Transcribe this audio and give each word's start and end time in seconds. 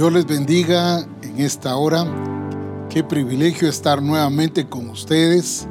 Dios 0.00 0.14
les 0.14 0.24
bendiga 0.24 1.06
en 1.20 1.40
esta 1.40 1.76
hora. 1.76 2.06
Qué 2.88 3.04
privilegio 3.04 3.68
estar 3.68 4.00
nuevamente 4.00 4.66
con 4.66 4.88
ustedes 4.88 5.68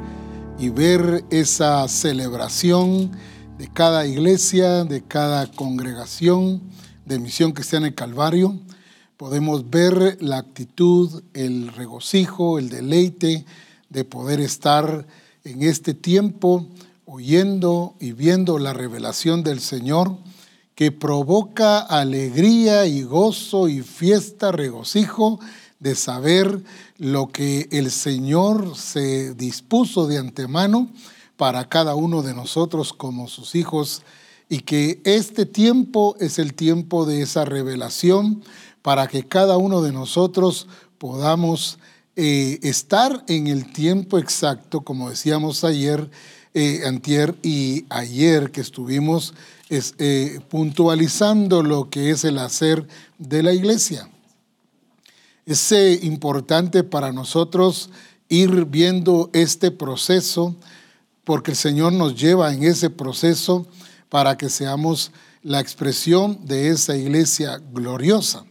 y 0.56 0.68
ver 0.68 1.24
esa 1.30 1.88
celebración 1.88 3.10
de 3.58 3.66
cada 3.72 4.06
iglesia, 4.06 4.84
de 4.84 5.02
cada 5.02 5.48
congregación 5.48 6.62
de 7.06 7.18
Misión 7.18 7.50
Cristiana 7.50 7.88
en 7.88 7.94
Calvario. 7.94 8.56
Podemos 9.16 9.68
ver 9.68 10.16
la 10.20 10.38
actitud, 10.38 11.24
el 11.34 11.66
regocijo, 11.72 12.60
el 12.60 12.68
deleite 12.68 13.44
de 13.88 14.04
poder 14.04 14.38
estar 14.38 15.08
en 15.42 15.64
este 15.64 15.92
tiempo 15.92 16.68
oyendo 17.04 17.96
y 17.98 18.12
viendo 18.12 18.60
la 18.60 18.74
revelación 18.74 19.42
del 19.42 19.58
Señor 19.58 20.16
que 20.80 20.92
provoca 20.92 21.80
alegría 21.80 22.86
y 22.86 23.02
gozo 23.02 23.68
y 23.68 23.82
fiesta, 23.82 24.50
regocijo 24.50 25.38
de 25.78 25.94
saber 25.94 26.62
lo 26.96 27.28
que 27.28 27.68
el 27.70 27.90
Señor 27.90 28.74
se 28.78 29.34
dispuso 29.34 30.06
de 30.06 30.16
antemano 30.16 30.88
para 31.36 31.68
cada 31.68 31.94
uno 31.94 32.22
de 32.22 32.32
nosotros 32.32 32.94
como 32.94 33.28
sus 33.28 33.54
hijos 33.56 34.00
y 34.48 34.60
que 34.60 35.02
este 35.04 35.44
tiempo 35.44 36.16
es 36.18 36.38
el 36.38 36.54
tiempo 36.54 37.04
de 37.04 37.20
esa 37.20 37.44
revelación 37.44 38.42
para 38.80 39.06
que 39.06 39.28
cada 39.28 39.58
uno 39.58 39.82
de 39.82 39.92
nosotros 39.92 40.66
podamos 40.96 41.78
eh, 42.16 42.58
estar 42.62 43.22
en 43.28 43.48
el 43.48 43.70
tiempo 43.70 44.18
exacto, 44.18 44.80
como 44.80 45.10
decíamos 45.10 45.62
ayer, 45.62 46.10
eh, 46.52 46.82
antier 46.84 47.36
y 47.42 47.84
ayer 47.90 48.50
que 48.50 48.60
estuvimos 48.60 49.34
eh, 49.70 50.40
puntualizando 50.48 51.62
lo 51.62 51.90
que 51.90 52.10
es 52.10 52.24
el 52.24 52.38
hacer 52.38 52.86
de 53.18 53.44
la 53.44 53.52
iglesia. 53.52 54.08
Es 55.46 55.70
eh, 55.70 56.00
importante 56.02 56.82
para 56.82 57.12
nosotros 57.12 57.90
ir 58.28 58.64
viendo 58.64 59.30
este 59.32 59.70
proceso 59.70 60.56
porque 61.22 61.52
el 61.52 61.56
Señor 61.56 61.92
nos 61.92 62.20
lleva 62.20 62.52
en 62.52 62.64
ese 62.64 62.90
proceso 62.90 63.66
para 64.08 64.36
que 64.36 64.48
seamos 64.48 65.12
la 65.42 65.60
expresión 65.60 66.44
de 66.44 66.70
esa 66.70 66.96
iglesia 66.96 67.60
gloriosa. 67.72 68.44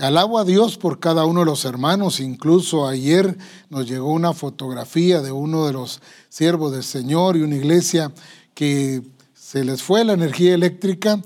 Alabo 0.00 0.38
a 0.38 0.44
Dios 0.44 0.76
por 0.76 1.00
cada 1.00 1.24
uno 1.24 1.40
de 1.40 1.46
los 1.46 1.64
hermanos. 1.64 2.20
Incluso 2.20 2.86
ayer 2.86 3.38
nos 3.70 3.88
llegó 3.88 4.12
una 4.12 4.34
fotografía 4.34 5.22
de 5.22 5.32
uno 5.32 5.66
de 5.66 5.72
los 5.72 6.02
siervos 6.28 6.72
del 6.72 6.84
Señor 6.84 7.36
y 7.36 7.42
una 7.42 7.56
iglesia 7.56 8.12
que 8.54 9.02
se 9.34 9.64
les 9.64 9.82
fue 9.82 10.04
la 10.04 10.12
energía 10.12 10.54
eléctrica, 10.54 11.22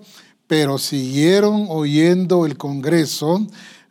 pero 0.46 0.78
siguieron 0.78 1.66
oyendo 1.68 2.46
el 2.46 2.56
Congreso 2.56 3.44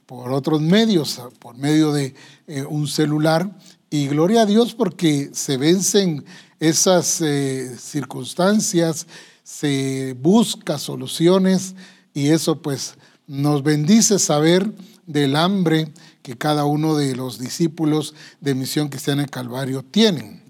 por 0.06 0.32
otros 0.32 0.62
medios, 0.62 1.22
por 1.40 1.58
medio 1.58 1.92
de 1.92 2.16
eh, 2.48 2.64
un 2.64 2.88
celular. 2.88 3.52
Y 3.90 4.08
gloria 4.08 4.44
a 4.44 4.46
Dios 4.46 4.74
porque 4.74 5.32
se 5.34 5.58
vencen 5.58 6.24
esas 6.62 7.20
eh, 7.20 7.76
circunstancias, 7.78 9.06
se 9.44 10.16
busca 10.18 10.80
soluciones 10.80 11.76
y 12.14 12.30
eso 12.30 12.62
pues 12.62 12.96
nos 13.32 13.64
bendice 13.64 14.20
saber 14.20 14.74
del 15.08 15.38
hambre 15.38 15.88
que 16.22 16.38
cada 16.38 16.66
uno 16.66 16.98
de 16.98 17.16
los 17.16 17.40
discípulos 17.40 18.14
de 18.42 18.56
Misión 18.56 18.90
Cristiana 18.90 19.22
en 19.22 19.30
Calvario 19.30 19.86
tienen. 19.90 20.44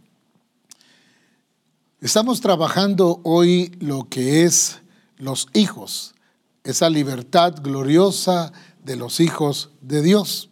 Estamos 2.02 2.42
trabajando 2.42 3.22
hoy 3.24 3.72
lo 3.80 4.10
que 4.10 4.46
es 4.46 4.80
los 5.18 5.46
hijos, 5.54 6.16
esa 6.64 6.90
libertad 6.90 7.54
gloriosa 7.62 8.52
de 8.84 8.96
los 8.96 9.20
hijos 9.20 9.70
de 9.82 10.02
Dios. 10.02 10.50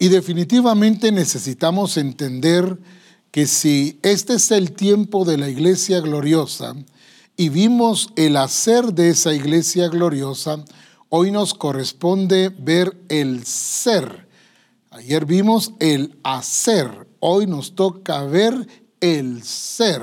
Y 0.00 0.08
definitivamente 0.08 1.12
necesitamos 1.12 1.96
entender 1.96 2.76
que 3.30 3.46
si 3.46 4.00
este 4.02 4.34
es 4.34 4.50
el 4.50 4.72
tiempo 4.72 5.24
de 5.24 5.38
la 5.38 5.48
iglesia 5.48 6.00
gloriosa 6.00 6.74
y 7.36 7.50
vimos 7.50 8.10
el 8.16 8.36
hacer 8.36 8.94
de 8.94 9.10
esa 9.10 9.32
iglesia 9.32 9.86
gloriosa, 9.86 10.64
hoy 11.10 11.32
nos 11.32 11.54
corresponde 11.54 12.48
ver 12.48 12.96
el 13.08 13.44
ser. 13.44 14.28
Ayer 14.90 15.26
vimos 15.26 15.72
el 15.80 16.18
hacer, 16.22 17.08
hoy 17.18 17.46
nos 17.46 17.74
toca 17.74 18.22
ver 18.24 18.66
el 19.00 19.42
ser. 19.42 20.02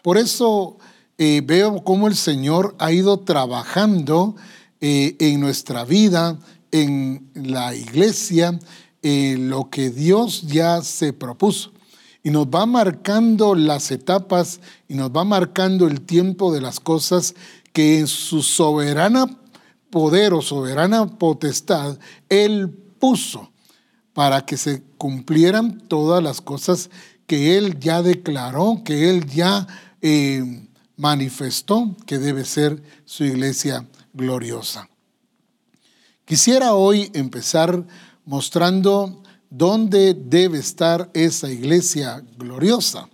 Por 0.00 0.16
eso 0.16 0.78
eh, 1.18 1.42
veo 1.44 1.82
cómo 1.82 2.06
el 2.06 2.14
Señor 2.14 2.76
ha 2.78 2.92
ido 2.92 3.18
trabajando 3.20 4.36
eh, 4.80 5.16
en 5.18 5.40
nuestra 5.40 5.84
vida, 5.84 6.38
en 6.70 7.30
la 7.34 7.74
iglesia, 7.74 8.58
en 9.02 9.50
lo 9.50 9.70
que 9.70 9.90
Dios 9.90 10.42
ya 10.42 10.82
se 10.82 11.12
propuso. 11.12 11.72
Y 12.22 12.30
nos 12.30 12.46
va 12.46 12.64
marcando 12.64 13.56
las 13.56 13.90
etapas 13.90 14.60
y 14.86 14.94
nos 14.94 15.10
va 15.10 15.24
marcando 15.24 15.88
el 15.88 16.00
tiempo 16.00 16.52
de 16.52 16.60
las 16.60 16.78
cosas 16.78 17.34
que 17.72 17.98
en 18.00 18.06
su 18.06 18.42
soberana 18.42 19.38
poder 19.90 20.32
o 20.34 20.42
soberana 20.42 21.06
potestad 21.06 21.98
Él 22.28 22.70
puso 22.98 23.50
para 24.12 24.44
que 24.44 24.56
se 24.56 24.82
cumplieran 24.96 25.80
todas 25.88 26.22
las 26.22 26.40
cosas 26.40 26.90
que 27.26 27.56
Él 27.56 27.78
ya 27.78 28.02
declaró, 28.02 28.82
que 28.84 29.10
Él 29.10 29.26
ya 29.26 29.66
eh, 30.00 30.66
manifestó 30.96 31.96
que 32.06 32.18
debe 32.18 32.44
ser 32.44 32.82
su 33.04 33.24
iglesia 33.24 33.86
gloriosa. 34.12 34.88
Quisiera 36.24 36.74
hoy 36.74 37.10
empezar 37.14 37.86
mostrando 38.24 39.22
dónde 39.48 40.14
debe 40.14 40.58
estar 40.58 41.10
esa 41.14 41.50
iglesia 41.50 42.22
gloriosa. 42.36 43.08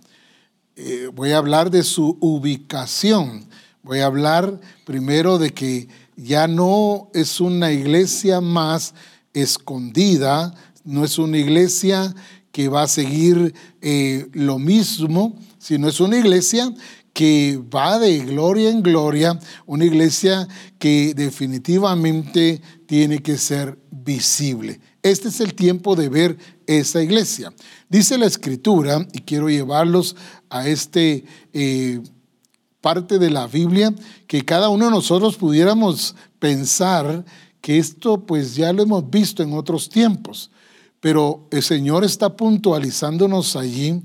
Eh, 0.75 1.09
voy 1.13 1.31
a 1.31 1.37
hablar 1.37 1.71
de 1.71 1.83
su 1.83 2.17
ubicación. 2.19 3.45
Voy 3.83 3.99
a 3.99 4.07
hablar 4.07 4.59
primero 4.83 5.37
de 5.37 5.53
que 5.53 5.87
ya 6.15 6.47
no 6.47 7.09
es 7.13 7.39
una 7.39 7.71
iglesia 7.71 8.41
más 8.41 8.93
escondida, 9.33 10.53
no 10.83 11.03
es 11.03 11.17
una 11.17 11.37
iglesia 11.37 12.13
que 12.51 12.69
va 12.69 12.83
a 12.83 12.87
seguir 12.87 13.53
eh, 13.81 14.27
lo 14.31 14.59
mismo, 14.59 15.37
sino 15.57 15.89
es 15.89 15.99
una 15.99 16.17
iglesia 16.17 16.73
que 17.11 17.61
va 17.73 17.97
de 17.97 18.19
gloria 18.19 18.69
en 18.69 18.81
gloria, 18.81 19.39
una 19.65 19.85
iglesia 19.85 20.47
que 20.79 21.13
definitivamente 21.13 22.61
tiene 22.85 23.19
que 23.19 23.37
ser 23.37 23.79
visible. 23.89 24.79
Este 25.01 25.29
es 25.29 25.39
el 25.39 25.53
tiempo 25.53 25.95
de 25.95 26.09
ver 26.09 26.37
esa 26.67 27.01
iglesia. 27.01 27.53
Dice 27.89 28.17
la 28.17 28.25
escritura, 28.25 29.05
y 29.13 29.19
quiero 29.19 29.49
llevarlos 29.49 30.15
a 30.49 30.67
este 30.67 31.25
eh, 31.53 32.01
parte 32.85 33.17
de 33.17 33.31
la 33.31 33.47
Biblia, 33.47 33.91
que 34.27 34.45
cada 34.45 34.69
uno 34.69 34.85
de 34.85 34.91
nosotros 34.91 35.37
pudiéramos 35.37 36.15
pensar 36.37 37.25
que 37.59 37.79
esto 37.79 38.27
pues 38.27 38.55
ya 38.55 38.71
lo 38.73 38.83
hemos 38.83 39.09
visto 39.09 39.41
en 39.41 39.53
otros 39.53 39.89
tiempos. 39.89 40.51
Pero 40.99 41.47
el 41.49 41.63
Señor 41.63 42.03
está 42.03 42.37
puntualizándonos 42.37 43.55
allí, 43.55 44.03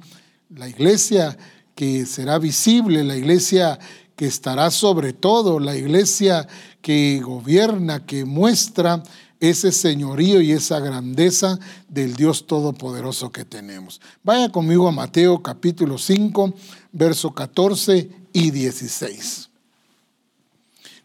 la 0.48 0.66
iglesia 0.66 1.36
que 1.74 2.06
será 2.06 2.38
visible, 2.38 3.04
la 3.04 3.16
iglesia 3.16 3.78
que 4.16 4.24
estará 4.24 4.70
sobre 4.70 5.12
todo, 5.12 5.60
la 5.60 5.76
iglesia 5.76 6.48
que 6.80 7.20
gobierna, 7.22 8.06
que 8.06 8.24
muestra 8.24 9.02
ese 9.40 9.72
señorío 9.72 10.40
y 10.40 10.52
esa 10.52 10.78
grandeza 10.80 11.58
del 11.88 12.14
Dios 12.14 12.46
Todopoderoso 12.46 13.32
que 13.32 13.44
tenemos. 13.44 14.00
Vaya 14.22 14.50
conmigo 14.50 14.86
a 14.86 14.92
Mateo 14.92 15.42
capítulo 15.42 15.98
5, 15.98 16.54
verso 16.92 17.32
14 17.32 18.10
y 18.32 18.50
16. 18.50 19.48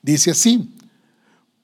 Dice 0.01 0.31
así, 0.31 0.69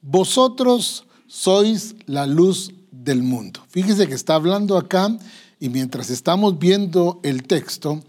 vosotros 0.01 1.05
sois 1.27 1.95
la 2.07 2.25
luz 2.25 2.71
del 2.91 3.21
mundo. 3.21 3.61
Fíjese 3.69 4.07
que 4.07 4.15
está 4.15 4.35
hablando 4.35 4.77
acá 4.77 5.15
y 5.59 5.69
mientras 5.69 6.09
estamos 6.09 6.57
viendo 6.57 7.19
el 7.23 7.43
texto, 7.43 8.01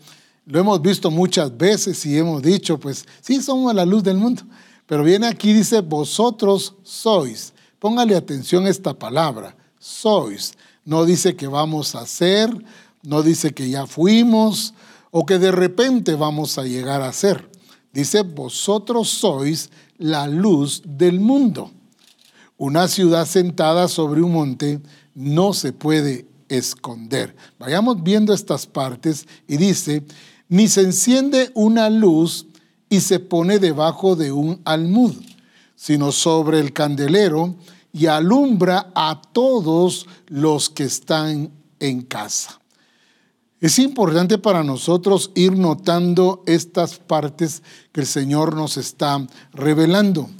lo 0.46 0.58
hemos 0.58 0.80
visto 0.80 1.10
muchas 1.10 1.56
veces 1.56 2.04
y 2.06 2.16
hemos 2.16 2.42
dicho, 2.42 2.78
pues 2.78 3.06
sí, 3.20 3.42
somos 3.42 3.74
la 3.74 3.84
luz 3.84 4.02
del 4.02 4.16
mundo. 4.16 4.42
Pero 4.86 5.04
viene 5.04 5.26
aquí, 5.26 5.52
dice, 5.52 5.80
vosotros 5.80 6.74
sois. 6.82 7.51
Póngale 7.82 8.14
atención 8.14 8.66
a 8.66 8.70
esta 8.70 8.94
palabra, 8.94 9.56
sois. 9.80 10.52
No 10.84 11.04
dice 11.04 11.34
que 11.34 11.48
vamos 11.48 11.96
a 11.96 12.06
ser, 12.06 12.48
no 13.02 13.24
dice 13.24 13.54
que 13.54 13.68
ya 13.68 13.88
fuimos 13.88 14.72
o 15.10 15.26
que 15.26 15.40
de 15.40 15.50
repente 15.50 16.14
vamos 16.14 16.58
a 16.58 16.62
llegar 16.62 17.02
a 17.02 17.12
ser. 17.12 17.50
Dice, 17.92 18.22
vosotros 18.22 19.08
sois 19.08 19.70
la 19.98 20.28
luz 20.28 20.82
del 20.86 21.18
mundo. 21.18 21.72
Una 22.56 22.86
ciudad 22.86 23.26
sentada 23.26 23.88
sobre 23.88 24.22
un 24.22 24.30
monte 24.30 24.80
no 25.16 25.52
se 25.52 25.72
puede 25.72 26.28
esconder. 26.48 27.34
Vayamos 27.58 28.00
viendo 28.00 28.32
estas 28.32 28.64
partes 28.64 29.26
y 29.48 29.56
dice, 29.56 30.04
ni 30.48 30.68
se 30.68 30.82
enciende 30.82 31.50
una 31.54 31.90
luz 31.90 32.46
y 32.88 33.00
se 33.00 33.18
pone 33.18 33.58
debajo 33.58 34.14
de 34.14 34.30
un 34.30 34.60
almud, 34.64 35.16
sino 35.82 36.12
sobre 36.12 36.60
el 36.60 36.72
candelero 36.72 37.56
y 37.92 38.06
alumbra 38.06 38.92
a 38.94 39.20
todos 39.20 40.06
los 40.28 40.70
que 40.70 40.84
están 40.84 41.50
en 41.80 42.02
casa. 42.02 42.60
Es 43.60 43.80
importante 43.80 44.38
para 44.38 44.62
nosotros 44.62 45.32
ir 45.34 45.58
notando 45.58 46.44
estas 46.46 47.00
partes 47.00 47.64
que 47.90 48.02
el 48.02 48.06
Señor 48.06 48.54
nos 48.54 48.76
está 48.76 49.26
revelando. 49.52 50.30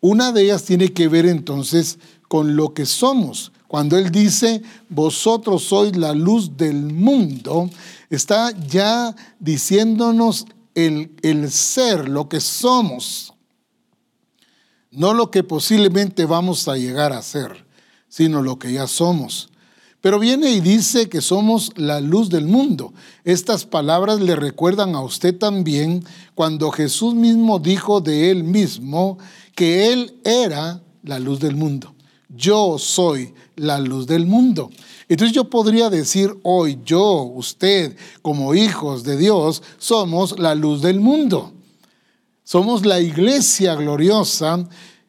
Una 0.00 0.30
de 0.30 0.44
ellas 0.44 0.62
tiene 0.62 0.92
que 0.92 1.08
ver 1.08 1.26
entonces 1.26 1.98
con 2.28 2.54
lo 2.54 2.72
que 2.72 2.86
somos. 2.86 3.50
Cuando 3.66 3.98
Él 3.98 4.12
dice, 4.12 4.62
vosotros 4.88 5.64
sois 5.64 5.96
la 5.96 6.12
luz 6.12 6.56
del 6.56 6.92
mundo, 6.92 7.68
está 8.10 8.52
ya 8.68 9.12
diciéndonos 9.40 10.46
el, 10.76 11.10
el 11.22 11.50
ser, 11.50 12.08
lo 12.08 12.28
que 12.28 12.38
somos. 12.38 13.33
No 14.94 15.12
lo 15.12 15.30
que 15.30 15.42
posiblemente 15.42 16.24
vamos 16.24 16.68
a 16.68 16.76
llegar 16.76 17.12
a 17.12 17.22
ser, 17.22 17.66
sino 18.08 18.42
lo 18.42 18.58
que 18.58 18.72
ya 18.72 18.86
somos. 18.86 19.48
Pero 20.00 20.18
viene 20.18 20.50
y 20.50 20.60
dice 20.60 21.08
que 21.08 21.20
somos 21.20 21.72
la 21.76 22.00
luz 22.00 22.28
del 22.28 22.46
mundo. 22.46 22.92
Estas 23.24 23.64
palabras 23.64 24.20
le 24.20 24.36
recuerdan 24.36 24.94
a 24.94 25.00
usted 25.00 25.36
también 25.36 26.04
cuando 26.34 26.70
Jesús 26.70 27.14
mismo 27.14 27.58
dijo 27.58 28.02
de 28.02 28.30
él 28.30 28.44
mismo 28.44 29.18
que 29.54 29.92
él 29.92 30.20
era 30.24 30.82
la 31.02 31.18
luz 31.18 31.40
del 31.40 31.56
mundo. 31.56 31.94
Yo 32.28 32.76
soy 32.78 33.32
la 33.56 33.80
luz 33.80 34.06
del 34.06 34.26
mundo. 34.26 34.70
Entonces 35.08 35.34
yo 35.34 35.48
podría 35.48 35.88
decir 35.88 36.36
hoy, 36.42 36.78
yo, 36.84 37.22
usted, 37.22 37.96
como 38.20 38.54
hijos 38.54 39.04
de 39.04 39.16
Dios, 39.16 39.62
somos 39.78 40.38
la 40.38 40.54
luz 40.54 40.82
del 40.82 41.00
mundo. 41.00 41.53
Somos 42.44 42.86
la 42.86 43.00
iglesia 43.00 43.74
gloriosa 43.74 44.68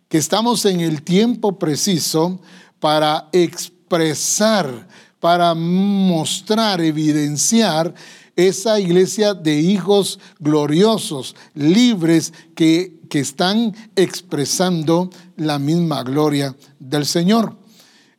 que 0.10 0.18
estamos 0.18 0.66
en 0.66 0.80
el 0.80 1.04
tiempo 1.04 1.60
preciso 1.60 2.40
para 2.80 3.30
expresar 3.32 4.88
para 5.26 5.56
mostrar, 5.56 6.82
evidenciar 6.82 7.96
esa 8.36 8.80
iglesia 8.80 9.34
de 9.34 9.60
hijos 9.60 10.20
gloriosos, 10.38 11.36
libres, 11.56 12.32
que, 12.54 13.00
que 13.10 13.22
están 13.22 13.76
expresando 13.96 15.10
la 15.36 15.58
misma 15.58 16.04
gloria 16.04 16.56
del 16.78 17.08
Señor. 17.08 17.58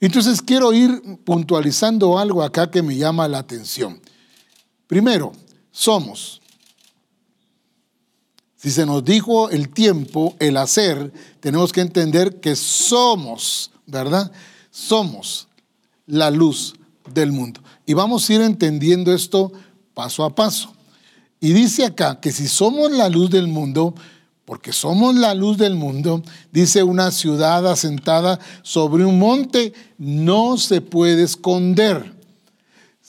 Entonces 0.01 0.43
quiero 0.43 0.73
ir 0.73 1.01
puntualizando 1.25 2.19
algo 2.19 2.43
acá 2.43 2.73
que 2.73 2.83
me 2.83 2.97
llama 2.97 3.29
la 3.29 3.39
atención. 3.39 4.01
Primero, 4.89 5.31
somos. 5.71 6.43
Si 8.67 8.73
se 8.73 8.85
nos 8.85 9.05
dijo 9.05 9.49
el 9.51 9.69
tiempo, 9.69 10.35
el 10.41 10.57
hacer, 10.57 11.13
tenemos 11.39 11.73
que 11.73 11.83
entender 11.83 12.41
que 12.41 12.57
somos, 12.57 13.71
¿verdad? 13.87 14.33
Somos 14.73 15.47
la 16.05 16.33
luz 16.33 16.75
del 17.15 17.31
mundo. 17.31 17.61
Y 17.87 17.95
vamos 17.95 18.29
a 18.29 18.35
ir 18.35 18.41
entendiendo 18.41 19.15
esto 19.15 19.53
paso 19.95 20.25
a 20.25 20.35
paso. 20.35 20.73
Y 21.39 21.53
dice 21.53 21.85
acá 21.85 22.19
que 22.19 22.33
si 22.33 22.49
somos 22.49 22.91
la 22.91 23.09
luz 23.09 23.31
del 23.31 23.47
mundo, 23.47 23.95
porque 24.45 24.73
somos 24.73 25.15
la 25.15 25.33
luz 25.33 25.59
del 25.59 25.77
mundo, 25.77 26.25
dice 26.51 26.83
una 26.83 27.13
ciudad 27.13 27.71
asentada 27.71 28.41
sobre 28.63 29.05
un 29.05 29.21
monte, 29.21 29.75
no 29.97 30.59
se 30.59 30.81
puede 30.81 31.23
esconder. 31.23 32.16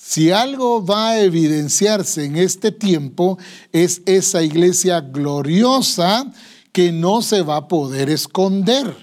Si 0.10 0.32
algo 0.32 0.86
va 0.86 1.10
a 1.10 1.20
evidenciarse 1.20 2.24
en 2.24 2.38
este 2.38 2.72
tiempo, 2.72 3.38
es 3.74 4.02
esa 4.06 4.42
iglesia 4.42 5.02
gloriosa 5.02 6.32
que 6.72 6.94
no 6.94 7.22
se 7.22 7.42
va 7.42 7.58
a 7.58 7.68
poder 7.68 8.10
esconder. 8.10 8.96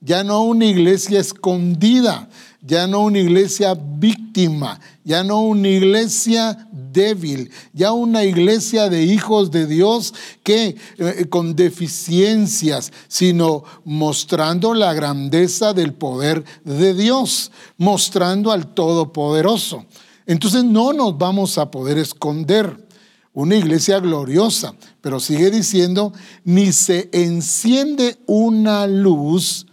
Ya 0.00 0.22
no 0.22 0.42
una 0.42 0.66
iglesia 0.66 1.18
escondida, 1.18 2.28
ya 2.60 2.86
no 2.86 3.00
una 3.00 3.18
iglesia 3.18 3.74
víctima, 3.74 4.78
ya 5.02 5.24
no 5.24 5.40
una 5.40 5.66
iglesia 5.66 6.68
débil, 6.70 7.50
ya 7.72 7.90
una 7.90 8.22
iglesia 8.22 8.88
de 8.88 9.02
hijos 9.02 9.50
de 9.50 9.66
Dios 9.66 10.14
que 10.44 10.76
eh, 10.98 11.26
con 11.28 11.56
deficiencias, 11.56 12.92
sino 13.08 13.64
mostrando 13.84 14.74
la 14.74 14.94
grandeza 14.94 15.72
del 15.72 15.92
poder 15.92 16.44
de 16.64 16.94
Dios, 16.94 17.50
mostrando 17.78 18.52
al 18.52 18.72
Todopoderoso. 18.72 19.86
Entonces 20.26 20.64
no 20.64 20.92
nos 20.92 21.18
vamos 21.18 21.58
a 21.58 21.70
poder 21.70 21.98
esconder. 21.98 22.86
Una 23.34 23.56
iglesia 23.56 23.98
gloriosa, 23.98 24.74
pero 25.00 25.18
sigue 25.18 25.50
diciendo, 25.50 26.12
ni 26.44 26.70
se 26.72 27.08
enciende 27.12 28.18
una 28.26 28.86
luz 28.86 29.66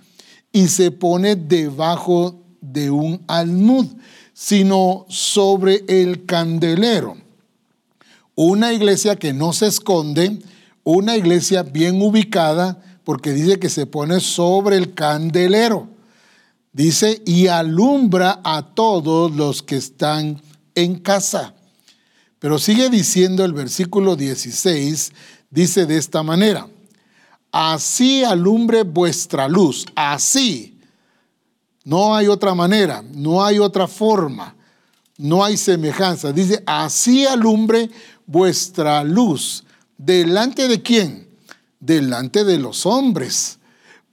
y 0.54 0.70
se 0.70 0.92
pone 0.92 1.36
debajo 1.36 2.42
de 2.62 2.90
un 2.90 3.22
almud, 3.28 3.86
sino 4.34 5.06
sobre 5.10 5.84
el 5.90 6.26
candelero. 6.26 7.18
Una 8.36 8.72
iglesia 8.72 9.18
que 9.18 9.34
no 9.34 9.52
se 9.52 9.68
esconde, 9.68 10.40
una 10.86 11.18
iglesia 11.18 11.64
bien 11.64 12.02
ubicada, 12.02 12.82
porque 13.04 13.34
dice 13.34 13.60
que 13.60 13.70
se 13.70 13.86
pone 13.86 14.22
sobre 14.22 14.78
el 14.78 14.94
candelero. 14.94 15.90
Dice, 16.72 17.22
y 17.26 17.48
alumbra 17.48 18.42
a 18.44 18.74
todos 18.74 19.36
los 19.36 19.64
que 19.64 19.78
están 19.78 20.42
en 20.76 21.00
casa. 21.00 21.54
Pero 22.40 22.60
sigue 22.60 22.90
diciendo 22.90 23.44
el 23.44 23.54
versículo 23.54 24.16
16, 24.16 25.12
dice 25.50 25.86
de 25.86 25.98
esta 25.98 26.24
manera, 26.24 26.68
así 27.52 28.24
alumbre 28.24 28.84
vuestra 28.84 29.48
luz, 29.48 29.86
así 29.96 30.80
no 31.90 32.16
hay 32.16 32.28
otra 32.28 32.54
manera, 32.54 33.04
no 33.14 33.44
hay 33.44 33.58
otra 33.58 33.88
forma, 33.88 34.56
no 35.18 35.44
hay 35.44 35.58
semejanza. 35.58 36.32
Dice, 36.32 36.62
así 36.66 37.26
alumbre 37.26 37.90
vuestra 38.26 39.04
luz. 39.04 39.64
¿Delante 39.98 40.68
de 40.68 40.82
quién? 40.82 41.28
Delante 41.80 42.44
de 42.44 42.60
los 42.60 42.86
hombres, 42.86 43.59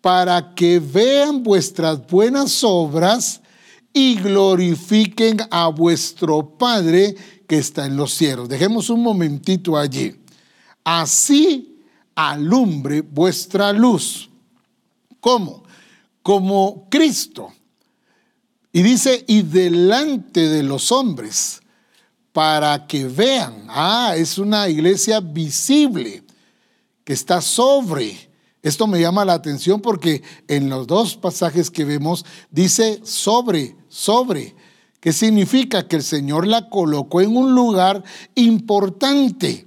para 0.07 0.55
que 0.55 0.79
vean 0.79 1.43
vuestras 1.43 2.07
buenas 2.07 2.63
obras 2.63 3.41
y 3.93 4.15
glorifiquen 4.15 5.39
a 5.51 5.67
vuestro 5.67 6.57
Padre 6.57 7.17
que 7.49 7.59
está 7.59 7.87
en 7.87 7.97
los 7.97 8.15
cielos. 8.15 8.49
Dejemos 8.49 8.89
un 8.89 9.03
momentito 9.03 9.77
allí. 9.77 10.15
Así 10.85 11.83
alumbre 12.15 13.01
vuestra 13.01 13.73
luz. 13.73 14.31
¿Cómo? 15.19 15.65
Como 16.23 16.87
Cristo 16.89 17.53
y 18.73 18.83
dice, 18.83 19.25
y 19.27 19.43
delante 19.43 20.49
de 20.49 20.63
los 20.63 20.93
hombres, 20.93 21.63
para 22.33 22.87
que 22.87 23.09
vean, 23.09 23.67
ah, 23.71 24.15
es 24.17 24.39
una 24.39 24.69
iglesia 24.69 25.19
visible, 25.19 26.23
que 27.03 27.13
está 27.13 27.41
sobre. 27.41 28.26
Esto 28.67 28.89
me 28.89 29.01
llama 29.01 29.25
la 29.25 29.35
atención 29.35 29.81
porque 29.81 30.25
en 30.49 30.69
los 30.69 30.89
dos 30.89 31.17
pasajes 31.17 31.71
que 31.71 31.85
vemos 31.85 32.27
dice 32.51 33.01
sobre, 33.05 33.77
sobre. 33.89 34.57
¿Qué 34.99 35.13
significa? 35.13 35.87
Que 35.87 35.95
el 35.95 36.03
Señor 36.03 36.49
la 36.49 36.69
colocó 36.69 37.21
en 37.21 37.37
un 37.37 37.55
lugar 37.55 38.03
importante. 38.35 39.67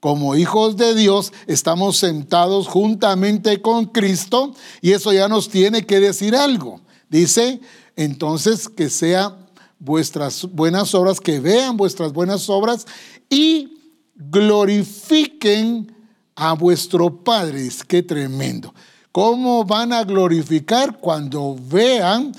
Como 0.00 0.34
hijos 0.34 0.78
de 0.78 0.94
Dios 0.94 1.30
estamos 1.46 1.98
sentados 1.98 2.68
juntamente 2.68 3.60
con 3.60 3.84
Cristo 3.84 4.54
y 4.80 4.92
eso 4.92 5.12
ya 5.12 5.28
nos 5.28 5.50
tiene 5.50 5.84
que 5.84 6.00
decir 6.00 6.34
algo. 6.34 6.80
Dice, 7.10 7.60
entonces 7.96 8.70
que 8.70 8.88
sean 8.88 9.46
vuestras 9.78 10.48
buenas 10.50 10.94
obras, 10.94 11.20
que 11.20 11.38
vean 11.38 11.76
vuestras 11.76 12.14
buenas 12.14 12.48
obras 12.48 12.86
y 13.28 13.74
glorifiquen 14.14 15.97
a 16.38 16.52
vuestro 16.52 17.24
Padre. 17.24 17.66
Es 17.66 17.84
que 17.84 18.02
tremendo. 18.02 18.72
¿Cómo 19.10 19.64
van 19.64 19.92
a 19.92 20.04
glorificar 20.04 20.98
cuando 20.98 21.56
vean 21.60 22.32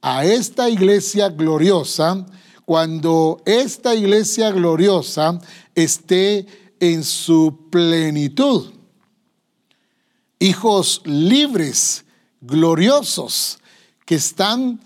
a 0.00 0.24
esta 0.24 0.70
iglesia 0.70 1.28
gloriosa, 1.28 2.24
cuando 2.64 3.42
esta 3.44 3.94
iglesia 3.94 4.52
gloriosa 4.52 5.40
esté 5.74 6.46
en 6.78 7.02
su 7.02 7.68
plenitud? 7.68 8.70
Hijos 10.38 11.02
libres, 11.04 12.04
gloriosos, 12.40 13.58
que 14.06 14.14
están 14.14 14.80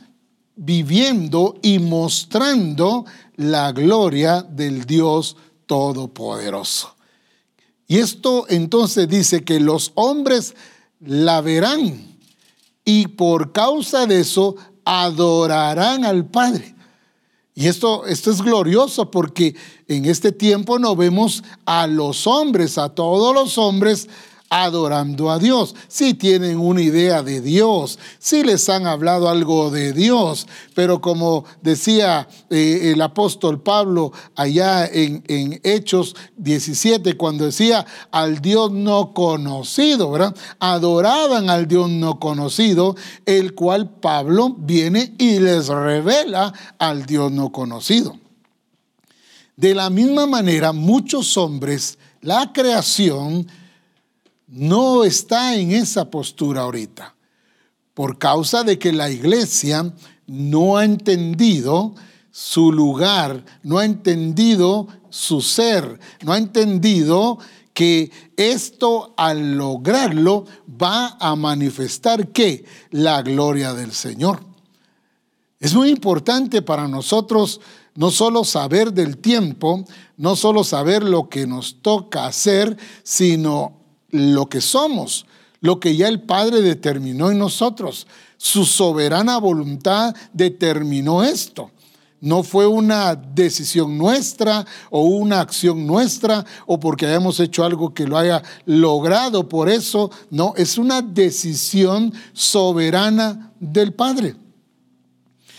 viviendo 0.54 1.58
y 1.62 1.78
mostrando 1.78 3.04
la 3.36 3.72
gloria 3.72 4.40
del 4.42 4.86
Dios 4.86 5.36
Todopoderoso. 5.66 6.95
Y 7.86 7.98
esto 7.98 8.46
entonces 8.48 9.08
dice 9.08 9.44
que 9.44 9.60
los 9.60 9.92
hombres 9.94 10.54
la 11.00 11.40
verán 11.40 12.18
y 12.84 13.08
por 13.08 13.52
causa 13.52 14.06
de 14.06 14.20
eso 14.20 14.56
adorarán 14.84 16.04
al 16.04 16.26
Padre. 16.26 16.74
Y 17.54 17.68
esto, 17.68 18.06
esto 18.06 18.30
es 18.30 18.42
glorioso 18.42 19.10
porque 19.10 19.56
en 19.88 20.04
este 20.04 20.30
tiempo 20.30 20.78
no 20.78 20.94
vemos 20.94 21.42
a 21.64 21.86
los 21.86 22.26
hombres, 22.26 22.76
a 22.76 22.90
todos 22.90 23.34
los 23.34 23.56
hombres, 23.56 24.08
adorando 24.48 25.30
a 25.30 25.38
Dios, 25.38 25.74
si 25.88 26.14
tienen 26.14 26.58
una 26.58 26.80
idea 26.80 27.22
de 27.22 27.40
Dios, 27.40 27.98
si 28.18 28.44
les 28.44 28.68
han 28.68 28.86
hablado 28.86 29.28
algo 29.28 29.70
de 29.70 29.92
Dios, 29.92 30.46
pero 30.74 31.00
como 31.00 31.44
decía 31.62 32.28
eh, 32.50 32.92
el 32.92 33.02
apóstol 33.02 33.60
Pablo 33.60 34.12
allá 34.34 34.86
en, 34.86 35.24
en, 35.26 35.60
Hechos 35.64 36.14
17, 36.36 37.16
cuando 37.16 37.46
decía 37.46 37.84
al 38.10 38.40
Dios 38.40 38.70
no 38.70 39.12
conocido, 39.12 40.10
¿verdad? 40.10 40.36
Adoraban 40.60 41.50
al 41.50 41.66
Dios 41.66 41.90
no 41.90 42.20
conocido, 42.20 42.94
el 43.24 43.54
cual 43.54 43.90
Pablo 43.90 44.54
viene 44.58 45.14
y 45.18 45.40
les 45.40 45.68
revela 45.68 46.52
al 46.78 47.04
Dios 47.06 47.32
no 47.32 47.50
conocido. 47.50 48.16
De 49.56 49.74
la 49.74 49.88
misma 49.88 50.26
manera, 50.26 50.72
muchos 50.72 51.36
hombres, 51.38 51.98
la 52.20 52.52
creación, 52.52 53.46
no 54.46 55.04
está 55.04 55.56
en 55.56 55.72
esa 55.72 56.10
postura 56.10 56.62
ahorita, 56.62 57.14
por 57.94 58.18
causa 58.18 58.62
de 58.62 58.78
que 58.78 58.92
la 58.92 59.10
iglesia 59.10 59.92
no 60.26 60.76
ha 60.76 60.84
entendido 60.84 61.94
su 62.30 62.70
lugar, 62.70 63.44
no 63.62 63.78
ha 63.78 63.84
entendido 63.84 64.88
su 65.08 65.40
ser, 65.40 65.98
no 66.22 66.32
ha 66.32 66.38
entendido 66.38 67.38
que 67.72 68.10
esto 68.36 69.14
al 69.16 69.56
lograrlo 69.56 70.44
va 70.80 71.16
a 71.20 71.36
manifestar 71.36 72.28
que 72.28 72.64
la 72.90 73.22
gloria 73.22 73.74
del 73.74 73.92
Señor. 73.92 74.42
Es 75.60 75.74
muy 75.74 75.90
importante 75.90 76.62
para 76.62 76.88
nosotros 76.88 77.60
no 77.94 78.10
solo 78.10 78.44
saber 78.44 78.92
del 78.92 79.18
tiempo, 79.18 79.84
no 80.16 80.36
solo 80.36 80.64
saber 80.64 81.02
lo 81.02 81.28
que 81.28 81.46
nos 81.46 81.80
toca 81.82 82.26
hacer, 82.26 82.76
sino 83.02 83.75
lo 84.10 84.46
que 84.46 84.60
somos, 84.60 85.26
lo 85.60 85.80
que 85.80 85.96
ya 85.96 86.08
el 86.08 86.20
Padre 86.20 86.62
determinó 86.62 87.30
en 87.30 87.38
nosotros. 87.38 88.06
Su 88.36 88.64
soberana 88.64 89.38
voluntad 89.38 90.14
determinó 90.32 91.24
esto. 91.24 91.70
No 92.20 92.42
fue 92.42 92.66
una 92.66 93.14
decisión 93.14 93.98
nuestra 93.98 94.66
o 94.90 95.02
una 95.02 95.40
acción 95.40 95.86
nuestra 95.86 96.44
o 96.66 96.80
porque 96.80 97.06
hayamos 97.06 97.38
hecho 97.40 97.62
algo 97.62 97.92
que 97.92 98.06
lo 98.06 98.16
haya 98.16 98.42
logrado 98.64 99.48
por 99.48 99.68
eso. 99.68 100.10
No, 100.30 100.54
es 100.56 100.78
una 100.78 101.02
decisión 101.02 102.12
soberana 102.32 103.52
del 103.60 103.92
Padre. 103.92 104.34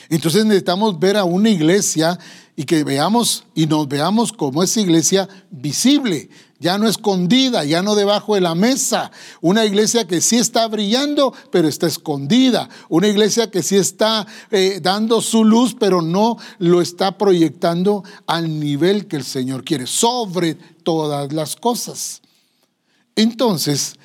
Entonces 0.09 0.45
necesitamos 0.45 0.99
ver 0.99 1.17
a 1.17 1.25
una 1.25 1.49
iglesia 1.49 2.17
y 2.55 2.63
que 2.63 2.83
veamos 2.83 3.43
y 3.53 3.67
nos 3.67 3.87
veamos 3.87 4.33
como 4.33 4.63
esa 4.63 4.81
iglesia 4.81 5.29
visible, 5.51 6.29
ya 6.59 6.77
no 6.77 6.87
escondida, 6.87 7.63
ya 7.63 7.81
no 7.81 7.95
debajo 7.95 8.35
de 8.35 8.41
la 8.41 8.55
mesa. 8.55 9.11
Una 9.41 9.65
iglesia 9.65 10.07
que 10.07 10.21
sí 10.21 10.37
está 10.37 10.67
brillando, 10.67 11.33
pero 11.51 11.67
está 11.67 11.87
escondida. 11.87 12.67
Una 12.89 13.07
iglesia 13.07 13.51
que 13.51 13.61
sí 13.61 13.75
está 13.75 14.25
eh, 14.49 14.79
dando 14.81 15.21
su 15.21 15.43
luz, 15.43 15.75
pero 15.79 16.01
no 16.01 16.37
lo 16.57 16.81
está 16.81 17.17
proyectando 17.17 18.03
al 18.25 18.59
nivel 18.59 19.07
que 19.07 19.17
el 19.17 19.23
Señor 19.23 19.63
quiere, 19.63 19.85
sobre 19.85 20.55
todas 20.55 21.31
las 21.31 21.55
cosas. 21.55 22.21
Entonces, 23.15 23.95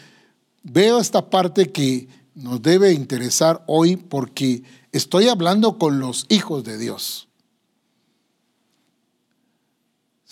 veo 0.62 0.98
esta 0.98 1.30
parte 1.30 1.70
que 1.70 2.08
nos 2.34 2.62
debe 2.62 2.92
interesar 2.92 3.62
hoy 3.66 3.96
porque 3.96 4.62
estoy 4.92 5.28
hablando 5.28 5.78
con 5.78 6.00
los 6.00 6.26
hijos 6.28 6.64
de 6.64 6.78
Dios. 6.78 7.28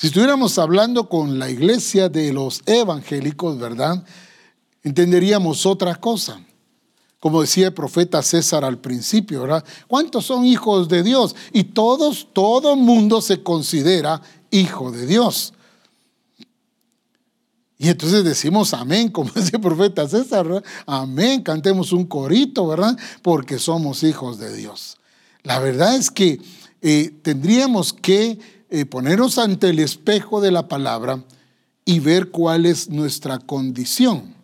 Si 0.01 0.07
estuviéramos 0.07 0.57
hablando 0.57 1.11
con 1.11 1.39
la 1.39 1.51
iglesia 1.51 2.09
de 2.09 2.33
los 2.33 2.63
evangélicos, 2.65 3.59
¿verdad? 3.59 4.03
Entenderíamos 4.83 5.67
otra 5.67 5.95
cosa. 5.97 6.41
Como 7.19 7.43
decía 7.43 7.67
el 7.67 7.75
profeta 7.75 8.23
César 8.23 8.65
al 8.65 8.79
principio, 8.79 9.43
¿verdad? 9.43 9.63
¿Cuántos 9.89 10.25
son 10.25 10.47
hijos 10.47 10.89
de 10.89 11.03
Dios? 11.03 11.37
Y 11.53 11.65
todos, 11.65 12.29
todo 12.33 12.77
mundo 12.77 13.21
se 13.21 13.43
considera 13.43 14.23
hijo 14.51 14.91
de 14.91 15.05
Dios. 15.05 15.53
Y 17.77 17.91
entonces 17.91 18.25
decimos 18.25 18.73
amén, 18.73 19.09
como 19.13 19.31
decía 19.33 19.59
el 19.59 19.61
profeta 19.61 20.09
César, 20.09 20.47
¿verdad? 20.47 20.65
Amén, 20.87 21.43
cantemos 21.43 21.93
un 21.93 22.07
corito, 22.07 22.67
¿verdad? 22.67 22.97
Porque 23.21 23.59
somos 23.59 24.03
hijos 24.03 24.39
de 24.39 24.57
Dios. 24.57 24.97
La 25.43 25.59
verdad 25.59 25.95
es 25.95 26.11
que 26.11 26.41
eh, 26.81 27.11
tendríamos 27.23 27.93
que 27.93 28.60
eh, 28.71 28.85
ponernos 28.87 29.39
ante 29.39 29.71
el 29.71 29.79
espejo 29.79 30.41
de 30.41 30.53
la 30.53 30.69
palabra 30.69 31.25
y 31.85 31.99
ver 32.01 32.31
cuál 32.31 32.67
es 32.67 32.89
nuestra 32.89 33.39
condición. 33.39 34.35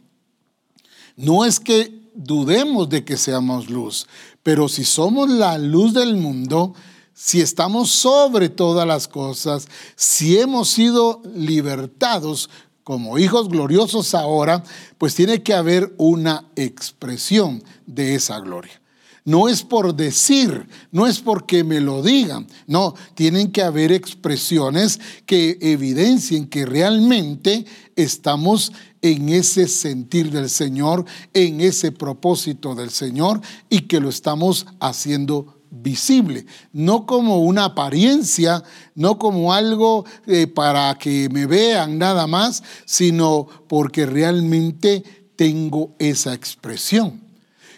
No 1.16 1.44
es 1.44 1.60
que 1.60 2.10
dudemos 2.14 2.88
de 2.88 3.04
que 3.04 3.16
seamos 3.16 3.70
luz, 3.70 4.06
pero 4.42 4.68
si 4.68 4.84
somos 4.84 5.30
la 5.30 5.58
luz 5.58 5.94
del 5.94 6.16
mundo, 6.16 6.74
si 7.14 7.40
estamos 7.40 7.90
sobre 7.90 8.48
todas 8.48 8.86
las 8.86 9.08
cosas, 9.08 9.68
si 9.94 10.38
hemos 10.38 10.68
sido 10.68 11.22
libertados 11.34 12.50
como 12.84 13.18
hijos 13.18 13.48
gloriosos 13.48 14.14
ahora, 14.14 14.62
pues 14.98 15.14
tiene 15.14 15.42
que 15.42 15.54
haber 15.54 15.94
una 15.98 16.44
expresión 16.56 17.64
de 17.86 18.14
esa 18.14 18.38
gloria. 18.40 18.80
No 19.26 19.48
es 19.48 19.64
por 19.64 19.96
decir, 19.96 20.68
no 20.92 21.08
es 21.08 21.18
porque 21.18 21.64
me 21.64 21.80
lo 21.80 22.00
digan, 22.00 22.46
no, 22.68 22.94
tienen 23.14 23.50
que 23.50 23.60
haber 23.60 23.90
expresiones 23.90 25.00
que 25.26 25.58
evidencien 25.60 26.46
que 26.46 26.64
realmente 26.64 27.66
estamos 27.96 28.72
en 29.02 29.28
ese 29.30 29.66
sentir 29.66 30.30
del 30.30 30.48
Señor, 30.48 31.04
en 31.34 31.60
ese 31.60 31.90
propósito 31.90 32.76
del 32.76 32.90
Señor 32.90 33.40
y 33.68 33.80
que 33.88 33.98
lo 33.98 34.10
estamos 34.10 34.64
haciendo 34.78 35.60
visible, 35.72 36.46
no 36.72 37.04
como 37.04 37.40
una 37.40 37.64
apariencia, 37.64 38.62
no 38.94 39.18
como 39.18 39.52
algo 39.52 40.04
eh, 40.28 40.46
para 40.46 40.96
que 40.98 41.28
me 41.30 41.46
vean 41.46 41.98
nada 41.98 42.28
más, 42.28 42.62
sino 42.84 43.48
porque 43.66 44.06
realmente 44.06 45.02
tengo 45.34 45.96
esa 45.98 46.32
expresión. 46.32 47.25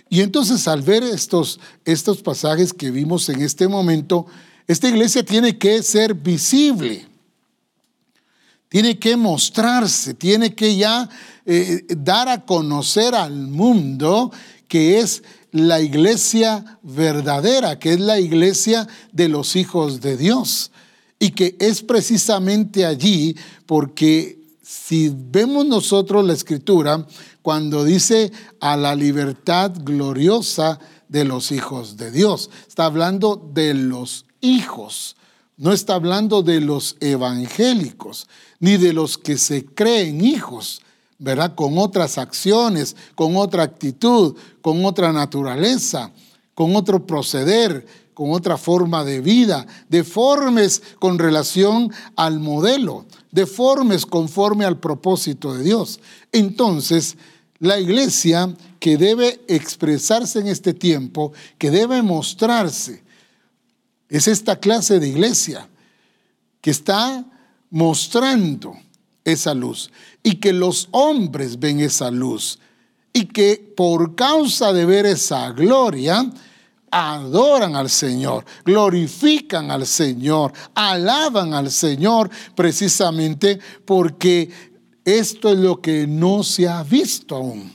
Y 0.09 0.21
entonces 0.21 0.67
al 0.69 0.83
ver 0.83 1.03
estos, 1.03 1.61
estos 1.85 2.23
pasajes 2.23 2.73
que 2.73 2.91
vimos 2.91 3.29
en 3.29 3.43
este 3.43 3.69
momento, 3.69 4.27
esta 4.67 4.89
iglesia 4.89 5.23
tiene 5.23 5.59
que 5.59 5.83
ser 5.83 6.15
visible, 6.15 7.07
tiene 8.69 8.99
que 8.99 9.17
mostrarse, 9.17 10.15
tiene 10.15 10.55
que 10.55 10.77
ya 10.77 11.09
eh, 11.47 11.85
dar 11.89 12.29
a 12.29 12.45
conocer 12.45 13.15
al 13.15 13.49
mundo 13.49 14.31
que 14.69 15.01
es 15.01 15.23
la 15.51 15.81
iglesia 15.81 16.79
verdadera, 16.83 17.79
que 17.79 17.95
es 17.95 18.01
la 18.01 18.21
iglesia 18.21 18.87
de 19.13 19.29
los 19.29 19.57
hijos 19.57 20.01
de 20.01 20.17
Dios. 20.17 20.71
Y 21.19 21.31
que 21.31 21.57
es 21.59 21.83
precisamente 21.83 22.85
allí 22.87 23.35
porque 23.67 24.38
si 24.69 25.11
vemos 25.11 25.65
nosotros 25.65 26.27
la 26.27 26.35
escritura, 26.35 27.07
cuando 27.41 27.85
dice 27.85 28.31
a 28.61 28.77
la 28.77 28.95
libertad 28.95 29.73
gloriosa 29.75 30.79
de 31.09 31.25
los 31.25 31.53
hijos 31.53 31.97
de 31.97 32.11
Dios. 32.11 32.51
Está 32.69 32.85
hablando 32.85 33.37
de 33.55 33.73
los 33.73 34.27
hijos, 34.43 35.17
no 35.57 35.73
está 35.73 35.95
hablando 35.95 36.43
de 36.43 36.61
los 36.61 36.99
evangélicos, 37.01 38.29
ni 38.61 38.77
de 38.77 38.93
los 38.93 39.17
que 39.17 39.39
se 39.39 39.65
creen 39.65 40.23
hijos, 40.23 40.83
¿verdad? 41.19 41.55
Con 41.55 41.79
otras 41.79 42.19
acciones, 42.19 42.95
con 43.15 43.39
otra 43.39 43.63
actitud, 43.63 44.37
con 44.61 44.85
otra 44.85 45.15
naturaleza, 45.15 46.13
con 46.53 46.77
otro 46.77 47.07
proceder, 47.07 47.87
con 48.13 48.33
otra 48.33 48.59
forma 48.59 49.03
de 49.03 49.23
vida, 49.23 49.67
deformes 49.89 50.83
con 50.99 51.19
relación 51.19 51.91
al 52.17 52.39
modelo, 52.39 53.07
deformes 53.31 54.07
conforme 54.07 54.65
al 54.65 54.79
propósito 54.79 55.55
de 55.55 55.65
Dios. 55.65 56.01
Entonces, 56.33 57.17
la 57.59 57.79
iglesia 57.79 58.55
que 58.79 58.97
debe 58.97 59.41
expresarse 59.49 60.39
en 60.39 60.49
este 60.49 60.75
tiempo, 60.75 61.33
que 61.59 61.71
debe 61.71 62.03
mostrarse, 62.03 63.03
es 64.09 64.29
esta 64.29 64.57
clase 64.57 65.01
de 65.01 65.09
iglesia 65.09 65.69
que 66.61 66.71
está 66.71 67.25
mostrando 67.71 68.75
esa 69.25 69.55
luz 69.55 69.91
y 70.23 70.37
que 70.37 70.53
los 70.53 70.89
hombres 70.93 71.59
ven 71.59 71.81
esa 71.81 72.11
luz 72.11 72.59
y 73.13 73.27
que 73.27 73.73
por 73.77 74.15
causa 74.15 74.73
de 74.73 74.87
ver 74.87 75.07
esa 75.07 75.51
gloria, 75.51 76.31
adoran 76.91 77.77
al 77.77 77.91
Señor, 77.91 78.45
glorifican 78.65 79.71
al 79.71 79.87
Señor, 79.87 80.53
alaban 80.75 81.55
al 81.55 81.71
Señor 81.71 82.31
precisamente 82.55 83.59
porque 83.85 84.51
esto 85.05 85.51
es 85.51 85.59
lo 85.59 85.81
que 85.81 86.07
no 86.07 86.43
se 86.43 86.69
ha 86.69 86.83
visto 86.83 87.37
aún. 87.37 87.73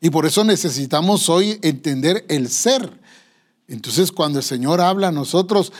Y 0.00 0.10
por 0.10 0.24
eso 0.26 0.44
necesitamos 0.44 1.28
hoy 1.28 1.58
entender 1.62 2.24
el 2.28 2.48
ser. 2.48 2.90
Entonces 3.68 4.10
cuando 4.10 4.38
el 4.38 4.44
Señor 4.44 4.80
habla 4.80 5.08
a 5.08 5.12
nosotros, 5.12 5.72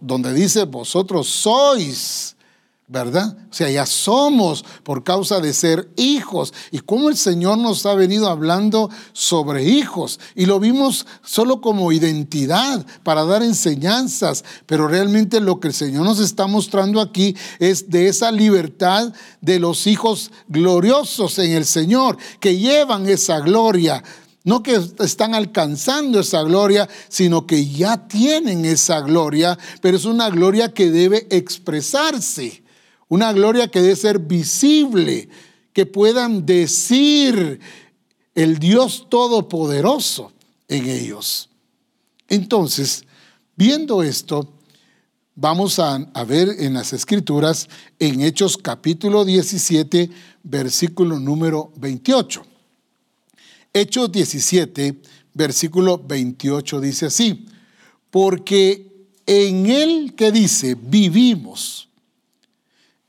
donde 0.00 0.32
dice, 0.32 0.64
vosotros 0.64 1.28
sois 1.28 2.34
¿verdad? 2.88 3.36
O 3.50 3.54
sea, 3.54 3.70
ya 3.70 3.84
somos 3.84 4.64
por 4.82 5.04
causa 5.04 5.40
de 5.40 5.52
ser 5.52 5.90
hijos. 5.96 6.54
Y 6.70 6.80
cómo 6.80 7.10
el 7.10 7.18
Señor 7.18 7.58
nos 7.58 7.84
ha 7.84 7.94
venido 7.94 8.28
hablando 8.28 8.88
sobre 9.12 9.64
hijos. 9.64 10.18
Y 10.34 10.46
lo 10.46 10.58
vimos 10.58 11.06
solo 11.22 11.60
como 11.60 11.92
identidad, 11.92 12.86
para 13.02 13.24
dar 13.24 13.42
enseñanzas. 13.42 14.42
Pero 14.64 14.88
realmente 14.88 15.40
lo 15.40 15.60
que 15.60 15.68
el 15.68 15.74
Señor 15.74 16.04
nos 16.04 16.18
está 16.18 16.46
mostrando 16.46 17.02
aquí 17.02 17.36
es 17.58 17.90
de 17.90 18.08
esa 18.08 18.32
libertad 18.32 19.12
de 19.42 19.60
los 19.60 19.86
hijos 19.86 20.30
gloriosos 20.48 21.38
en 21.38 21.52
el 21.52 21.66
Señor, 21.66 22.16
que 22.40 22.56
llevan 22.56 23.06
esa 23.06 23.40
gloria. 23.40 24.02
No 24.44 24.62
que 24.62 24.80
están 25.00 25.34
alcanzando 25.34 26.20
esa 26.20 26.42
gloria, 26.42 26.88
sino 27.10 27.46
que 27.46 27.66
ya 27.66 28.08
tienen 28.08 28.64
esa 28.64 29.00
gloria, 29.00 29.58
pero 29.82 29.98
es 29.98 30.06
una 30.06 30.30
gloria 30.30 30.72
que 30.72 30.90
debe 30.90 31.26
expresarse. 31.28 32.62
Una 33.08 33.32
gloria 33.32 33.68
que 33.68 33.80
debe 33.80 33.96
ser 33.96 34.18
visible, 34.18 35.28
que 35.72 35.86
puedan 35.86 36.44
decir 36.44 37.60
el 38.34 38.58
Dios 38.58 39.06
Todopoderoso 39.08 40.32
en 40.68 40.88
ellos. 40.88 41.48
Entonces, 42.28 43.04
viendo 43.56 44.02
esto, 44.02 44.52
vamos 45.34 45.78
a, 45.78 45.98
ver 46.26 46.48
en 46.58 46.74
las 46.74 46.92
Escrituras, 46.92 47.68
en 47.98 48.20
Hechos 48.20 48.58
capítulo 48.58 49.24
17, 49.24 50.10
versículo 50.42 51.18
número 51.18 51.72
28. 51.76 52.42
Hechos 53.72 54.12
17, 54.12 55.00
versículo 55.32 55.98
28 55.98 56.80
dice 56.80 57.06
así, 57.06 57.46
porque 58.10 59.06
en 59.26 59.66
él 59.66 60.14
que 60.16 60.32
dice, 60.32 60.74
vivimos 60.74 61.87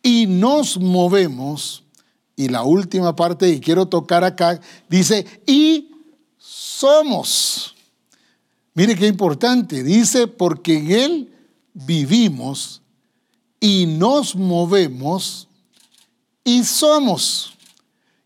y 0.10 0.26
nos 0.26 0.80
movemos. 0.80 1.84
Y 2.36 2.48
la 2.48 2.64
última 2.64 3.16
parte 3.16 3.54
que 3.54 3.60
quiero 3.60 3.86
tocar 3.88 4.24
acá 4.24 4.60
dice, 4.90 5.24
y 5.46 5.92
somos. 6.40 7.76
Mire 8.74 8.96
qué 8.96 9.06
importante, 9.06 9.84
dice, 9.84 10.26
porque 10.26 10.78
en 10.78 10.92
Él 10.92 11.34
vivimos 11.74 12.82
y 13.60 13.86
nos 13.86 14.36
movemos 14.36 15.48
y 16.44 16.64
somos. 16.64 17.54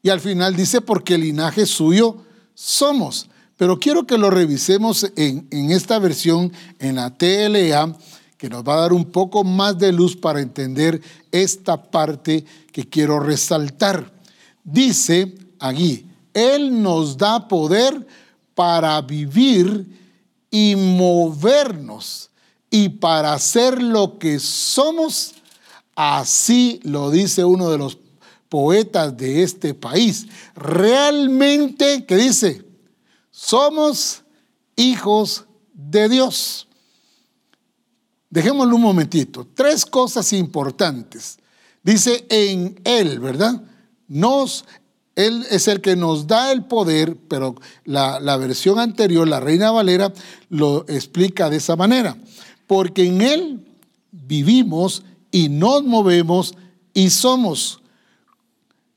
Y 0.02 0.08
al 0.08 0.22
final 0.22 0.56
dice, 0.56 0.80
porque 0.80 1.16
el 1.16 1.22
linaje 1.22 1.66
suyo 1.66 2.24
somos. 2.54 3.28
Pero 3.58 3.78
quiero 3.78 4.08
que 4.08 4.18
lo 4.18 4.30
revisemos 4.30 5.12
en, 5.18 5.48
en 5.52 5.72
esta 5.72 6.00
versión, 6.00 6.54
en 6.80 6.96
la 6.96 7.10
TLA, 7.18 7.94
que 8.44 8.50
nos 8.50 8.62
va 8.62 8.74
a 8.74 8.82
dar 8.82 8.92
un 8.92 9.06
poco 9.06 9.46
más 9.46 9.78
de 9.78 9.94
luz 9.94 10.18
para 10.18 10.42
entender 10.42 11.02
esta 11.32 11.82
parte 11.82 12.44
que 12.74 12.90
quiero 12.90 13.22
resaltar. 13.22 14.12
Dice 14.66 15.34
allí, 15.60 16.06
Él 16.34 16.84
nos 16.84 17.18
da 17.18 17.48
poder 17.48 18.06
para 18.54 19.00
vivir 19.00 19.88
y 20.52 20.76
movernos 20.76 22.32
y 22.70 22.90
para 22.90 23.32
hacer 23.32 23.82
lo 23.82 24.20
que 24.20 24.38
somos. 24.40 25.36
Así 25.96 26.82
lo 26.84 27.12
dice 27.12 27.46
uno 27.46 27.70
de 27.70 27.78
los 27.78 27.98
poetas 28.50 29.16
de 29.16 29.42
este 29.44 29.74
país. 29.74 30.28
Realmente, 30.54 32.06
¿qué 32.06 32.18
dice? 32.18 32.66
Somos 33.32 34.22
hijos 34.76 35.46
de 35.74 36.10
Dios. 36.10 36.68
Dejémoslo 38.34 38.78
un 38.78 38.82
momentito. 38.82 39.48
Tres 39.54 39.86
cosas 39.86 40.34
importantes. 40.34 41.38
Dice 41.84 42.26
en 42.30 42.82
Él, 42.84 43.20
¿verdad? 43.20 43.62
Nos, 44.08 44.66
Él 45.16 45.46
es 45.52 45.68
el 45.68 45.82
que 45.82 45.96
nos 45.96 46.26
da 46.26 46.52
el 46.52 46.64
poder, 46.64 47.16
pero 47.28 47.54
la, 47.86 48.20
la 48.20 48.36
versión 48.38 48.80
anterior, 48.80 49.28
la 49.28 49.40
Reina 49.40 49.70
Valera, 49.70 50.12
lo 50.50 50.84
explica 50.88 51.52
de 51.52 51.58
esa 51.58 51.76
manera. 51.76 52.18
Porque 52.66 53.06
en 53.06 53.22
Él 53.22 53.68
vivimos 54.12 55.04
y 55.30 55.50
nos 55.50 55.84
movemos 55.84 56.56
y 56.92 57.12
somos. 57.12 57.82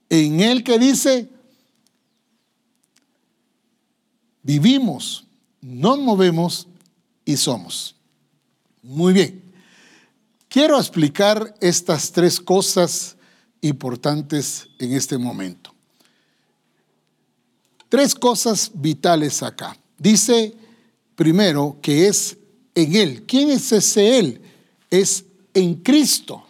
En 0.09 0.41
Él 0.41 0.65
que 0.65 0.79
dice, 0.79 1.29
vivimos, 4.43 5.27
nos 5.61 5.99
movemos 5.99 6.69
y 7.27 7.37
somos. 7.37 7.96
Muy 8.87 9.13
bien. 9.13 9.43
Quiero 10.49 10.79
explicar 10.79 11.55
estas 11.61 12.13
tres 12.13 12.41
cosas 12.41 13.17
importantes 13.61 14.69
en 14.79 14.93
este 14.93 15.19
momento. 15.19 15.75
Tres 17.89 18.15
cosas 18.15 18.71
vitales 18.73 19.43
acá. 19.43 19.77
Dice 19.99 20.55
primero 21.17 21.79
que 21.83 22.07
es 22.07 22.37
en 22.77 22.95
Él. 22.95 23.25
¿Quién 23.27 23.51
es 23.51 23.73
ese 23.73 24.21
Él? 24.21 24.41
Es 24.89 25.25
en 25.53 25.75
Cristo. 25.75 26.45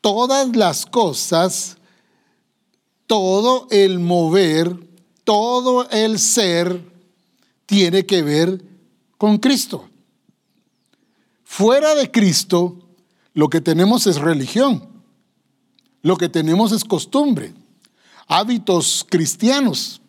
Todas 0.00 0.56
las 0.56 0.86
cosas, 0.86 1.76
todo 3.06 3.68
el 3.70 3.98
mover, 3.98 4.74
todo 5.24 5.90
el 5.90 6.18
ser 6.18 6.80
tiene 7.66 8.06
que 8.06 8.22
ver 8.22 8.64
con 9.18 9.36
Cristo. 9.36 9.90
Fuera 11.56 11.94
de 11.94 12.10
Cristo, 12.10 12.80
lo 13.32 13.48
que 13.48 13.60
tenemos 13.60 14.08
es 14.08 14.16
religión, 14.16 14.88
lo 16.02 16.16
que 16.16 16.28
tenemos 16.28 16.72
es 16.72 16.82
costumbre, 16.82 17.54
hábitos 18.26 19.06
cristianos. 19.08 20.00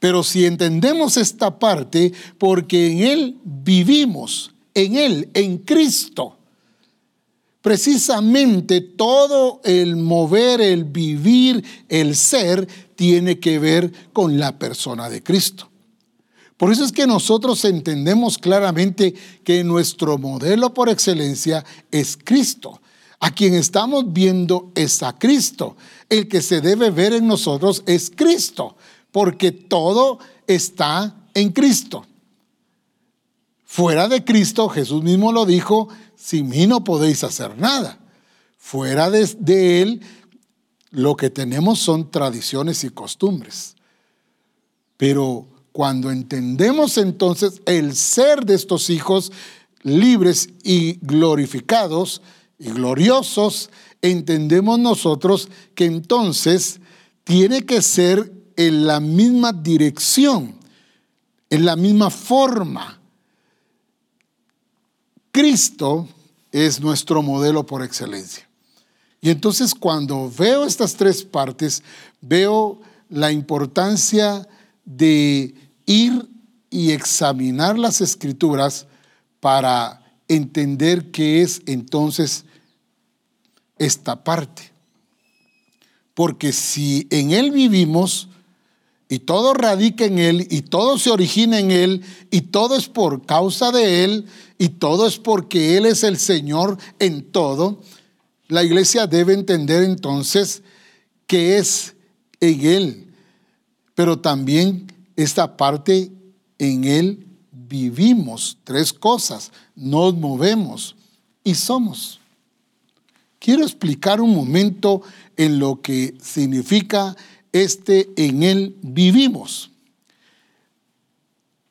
Pero 0.00 0.24
si 0.24 0.44
entendemos 0.44 1.16
esta 1.16 1.56
parte, 1.56 2.12
porque 2.36 2.90
en 2.90 2.98
Él 2.98 3.38
vivimos, 3.44 4.50
en 4.74 4.96
Él, 4.96 5.30
en 5.34 5.58
Cristo, 5.58 6.36
precisamente 7.60 8.80
todo 8.80 9.60
el 9.62 9.94
mover, 9.94 10.60
el 10.60 10.82
vivir, 10.82 11.64
el 11.88 12.16
ser, 12.16 12.66
tiene 12.96 13.38
que 13.38 13.60
ver 13.60 13.92
con 14.12 14.40
la 14.40 14.58
persona 14.58 15.08
de 15.08 15.22
Cristo. 15.22 15.71
Por 16.62 16.70
eso 16.70 16.84
es 16.84 16.92
que 16.92 17.08
nosotros 17.08 17.64
entendemos 17.64 18.38
claramente 18.38 19.14
que 19.42 19.64
nuestro 19.64 20.16
modelo 20.16 20.72
por 20.72 20.88
excelencia 20.88 21.64
es 21.90 22.16
Cristo. 22.16 22.80
A 23.18 23.32
quien 23.32 23.54
estamos 23.54 24.12
viendo 24.12 24.70
es 24.76 25.02
a 25.02 25.18
Cristo. 25.18 25.76
El 26.08 26.28
que 26.28 26.40
se 26.40 26.60
debe 26.60 26.90
ver 26.90 27.14
en 27.14 27.26
nosotros 27.26 27.82
es 27.86 28.12
Cristo, 28.14 28.76
porque 29.10 29.50
todo 29.50 30.20
está 30.46 31.16
en 31.34 31.50
Cristo. 31.50 32.06
Fuera 33.64 34.06
de 34.06 34.22
Cristo, 34.22 34.68
Jesús 34.68 35.02
mismo 35.02 35.32
lo 35.32 35.44
dijo, 35.46 35.88
sin 36.14 36.48
mí 36.48 36.68
no 36.68 36.84
podéis 36.84 37.24
hacer 37.24 37.58
nada. 37.58 37.98
Fuera 38.56 39.10
de, 39.10 39.26
de 39.40 39.82
Él, 39.82 40.00
lo 40.92 41.16
que 41.16 41.28
tenemos 41.28 41.80
son 41.80 42.08
tradiciones 42.08 42.84
y 42.84 42.90
costumbres. 42.90 43.74
Pero 44.96 45.48
cuando 45.72 46.10
entendemos 46.10 46.98
entonces 46.98 47.62
el 47.66 47.96
ser 47.96 48.44
de 48.44 48.54
estos 48.54 48.90
hijos 48.90 49.32
libres 49.82 50.50
y 50.62 50.98
glorificados 51.00 52.22
y 52.58 52.70
gloriosos, 52.70 53.70
entendemos 54.02 54.78
nosotros 54.78 55.48
que 55.74 55.86
entonces 55.86 56.80
tiene 57.24 57.64
que 57.64 57.82
ser 57.82 58.32
en 58.56 58.86
la 58.86 59.00
misma 59.00 59.52
dirección, 59.52 60.54
en 61.50 61.64
la 61.64 61.76
misma 61.76 62.10
forma. 62.10 63.00
Cristo 65.32 66.06
es 66.52 66.80
nuestro 66.80 67.22
modelo 67.22 67.64
por 67.64 67.82
excelencia. 67.82 68.46
Y 69.20 69.30
entonces 69.30 69.74
cuando 69.74 70.30
veo 70.30 70.64
estas 70.66 70.94
tres 70.94 71.22
partes, 71.22 71.82
veo 72.20 72.80
la 73.08 73.32
importancia 73.32 74.46
de 74.84 75.54
ir 75.86 76.28
y 76.70 76.92
examinar 76.92 77.78
las 77.78 78.00
escrituras 78.00 78.86
para 79.40 80.02
entender 80.28 81.10
qué 81.10 81.42
es 81.42 81.62
entonces 81.66 82.44
esta 83.78 84.24
parte. 84.24 84.70
Porque 86.14 86.52
si 86.52 87.06
en 87.10 87.32
Él 87.32 87.50
vivimos 87.50 88.28
y 89.08 89.18
todo 89.18 89.52
radica 89.52 90.04
en 90.04 90.18
Él 90.18 90.46
y 90.50 90.62
todo 90.62 90.98
se 90.98 91.10
origina 91.10 91.58
en 91.58 91.70
Él 91.70 92.02
y 92.30 92.42
todo 92.42 92.76
es 92.76 92.88
por 92.88 93.26
causa 93.26 93.70
de 93.70 94.04
Él 94.04 94.26
y 94.58 94.70
todo 94.70 95.06
es 95.06 95.18
porque 95.18 95.76
Él 95.76 95.86
es 95.86 96.04
el 96.04 96.18
Señor 96.18 96.78
en 96.98 97.22
todo, 97.22 97.80
la 98.48 98.62
iglesia 98.62 99.06
debe 99.06 99.34
entender 99.34 99.82
entonces 99.82 100.62
que 101.26 101.58
es 101.58 101.94
en 102.40 102.66
Él, 102.66 103.14
pero 103.94 104.18
también 104.18 104.86
esta 105.16 105.56
parte 105.56 106.10
en 106.58 106.84
Él 106.84 107.26
vivimos 107.50 108.58
tres 108.64 108.92
cosas, 108.92 109.52
nos 109.74 110.14
movemos 110.14 110.96
y 111.44 111.54
somos. 111.54 112.20
quiero 113.38 113.64
explicar 113.64 114.20
un 114.20 114.34
momento 114.34 115.02
en 115.36 115.58
lo 115.58 115.80
que 115.80 116.14
significa 116.20 117.16
este 117.52 118.10
en 118.16 118.42
Él 118.42 118.76
vivimos. 118.82 119.70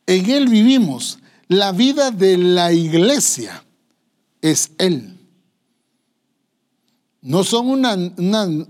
En 0.05 0.29
Él 0.29 0.47
vivimos. 0.47 1.19
La 1.47 1.71
vida 1.73 2.11
de 2.11 2.37
la 2.37 2.71
iglesia 2.71 3.63
es 4.41 4.71
Él. 4.77 5.17
No 7.21 7.43
son 7.43 7.67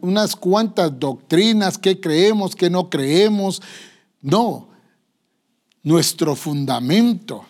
unas 0.01 0.35
cuantas 0.35 0.99
doctrinas 0.99 1.77
que 1.77 2.01
creemos, 2.01 2.55
que 2.55 2.69
no 2.69 2.89
creemos. 2.89 3.61
No, 4.21 4.69
nuestro 5.83 6.35
fundamento, 6.35 7.45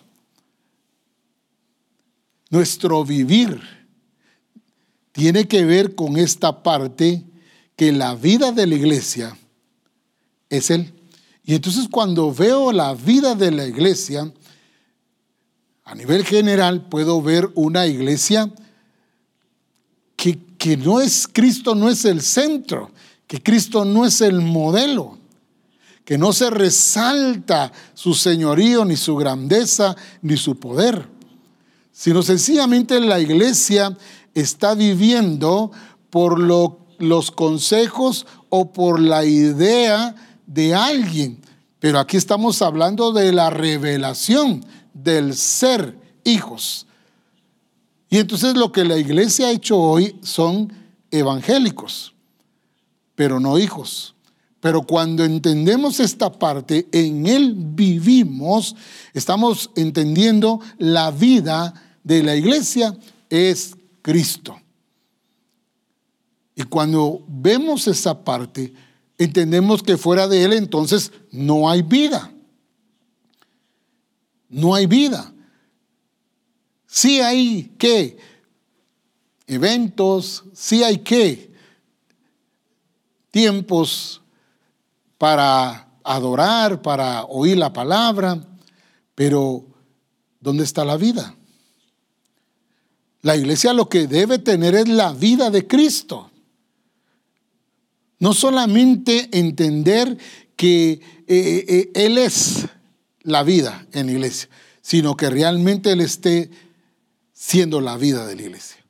nuestro 2.50 3.04
vivir, 3.04 3.60
tiene 5.12 5.46
que 5.46 5.64
ver 5.64 5.94
con 5.94 6.16
esta 6.16 6.62
parte 6.62 7.22
que 7.76 7.92
la 7.92 8.14
vida 8.14 8.52
de 8.52 8.66
la 8.66 8.74
iglesia 8.74 9.36
es 10.48 10.70
Él. 10.70 10.92
Y 11.44 11.54
entonces 11.54 11.88
cuando 11.90 12.32
veo 12.32 12.72
la 12.72 12.94
vida 12.94 13.34
de 13.34 13.50
la 13.50 13.66
iglesia, 13.66 14.32
a 15.84 15.94
nivel 15.94 16.24
general 16.24 16.88
puedo 16.88 17.20
ver 17.20 17.50
una 17.54 17.86
iglesia 17.86 18.50
que, 20.16 20.38
que 20.56 20.76
no 20.78 21.00
es, 21.00 21.28
Cristo 21.30 21.74
no 21.74 21.90
es 21.90 22.04
el 22.06 22.22
centro, 22.22 22.90
que 23.26 23.42
Cristo 23.42 23.84
no 23.84 24.06
es 24.06 24.20
el 24.22 24.40
modelo, 24.40 25.18
que 26.04 26.18
no 26.18 26.32
se 26.32 26.50
resalta 26.50 27.72
su 27.94 28.14
señorío, 28.14 28.84
ni 28.84 28.96
su 28.96 29.16
grandeza, 29.16 29.96
ni 30.20 30.36
su 30.36 30.58
poder, 30.58 31.08
sino 31.92 32.22
sencillamente 32.22 33.00
la 33.00 33.20
iglesia 33.20 33.96
está 34.34 34.74
viviendo 34.74 35.70
por 36.10 36.40
los 36.40 37.30
consejos 37.30 38.26
o 38.48 38.72
por 38.72 39.00
la 39.00 39.24
idea 39.24 40.14
de 40.46 40.74
alguien. 40.74 41.40
Pero 41.78 41.98
aquí 41.98 42.16
estamos 42.16 42.62
hablando 42.62 43.12
de 43.12 43.32
la 43.32 43.50
revelación 43.50 44.64
del 44.94 45.34
ser 45.34 45.96
hijos. 46.24 46.86
Y 48.08 48.18
entonces 48.18 48.54
lo 48.54 48.72
que 48.72 48.84
la 48.84 48.98
iglesia 48.98 49.46
ha 49.46 49.52
hecho 49.52 49.78
hoy 49.78 50.18
son 50.22 50.72
evangélicos, 51.10 52.14
pero 53.14 53.40
no 53.40 53.58
hijos. 53.58 54.14
Pero 54.62 54.82
cuando 54.82 55.24
entendemos 55.24 55.98
esta 55.98 56.30
parte, 56.30 56.86
en 56.92 57.26
Él 57.26 57.52
vivimos, 57.56 58.76
estamos 59.12 59.72
entendiendo 59.74 60.60
la 60.78 61.10
vida 61.10 61.74
de 62.04 62.22
la 62.22 62.36
iglesia 62.36 62.96
es 63.28 63.74
Cristo. 64.02 64.56
Y 66.54 66.62
cuando 66.62 67.24
vemos 67.26 67.88
esa 67.88 68.22
parte, 68.22 68.72
entendemos 69.18 69.82
que 69.82 69.96
fuera 69.96 70.28
de 70.28 70.44
Él 70.44 70.52
entonces 70.52 71.10
no 71.32 71.68
hay 71.68 71.82
vida. 71.82 72.32
No 74.48 74.76
hay 74.76 74.86
vida. 74.86 75.34
Sí 76.86 77.20
hay 77.20 77.72
que 77.78 78.16
eventos, 79.48 80.44
sí 80.52 80.84
hay 80.84 80.98
que 80.98 81.50
tiempos 83.32 84.21
para 85.22 85.86
adorar, 86.02 86.82
para 86.82 87.22
oír 87.26 87.56
la 87.56 87.72
palabra, 87.72 88.44
pero 89.14 89.64
¿dónde 90.40 90.64
está 90.64 90.84
la 90.84 90.96
vida? 90.96 91.36
La 93.20 93.36
iglesia 93.36 93.72
lo 93.72 93.88
que 93.88 94.08
debe 94.08 94.40
tener 94.40 94.74
es 94.74 94.88
la 94.88 95.12
vida 95.12 95.50
de 95.50 95.68
Cristo. 95.68 96.28
No 98.18 98.34
solamente 98.34 99.28
entender 99.30 100.18
que 100.56 100.94
eh, 101.28 101.66
eh, 101.68 101.90
Él 101.94 102.18
es 102.18 102.66
la 103.22 103.44
vida 103.44 103.86
en 103.92 104.06
la 104.06 104.12
iglesia, 104.14 104.48
sino 104.80 105.16
que 105.16 105.30
realmente 105.30 105.92
Él 105.92 106.00
esté 106.00 106.50
siendo 107.32 107.80
la 107.80 107.96
vida 107.96 108.26
de 108.26 108.34
la 108.34 108.42
iglesia. 108.42 108.84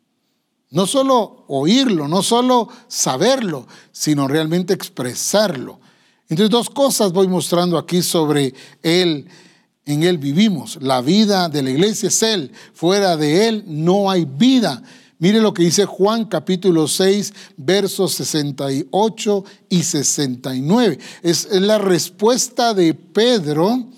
No 0.70 0.86
solo 0.86 1.44
oírlo, 1.48 2.08
no 2.08 2.22
solo 2.22 2.70
saberlo, 2.88 3.68
sino 3.92 4.28
realmente 4.28 4.72
expresarlo. 4.72 5.81
Entonces, 6.32 6.50
dos 6.50 6.70
cosas 6.70 7.12
voy 7.12 7.28
mostrando 7.28 7.76
aquí 7.76 8.00
sobre 8.00 8.54
Él. 8.82 9.28
En 9.84 10.02
Él 10.02 10.16
vivimos. 10.16 10.78
La 10.80 11.02
vida 11.02 11.50
de 11.50 11.62
la 11.62 11.68
iglesia 11.68 12.08
es 12.08 12.22
Él. 12.22 12.52
Fuera 12.72 13.18
de 13.18 13.48
Él 13.48 13.64
no 13.66 14.10
hay 14.10 14.24
vida. 14.24 14.82
Mire 15.18 15.42
lo 15.42 15.52
que 15.52 15.64
dice 15.64 15.84
Juan 15.84 16.24
capítulo 16.24 16.88
6, 16.88 17.34
versos 17.58 18.14
68 18.14 19.44
y 19.68 19.82
69. 19.82 20.98
Es, 21.22 21.44
es 21.44 21.60
la 21.60 21.76
respuesta 21.76 22.72
de 22.72 22.94
Pedro 22.94 23.88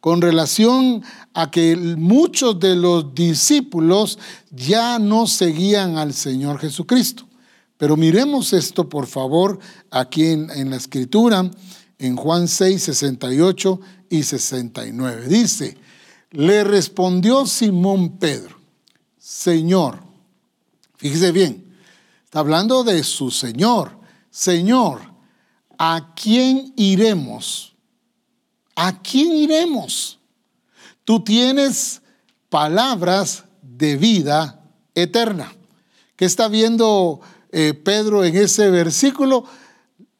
con 0.00 0.20
relación 0.20 1.02
a 1.32 1.50
que 1.50 1.76
muchos 1.76 2.60
de 2.60 2.76
los 2.76 3.14
discípulos 3.14 4.18
ya 4.50 4.98
no 4.98 5.26
seguían 5.26 5.96
al 5.96 6.12
Señor 6.12 6.58
Jesucristo. 6.58 7.27
Pero 7.78 7.96
miremos 7.96 8.52
esto, 8.52 8.88
por 8.88 9.06
favor, 9.06 9.58
aquí 9.90 10.26
en, 10.26 10.68
la 10.68 10.76
escritura, 10.76 11.48
en 11.98 12.16
Juan 12.16 12.48
6, 12.48 12.82
68 12.82 13.80
y 14.10 14.24
69. 14.24 15.28
Dice, 15.28 15.78
le 16.32 16.64
respondió 16.64 17.46
Simón 17.46 18.18
Pedro, 18.18 18.58
Señor, 19.16 20.00
fíjese 20.96 21.30
bien, 21.30 21.72
está 22.24 22.40
hablando 22.40 22.82
de 22.82 23.02
su 23.04 23.30
Señor, 23.30 23.92
Señor, 24.28 25.00
¿a 25.78 26.14
quién 26.16 26.72
iremos? 26.76 27.76
¿A 28.74 29.00
quién 29.00 29.32
iremos? 29.36 30.18
Tú 31.04 31.22
tienes 31.22 32.02
palabras 32.48 33.44
de 33.62 33.96
vida 33.96 34.64
eterna. 34.94 35.52
¿Qué 36.16 36.24
está 36.24 36.48
viendo 36.48 37.20
eh, 37.50 37.74
Pedro 37.74 38.24
en 38.24 38.36
ese 38.36 38.70
versículo? 38.70 39.44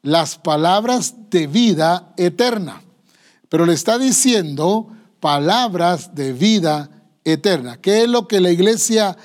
Las 0.01 0.37
palabras 0.37 1.15
de 1.29 1.47
vida 1.47 2.13
eterna. 2.17 2.81
Pero 3.49 3.65
le 3.65 3.73
está 3.73 3.97
diciendo 3.97 4.87
palabras 5.19 6.15
de 6.15 6.33
vida 6.33 6.89
eterna. 7.23 7.77
¿Qué 7.77 8.03
es 8.03 8.09
lo 8.09 8.27
que 8.27 8.39
la 8.39 8.51
iglesia 8.51 9.17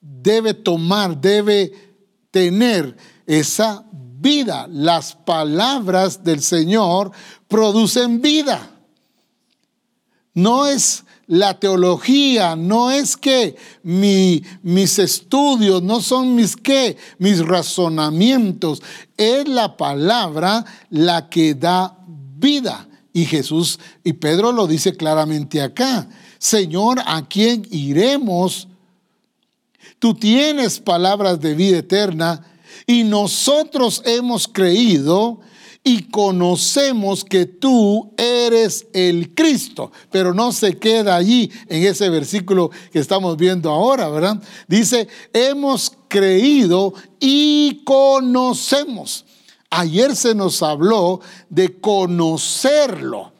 debe 0.00 0.54
tomar, 0.54 1.20
debe 1.20 1.72
tener? 2.30 2.96
Esa 3.26 3.84
vida. 3.92 4.66
Las 4.70 5.14
palabras 5.14 6.24
del 6.24 6.42
Señor 6.42 7.10
producen 7.48 8.20
vida. 8.20 8.70
No 10.34 10.66
es 10.66 11.04
la 11.26 11.58
teología, 11.58 12.56
no 12.56 12.90
es 12.90 13.16
que 13.16 13.56
mis 13.82 14.98
estudios, 14.98 15.82
no 15.82 16.00
son 16.00 16.34
mis 16.34 16.56
qué, 16.56 16.96
mis 17.18 17.44
razonamientos, 17.44 18.82
es 19.16 19.48
la 19.48 19.76
palabra 19.76 20.64
la 20.90 21.28
que 21.28 21.54
da 21.54 21.96
vida. 22.06 22.88
Y 23.12 23.24
Jesús 23.26 23.78
y 24.02 24.14
Pedro 24.14 24.52
lo 24.52 24.66
dice 24.66 24.96
claramente 24.96 25.62
acá. 25.62 26.08
Señor, 26.38 27.00
¿a 27.06 27.26
quién 27.26 27.66
iremos? 27.70 28.68
Tú 29.98 30.14
tienes 30.14 30.80
palabras 30.80 31.40
de 31.40 31.54
vida 31.54 31.78
eterna 31.78 32.44
y 32.86 33.04
nosotros 33.04 34.02
hemos 34.04 34.48
creído 34.48 35.40
y 35.86 36.04
conocemos 36.04 37.22
que 37.24 37.44
tú 37.44 38.14
eres 38.16 38.86
el 38.94 39.34
Cristo. 39.34 39.92
Pero 40.10 40.32
no 40.32 40.50
se 40.50 40.78
queda 40.78 41.14
allí 41.14 41.52
en 41.68 41.84
ese 41.84 42.08
versículo 42.08 42.70
que 42.90 42.98
estamos 42.98 43.36
viendo 43.36 43.70
ahora, 43.70 44.08
¿verdad? 44.08 44.42
Dice, 44.66 45.06
hemos 45.34 45.92
creído 46.08 46.94
y 47.20 47.82
conocemos. 47.84 49.26
Ayer 49.68 50.16
se 50.16 50.34
nos 50.34 50.62
habló 50.62 51.20
de 51.50 51.78
conocerlo, 51.80 53.32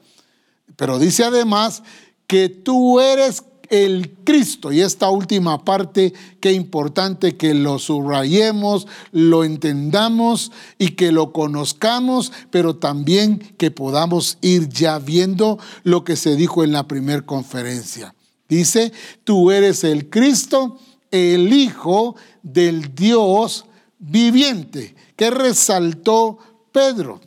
pero 0.76 0.98
dice 0.98 1.24
además 1.24 1.83
que 2.26 2.48
tú 2.48 3.00
eres 3.00 3.42
el 3.74 4.10
Cristo. 4.22 4.70
Y 4.70 4.80
esta 4.80 5.10
última 5.10 5.64
parte, 5.64 6.12
qué 6.40 6.52
importante 6.52 7.37
que 7.37 7.54
lo 7.54 7.80
subrayemos, 7.80 8.87
lo 9.10 9.42
entendamos 9.42 10.52
y 10.78 10.90
que 10.90 11.10
lo 11.10 11.32
conozcamos, 11.32 12.32
pero 12.50 12.76
también 12.76 13.38
que 13.58 13.72
podamos 13.72 14.38
ir 14.42 14.68
ya 14.68 15.00
viendo 15.00 15.58
lo 15.82 16.04
que 16.04 16.14
se 16.14 16.37
dijo 16.37 16.62
en 16.62 16.70
la 16.70 16.87
primera 16.87 17.26
conferencia. 17.26 18.14
Dice, 18.48 18.92
tú 19.24 19.50
eres 19.50 19.82
el 19.82 20.08
Cristo, 20.08 20.78
el 21.10 21.52
Hijo 21.52 22.14
del 22.44 22.94
Dios 22.94 23.64
viviente. 23.98 24.94
¿Qué 25.16 25.30
resaltó 25.30 26.38
Pedro? 26.70 27.20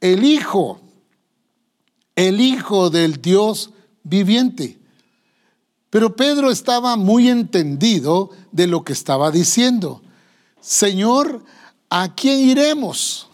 El 0.00 0.24
Hijo, 0.24 0.80
el 2.16 2.40
Hijo 2.40 2.88
del 2.88 3.20
Dios 3.20 3.66
viviente. 3.66 3.81
Pero 5.90 6.16
Pedro 6.16 6.50
estaba 6.50 6.96
muy 6.96 7.28
entendido 7.28 8.30
de 8.50 8.66
lo 8.66 8.82
que 8.82 8.92
estaba 8.92 9.30
diciendo. 9.30 10.00
Señor, 10.60 11.44
¿a 11.90 12.14
quién 12.14 12.40
iremos? 12.48 13.28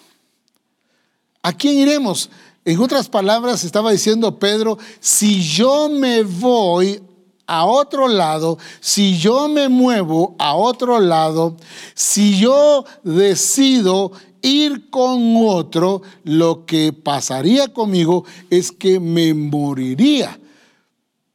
¿A 1.43 1.53
quién 1.53 1.79
iremos? 1.79 2.31
En 2.65 2.81
otras 2.81 3.09
palabras, 3.09 3.65
estaba 3.65 3.93
diciendo 3.93 4.39
Pedro, 4.39 4.79
si 5.01 5.43
yo 5.43 5.89
me 5.89 6.23
voy 6.23 7.01
a 7.47 7.65
otro 7.65 8.09
lado, 8.09 8.59
si 8.81 9.19
yo 9.19 9.49
me 9.49 9.69
muevo 9.69 10.35
a 10.39 10.55
otro 10.55 11.01
lado, 11.01 11.57
si 11.95 12.39
yo 12.39 12.85
decido 13.05 14.13
ir 14.43 14.91
con 14.91 15.35
otro, 15.37 16.03
lo 16.25 16.67
que 16.67 16.93
pasaría 16.93 17.73
conmigo 17.73 18.25
es 18.51 18.71
que 18.71 19.01
me 19.01 19.33
moriría. 19.33 20.39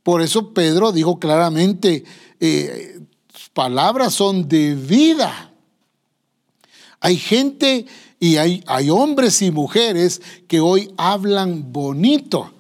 Por 0.04 0.22
eso 0.22 0.54
Pedro 0.54 0.92
dijo 0.92 1.18
claramente, 1.18 2.04
eh, 2.39 3.00
palabras 3.54 4.13
son 4.13 4.48
de 4.48 4.76
vida. 4.76 5.52
Hay 7.00 7.18
gente 7.18 7.86
y 8.20 8.38
hay, 8.38 8.63
hay 8.68 8.89
hombres 8.89 9.42
y 9.42 9.52
mujeres 9.52 10.22
que 10.48 10.60
hoy 10.60 10.94
hablan 10.98 11.72
bonito, 11.72 12.52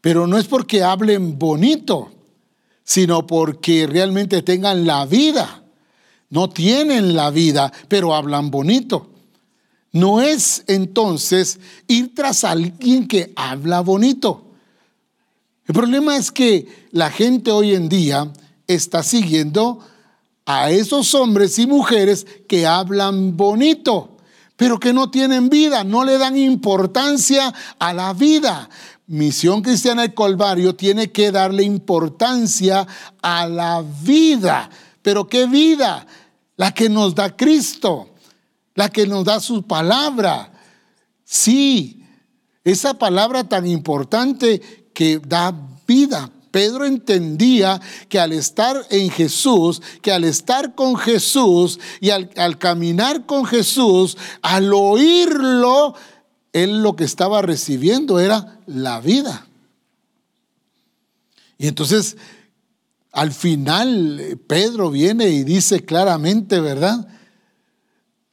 pero 0.00 0.26
no 0.26 0.38
es 0.38 0.46
porque 0.46 0.82
hablen 0.82 1.38
bonito, 1.38 2.10
sino 2.84 3.26
porque 3.26 3.86
realmente 3.86 4.42
tengan 4.42 4.86
la 4.86 5.06
vida. 5.06 5.62
No 6.28 6.48
tienen 6.48 7.14
la 7.14 7.30
vida, 7.30 7.72
pero 7.88 8.14
hablan 8.14 8.50
bonito. 8.50 9.10
No 9.92 10.22
es 10.22 10.64
entonces 10.66 11.60
ir 11.86 12.14
tras 12.14 12.44
alguien 12.44 13.06
que 13.06 13.32
habla 13.36 13.80
bonito. 13.80 14.51
El 15.66 15.74
problema 15.74 16.16
es 16.16 16.32
que 16.32 16.88
la 16.90 17.10
gente 17.10 17.52
hoy 17.52 17.74
en 17.74 17.88
día 17.88 18.32
está 18.66 19.02
siguiendo 19.02 19.78
a 20.44 20.70
esos 20.70 21.14
hombres 21.14 21.58
y 21.58 21.66
mujeres 21.66 22.26
que 22.48 22.66
hablan 22.66 23.36
bonito, 23.36 24.16
pero 24.56 24.80
que 24.80 24.92
no 24.92 25.10
tienen 25.10 25.48
vida, 25.48 25.84
no 25.84 26.04
le 26.04 26.18
dan 26.18 26.36
importancia 26.36 27.54
a 27.78 27.92
la 27.92 28.12
vida. 28.12 28.68
Misión 29.06 29.62
Cristiana 29.62 30.02
del 30.02 30.14
Colvario 30.14 30.74
tiene 30.74 31.12
que 31.12 31.30
darle 31.30 31.62
importancia 31.62 32.86
a 33.20 33.46
la 33.46 33.84
vida. 34.02 34.68
¿Pero 35.00 35.28
qué 35.28 35.46
vida? 35.46 36.06
La 36.56 36.72
que 36.72 36.88
nos 36.88 37.14
da 37.14 37.36
Cristo, 37.36 38.14
la 38.74 38.88
que 38.88 39.06
nos 39.06 39.24
da 39.24 39.38
su 39.38 39.62
palabra. 39.64 40.52
Sí, 41.24 42.04
esa 42.64 42.94
palabra 42.94 43.48
tan 43.48 43.66
importante 43.66 44.81
que 44.92 45.18
da 45.18 45.54
vida, 45.86 46.30
Pedro 46.52 46.84
entendía 46.84 47.80
que 48.08 48.20
al 48.20 48.32
estar 48.32 48.76
en 48.90 49.10
Jesús, 49.10 49.82
que 50.02 50.12
al 50.12 50.22
estar 50.22 50.74
con 50.76 50.96
Jesús 50.96 51.80
y 52.00 52.10
al, 52.10 52.58
caminar 52.58 53.26
con 53.26 53.44
Jesús, 53.46 54.16
al 54.42 54.72
oírlo, 54.72 55.94
él 56.52 56.82
lo 56.82 56.94
que 56.94 57.04
estaba 57.04 57.42
recibiendo 57.42 58.20
era 58.20 58.60
la 58.66 59.00
vida. 59.00 59.48
Y 61.56 61.68
entonces, 61.68 62.18
al 63.12 63.32
final, 63.32 64.38
Pedro 64.46 64.90
viene 64.90 65.30
y 65.30 65.44
dice 65.44 65.84
claramente, 65.84 66.60
¿verdad? 66.60 67.08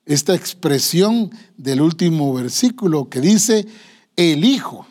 Esta 0.06 0.36
expresión 0.36 1.32
del 1.56 1.82
último 1.82 2.34
versículo 2.34 3.10
que 3.10 3.22
dice, 3.22 3.65
el 4.17 4.43
Hijo 4.43 4.88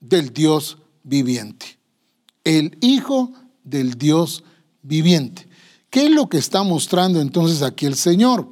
del 0.00 0.32
Dios 0.32 0.78
viviente 1.06 1.76
el 2.46 2.78
Hijo 2.80 3.32
del 3.64 3.98
Dios 3.98 4.44
viviente. 4.82 5.48
¿Qué 5.90 6.06
es 6.06 6.10
lo 6.12 6.28
que 6.28 6.38
está 6.38 6.62
mostrando 6.62 7.20
entonces 7.20 7.60
aquí 7.62 7.86
el 7.86 7.96
Señor? 7.96 8.48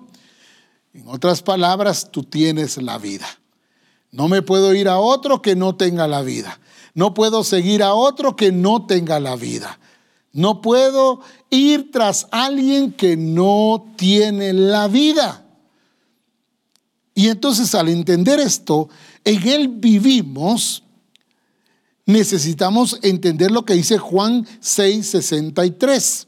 En 0.92 1.06
otras 1.06 1.42
palabras, 1.42 2.10
tú 2.10 2.24
tienes 2.24 2.76
la 2.82 2.98
vida. 2.98 3.26
No 4.10 4.28
me 4.28 4.42
puedo 4.42 4.74
ir 4.74 4.88
a 4.88 4.98
otro 4.98 5.40
que 5.40 5.54
no 5.54 5.76
tenga 5.76 6.08
la 6.08 6.22
vida. 6.22 6.60
No 6.92 7.14
puedo 7.14 7.44
seguir 7.44 7.84
a 7.84 7.94
otro 7.94 8.34
que 8.34 8.50
no 8.50 8.84
tenga 8.84 9.20
la 9.20 9.36
vida. 9.36 9.78
No 10.32 10.60
puedo 10.60 11.20
ir 11.50 11.92
tras 11.92 12.26
alguien 12.32 12.92
que 12.92 13.16
no 13.16 13.92
tiene 13.96 14.52
la 14.52 14.88
vida. 14.88 15.46
Y 17.14 17.28
entonces 17.28 17.76
al 17.76 17.88
entender 17.88 18.40
esto, 18.40 18.88
en 19.24 19.48
Él 19.48 19.68
vivimos 19.68 20.83
necesitamos 22.06 22.98
entender 23.02 23.50
lo 23.50 23.64
que 23.64 23.74
dice 23.74 23.98
Juan 23.98 24.46
6:63. 24.60 26.26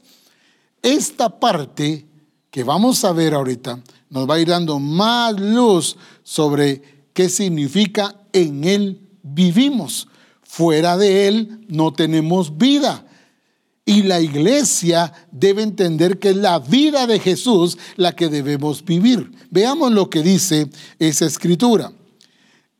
Esta 0.81 1.39
parte 1.39 2.05
que 2.49 2.63
vamos 2.63 3.03
a 3.03 3.11
ver 3.11 3.33
ahorita 3.33 3.81
nos 4.09 4.29
va 4.29 4.35
a 4.35 4.39
ir 4.39 4.47
dando 4.47 4.79
más 4.79 5.39
luz 5.39 5.97
sobre 6.23 6.81
qué 7.13 7.29
significa 7.29 8.15
en 8.33 8.63
Él 8.63 9.01
vivimos. 9.21 10.07
Fuera 10.43 10.97
de 10.97 11.27
Él 11.27 11.65
no 11.67 11.93
tenemos 11.93 12.57
vida. 12.57 13.03
Y 13.85 14.03
la 14.03 14.19
iglesia 14.19 15.13
debe 15.31 15.61
entender 15.61 16.19
que 16.19 16.31
es 16.31 16.35
la 16.35 16.59
vida 16.59 17.07
de 17.07 17.19
Jesús 17.19 17.77
la 17.95 18.13
que 18.13 18.27
debemos 18.27 18.83
vivir. 18.83 19.31
Veamos 19.49 19.91
lo 19.93 20.09
que 20.09 20.21
dice 20.21 20.69
esa 20.99 21.25
escritura. 21.25 21.93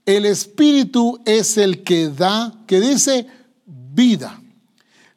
El 0.08 0.26
Espíritu 0.26 1.22
es 1.26 1.58
el 1.58 1.84
que 1.84 2.08
da, 2.08 2.54
que 2.66 2.80
dice 2.80 3.28
vida. 3.66 4.42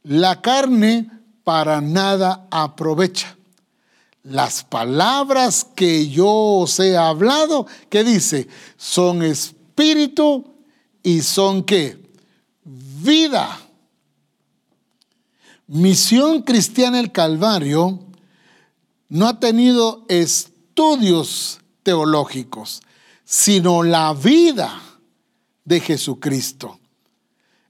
La 0.03 0.43
carne 0.43 1.09
para 1.45 1.81
nada 1.81 2.49
aprovecha. 2.51 3.37
Las 4.25 4.65
palabras 4.65 5.65
que 5.77 6.09
yo 6.09 6.27
os 6.27 6.81
he 6.81 6.97
hablado, 6.97 7.69
que 7.89 8.03
dice, 8.03 8.49
son 8.77 9.23
espíritu 9.23 10.57
y 11.05 11.21
son 11.21 11.63
qué? 11.63 11.97
Vida. 12.65 13.61
Misión 15.69 16.43
Cristiana 16.43 16.99
el 16.99 17.13
Calvario 17.13 18.01
no 19.09 19.29
ha 19.29 19.39
tenido 19.39 20.05
estudios 20.09 21.61
teológicos 21.85 22.83
sino 23.31 23.85
la 23.85 24.13
vida 24.13 24.83
de 25.65 25.79
Jesucristo. 25.79 26.81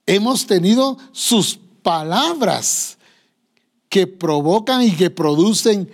Hemos 0.06 0.46
tenido 0.46 0.96
sus 1.12 1.60
palabras 1.82 2.96
que 3.90 4.06
provocan 4.06 4.80
y 4.80 4.92
que 4.92 5.10
producen 5.10 5.90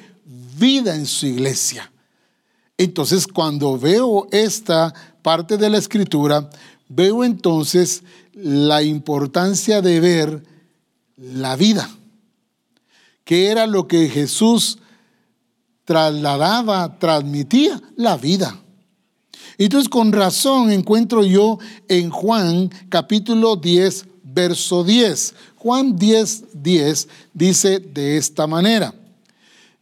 vida 0.57 0.95
en 0.95 1.05
su 1.05 1.27
iglesia. 1.27 1.91
Entonces, 2.79 3.27
cuando 3.27 3.77
veo 3.77 4.29
esta 4.31 4.95
parte 5.21 5.57
de 5.57 5.69
la 5.69 5.79
escritura, 5.79 6.49
veo 6.89 7.25
entonces 7.25 8.05
la 8.35 8.85
importancia 8.85 9.83
de 9.83 9.99
ver 9.99 10.45
la 11.17 11.57
vida, 11.57 11.91
que 13.25 13.49
era 13.49 13.67
lo 13.67 13.89
que 13.89 14.09
Jesús 14.09 14.79
trasladaba, 15.85 17.01
transmitía, 17.01 17.83
la 17.97 18.17
vida. 18.17 18.61
Entonces 19.59 19.89
con 19.89 20.13
razón 20.13 20.71
encuentro 20.71 21.25
yo 21.25 21.59
en 21.89 22.11
Juan 22.11 22.71
capítulo 22.89 23.57
10, 23.57 24.07
verso 24.23 24.85
10. 24.85 25.35
Juan 25.57 25.97
10, 25.97 26.45
10 26.53 27.09
dice 27.33 27.79
de 27.81 28.19
esta 28.19 28.47
manera. 28.47 28.95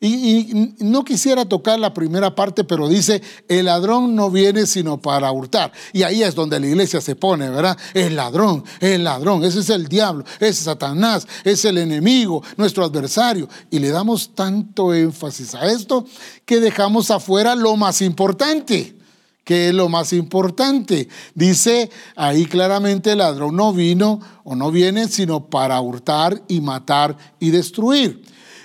Y, 0.00 0.74
no 0.80 1.02
quisiera 1.02 1.46
tocar 1.46 1.78
la 1.78 1.94
primera 1.94 2.34
parte, 2.34 2.62
pero 2.62 2.88
dice, 2.88 3.22
el 3.48 3.64
ladrón 3.66 4.14
no 4.14 4.30
viene 4.30 4.66
sino 4.66 5.00
para 5.00 5.32
hurtar. 5.32 5.72
Y 5.94 6.02
ahí 6.02 6.22
es 6.22 6.34
donde 6.34 6.60
la 6.60 6.66
iglesia 6.66 7.00
se 7.00 7.16
pone, 7.16 7.48
¿verdad? 7.48 7.76
El 7.94 8.14
ladrón, 8.14 8.64
el 8.80 9.02
ladrón, 9.02 9.44
ese 9.44 9.60
es 9.60 9.70
el 9.70 9.88
diablo, 9.88 10.24
ese 10.36 10.50
es 10.50 10.58
Satanás, 10.58 11.26
es 11.42 11.64
el 11.64 11.78
enemigo, 11.78 12.42
nuestro 12.58 12.84
adversario. 12.84 13.48
Y 13.70 13.78
le 13.78 13.88
damos 13.90 14.34
tanto 14.34 14.92
énfasis 14.92 15.54
a 15.54 15.66
esto 15.72 16.04
que 16.44 16.60
dejamos 16.60 17.10
afuera 17.10 17.54
lo 17.54 17.74
más 17.76 18.02
importante 18.02 19.03
que 19.44 19.68
es 19.68 19.74
lo 19.74 19.88
más 19.88 20.12
importante. 20.12 21.08
Dice 21.34 21.90
ahí 22.16 22.46
claramente 22.46 23.12
el 23.12 23.18
ladrón 23.18 23.56
no 23.56 23.72
vino 23.72 24.20
o 24.42 24.56
no 24.56 24.70
viene 24.70 25.06
sino 25.08 25.46
para 25.46 25.80
hurtar 25.80 26.42
y 26.48 26.60
matar 26.60 27.16
y 27.38 27.50
destruir. 27.50 28.22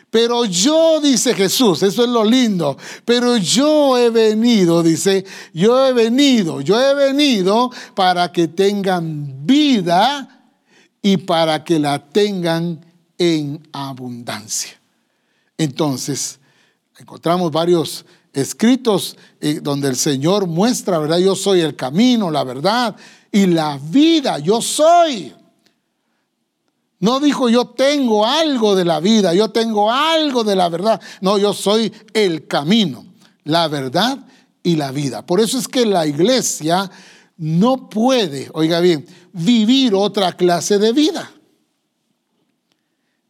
Pero 0.10 0.46
yo, 0.46 1.00
dice 1.02 1.36
Jesús, 1.36 1.84
eso 1.84 2.04
es 2.04 2.10
lo 2.10 2.24
lindo, 2.24 2.76
pero 3.06 3.38
yo 3.38 3.96
he 3.96 4.10
venido, 4.10 4.82
dice, 4.82 5.24
yo 5.54 5.86
he 5.86 5.94
venido, 5.94 6.62
yo 6.62 6.82
he 6.82 6.96
venido 6.96 7.70
para 7.94 8.32
que 8.32 8.48
tengan 8.48 9.46
vida 9.46 10.52
y 11.04 11.18
para 11.18 11.64
que 11.64 11.78
la 11.78 12.10
tengan 12.10 12.84
en 13.20 13.62
abundancia. 13.72 14.82
Entonces, 15.60 16.40
encontramos 16.98 17.52
varios 17.52 18.04
escritos 18.34 19.18
eh, 19.42 19.60
donde 19.62 19.88
el 19.88 19.96
Señor 19.96 20.48
muestra, 20.48 21.00
¿verdad? 21.00 21.18
Yo 21.18 21.36
soy 21.36 21.62
el 21.62 21.76
camino, 21.76 22.32
la 22.32 22.44
verdad 22.44 22.96
y 23.32 23.46
la 23.48 23.80
vida, 23.82 24.40
yo 24.40 24.62
soy. 24.62 25.34
No 27.00 27.20
dijo 27.20 27.50
yo 27.50 27.68
tengo 27.68 28.26
algo 28.26 28.76
de 28.76 28.86
la 28.86 29.00
vida, 29.00 29.34
yo 29.34 29.50
tengo 29.50 29.92
algo 29.92 30.44
de 30.44 30.56
la 30.56 30.68
verdad. 30.70 31.02
No, 31.22 31.38
yo 31.38 31.54
soy 31.54 31.94
el 32.14 32.48
camino, 32.48 33.06
la 33.46 33.68
verdad 33.68 34.20
y 34.64 34.76
la 34.76 34.92
vida. 34.92 35.26
Por 35.26 35.40
eso 35.40 35.58
es 35.58 35.68
que 35.68 35.86
la 35.86 36.06
iglesia 36.06 36.92
no 37.38 37.90
puede, 37.90 38.50
oiga 38.54 38.82
bien, 38.82 39.06
vivir 39.32 39.96
otra 39.96 40.34
clase 40.34 40.78
de 40.78 40.92
vida. 40.92 41.32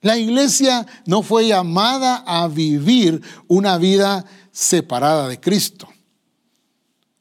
La 0.01 0.17
iglesia 0.17 0.87
no 1.05 1.21
fue 1.21 1.47
llamada 1.47 2.23
a 2.25 2.47
vivir 2.47 3.21
una 3.47 3.77
vida 3.77 4.25
separada 4.59 5.29
de 5.29 5.39
Cristo. 5.39 5.87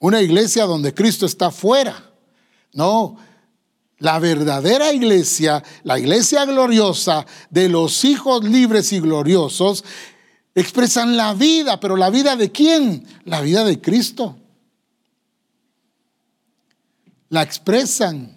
Una 0.00 0.20
iglesia 0.20 0.64
donde 0.64 0.92
Cristo 0.92 1.24
está 1.24 1.52
fuera. 1.52 2.12
No, 2.72 3.16
la 3.98 4.18
verdadera 4.18 4.92
iglesia, 4.92 5.62
la 5.84 6.00
iglesia 6.00 6.44
gloriosa 6.46 7.24
de 7.48 7.68
los 7.68 8.04
hijos 8.04 8.42
libres 8.42 8.92
y 8.92 8.98
gloriosos, 8.98 9.84
expresan 10.52 11.16
la 11.16 11.32
vida, 11.34 11.78
pero 11.78 11.96
la 11.96 12.10
vida 12.10 12.34
de 12.34 12.50
quién? 12.50 13.06
La 13.24 13.40
vida 13.40 13.62
de 13.62 13.80
Cristo. 13.80 14.36
La 17.28 17.42
expresan, 17.42 18.36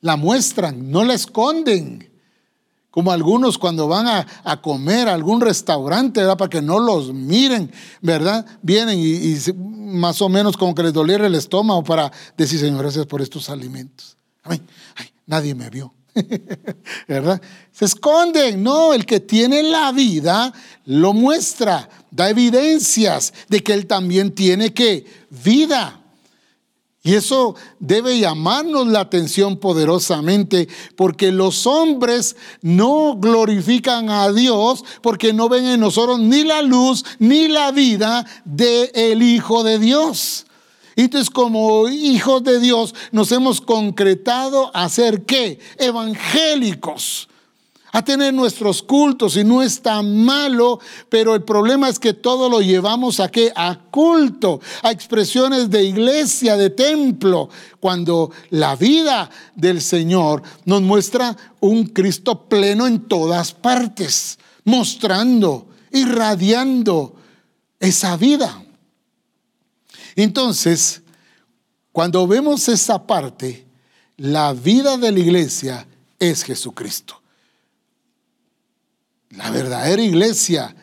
la 0.00 0.14
muestran, 0.14 0.92
no 0.92 1.02
la 1.02 1.14
esconden. 1.14 2.08
Como 2.96 3.12
algunos 3.12 3.58
cuando 3.58 3.88
van 3.88 4.06
a, 4.06 4.62
comer 4.62 5.08
a 5.08 5.12
algún 5.12 5.42
restaurante, 5.42 6.20
¿verdad? 6.20 6.38
Para 6.38 6.48
que 6.48 6.62
no 6.62 6.80
los 6.80 7.12
miren, 7.12 7.70
¿verdad? 8.00 8.46
Vienen 8.62 8.98
y, 8.98 9.36
más 9.52 10.22
o 10.22 10.30
menos 10.30 10.56
como 10.56 10.74
que 10.74 10.82
les 10.82 10.94
doliera 10.94 11.26
el 11.26 11.34
estómago 11.34 11.84
para 11.84 12.10
decir, 12.38 12.58
Señor, 12.58 12.78
gracias 12.80 13.04
por 13.04 13.20
estos 13.20 13.50
alimentos. 13.50 14.16
Ay, 14.44 14.62
nadie 15.26 15.54
me 15.54 15.68
vio. 15.68 15.92
¿Verdad? 17.06 17.42
Se 17.70 17.84
esconden. 17.84 18.62
No, 18.62 18.94
el 18.94 19.04
que 19.04 19.20
tiene 19.20 19.62
la 19.62 19.92
vida 19.92 20.54
lo 20.86 21.12
muestra, 21.12 21.90
da 22.10 22.30
evidencias 22.30 23.34
de 23.50 23.62
que 23.62 23.74
él 23.74 23.86
también 23.86 24.34
tiene 24.34 24.72
que 24.72 25.04
vida. 25.28 26.00
Y 27.06 27.14
eso 27.14 27.54
debe 27.78 28.18
llamarnos 28.18 28.88
la 28.88 28.98
atención 28.98 29.58
poderosamente 29.58 30.66
porque 30.96 31.30
los 31.30 31.64
hombres 31.68 32.34
no 32.62 33.16
glorifican 33.16 34.10
a 34.10 34.32
Dios 34.32 34.84
porque 35.02 35.32
no 35.32 35.48
ven 35.48 35.66
en 35.66 35.78
nosotros 35.78 36.18
ni 36.18 36.42
la 36.42 36.62
luz 36.62 37.04
ni 37.20 37.46
la 37.46 37.70
vida 37.70 38.26
del 38.44 38.90
el 38.92 39.22
Hijo 39.22 39.62
de 39.62 39.78
Dios. 39.78 40.46
Entonces, 40.96 41.30
como 41.30 41.88
hijos 41.88 42.42
de 42.42 42.58
Dios, 42.58 42.92
nos 43.12 43.30
hemos 43.30 43.60
concretado 43.60 44.74
a 44.74 44.88
ser 44.88 45.24
qué? 45.24 45.60
Evangélicos 45.78 47.28
a 47.96 48.04
tener 48.04 48.34
nuestros 48.34 48.82
cultos 48.82 49.38
y 49.38 49.44
no 49.44 49.62
está 49.62 50.02
malo, 50.02 50.80
pero 51.08 51.34
el 51.34 51.44
problema 51.44 51.88
es 51.88 51.98
que 51.98 52.12
todo 52.12 52.50
lo 52.50 52.60
llevamos 52.60 53.20
a 53.20 53.30
qué? 53.30 53.50
A 53.56 53.74
culto, 53.90 54.60
a 54.82 54.90
expresiones 54.90 55.70
de 55.70 55.82
iglesia, 55.82 56.58
de 56.58 56.68
templo, 56.68 57.48
cuando 57.80 58.30
la 58.50 58.76
vida 58.76 59.30
del 59.54 59.80
Señor 59.80 60.42
nos 60.66 60.82
muestra 60.82 61.34
un 61.60 61.86
Cristo 61.86 62.46
pleno 62.50 62.86
en 62.86 63.08
todas 63.08 63.54
partes, 63.54 64.38
mostrando, 64.64 65.66
irradiando 65.90 67.16
esa 67.80 68.14
vida. 68.18 68.62
Entonces, 70.16 71.00
cuando 71.92 72.26
vemos 72.26 72.68
esa 72.68 73.06
parte, 73.06 73.66
la 74.18 74.52
vida 74.52 74.98
de 74.98 75.12
la 75.12 75.18
iglesia 75.18 75.86
es 76.18 76.42
Jesucristo. 76.42 77.22
La 79.36 79.50
verdadera 79.50 80.02
iglesia 80.02 80.74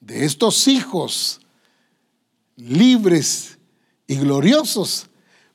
de 0.00 0.24
estos 0.24 0.68
hijos 0.68 1.40
libres 2.56 3.58
y 4.06 4.16
gloriosos 4.16 5.06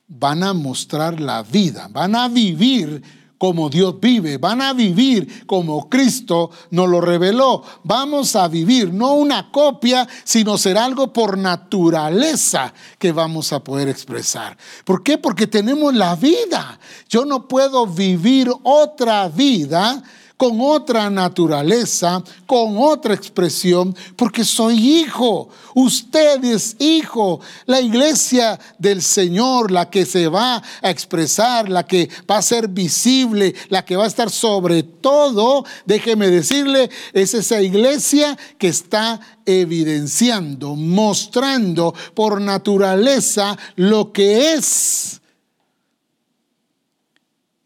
van 0.07 0.43
a 0.43 0.53
mostrar 0.53 1.21
la 1.21 1.41
vida, 1.41 1.87
van 1.89 2.15
a 2.15 2.27
vivir 2.27 3.01
como 3.37 3.71
Dios 3.71 3.99
vive, 3.99 4.37
van 4.37 4.61
a 4.61 4.71
vivir 4.71 5.47
como 5.47 5.89
Cristo 5.89 6.51
nos 6.69 6.87
lo 6.87 7.01
reveló. 7.01 7.63
Vamos 7.83 8.35
a 8.35 8.47
vivir 8.47 8.93
no 8.93 9.13
una 9.13 9.51
copia, 9.51 10.07
sino 10.23 10.59
ser 10.59 10.77
algo 10.77 11.11
por 11.11 11.39
naturaleza 11.39 12.71
que 12.99 13.11
vamos 13.11 13.51
a 13.51 13.63
poder 13.63 13.89
expresar. 13.89 14.55
¿Por 14.85 15.01
qué? 15.01 15.17
Porque 15.17 15.47
tenemos 15.47 15.95
la 15.95 16.15
vida. 16.15 16.77
Yo 17.09 17.25
no 17.25 17.47
puedo 17.47 17.87
vivir 17.87 18.51
otra 18.61 19.27
vida 19.27 20.03
con 20.41 20.59
otra 20.59 21.07
naturaleza, 21.11 22.23
con 22.47 22.75
otra 22.75 23.13
expresión, 23.13 23.95
porque 24.15 24.43
soy 24.43 25.01
hijo. 25.01 25.49
Usted 25.75 26.43
es 26.43 26.77
hijo. 26.79 27.39
La 27.67 27.79
iglesia 27.79 28.59
del 28.79 29.03
Señor, 29.03 29.69
la 29.69 29.91
que 29.91 30.03
se 30.03 30.27
va 30.27 30.55
a 30.81 30.89
expresar, 30.89 31.69
la 31.69 31.85
que 31.85 32.09
va 32.27 32.37
a 32.37 32.41
ser 32.41 32.67
visible, 32.69 33.53
la 33.69 33.85
que 33.85 33.95
va 33.95 34.05
a 34.05 34.07
estar 34.07 34.31
sobre 34.31 34.81
todo, 34.81 35.63
déjeme 35.85 36.27
decirle, 36.31 36.89
es 37.13 37.35
esa 37.35 37.61
iglesia 37.61 38.35
que 38.57 38.69
está 38.69 39.19
evidenciando, 39.45 40.75
mostrando 40.75 41.93
por 42.15 42.41
naturaleza 42.41 43.55
lo 43.75 44.11
que 44.11 44.53
es. 44.53 45.21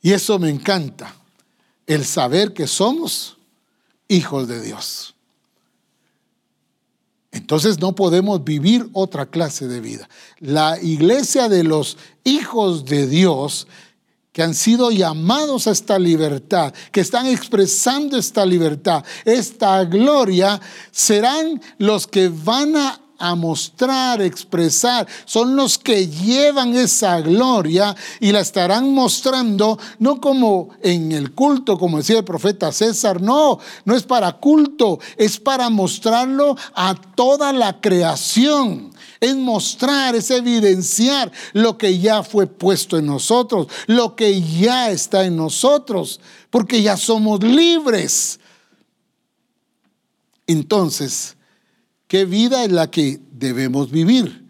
Y 0.02 0.12
eso 0.12 0.38
me 0.40 0.50
encanta 0.50 1.16
el 1.88 2.06
saber 2.06 2.54
que 2.54 2.68
somos 2.68 3.38
hijos 4.08 4.48
de 4.48 4.62
Dios. 4.62 5.16
Entonces 7.32 7.80
no 7.80 7.96
podemos 7.96 8.44
vivir 8.44 8.88
otra 8.94 9.26
clase 9.26 9.68
de 9.68 9.82
vida. 9.82 10.08
La 10.40 10.80
iglesia 10.82 11.50
de 11.50 11.64
los 11.64 11.98
hijos 12.24 12.86
de 12.86 13.08
Dios 13.08 13.68
que 14.32 14.44
han 14.44 14.54
sido 14.54 14.92
llamados 14.92 15.66
a 15.66 15.72
esta 15.72 15.98
libertad, 15.98 16.74
que 16.92 17.00
están 17.00 17.26
expresando 17.28 18.18
esta 18.18 18.46
libertad, 18.46 19.04
esta 19.24 19.84
gloria, 19.86 20.60
serán 20.92 21.62
los 21.78 22.06
que 22.06 22.28
van 22.28 22.76
a 22.76 23.02
a 23.18 23.36
mostrar, 23.36 24.22
expresar, 24.22 25.08
son 25.26 25.56
los 25.56 25.78
que 25.78 26.08
llevan 26.08 26.76
esa 26.76 27.22
gloria 27.22 27.96
y 28.20 28.32
la 28.32 28.42
estarán 28.42 28.94
mostrando, 28.94 29.80
no 30.00 30.20
como 30.20 30.70
en 30.82 31.12
el 31.12 31.34
culto, 31.34 31.78
como 31.78 31.98
decía 31.98 32.20
el 32.20 32.24
profeta 32.24 32.72
César, 32.72 33.22
no, 33.22 33.60
no 33.86 33.96
es 33.96 34.04
para 34.04 34.34
culto, 34.34 35.00
es 35.18 35.40
para 35.40 35.70
mostrarlo 35.70 36.56
a 36.74 36.96
toda 37.16 37.54
la 37.54 37.80
creación. 37.80 38.92
Es 39.20 39.36
mostrar, 39.36 40.16
es 40.16 40.30
evidenciar 40.30 41.32
lo 41.54 41.78
que 41.78 42.00
ya 42.00 42.22
fue 42.22 42.48
puesto 42.48 42.98
en 42.98 43.06
nosotros, 43.06 43.68
lo 43.88 44.16
que 44.16 44.42
ya 44.42 44.92
está 44.92 45.26
en 45.26 45.38
nosotros, 45.38 46.20
porque 46.50 46.82
ya 46.82 46.98
somos 46.98 47.42
libres. 47.42 48.40
Entonces, 50.48 51.35
¿Qué 52.16 52.24
vida 52.24 52.64
es 52.64 52.72
la 52.72 52.90
que 52.90 53.20
debemos 53.34 53.92
vivir? 53.92 54.48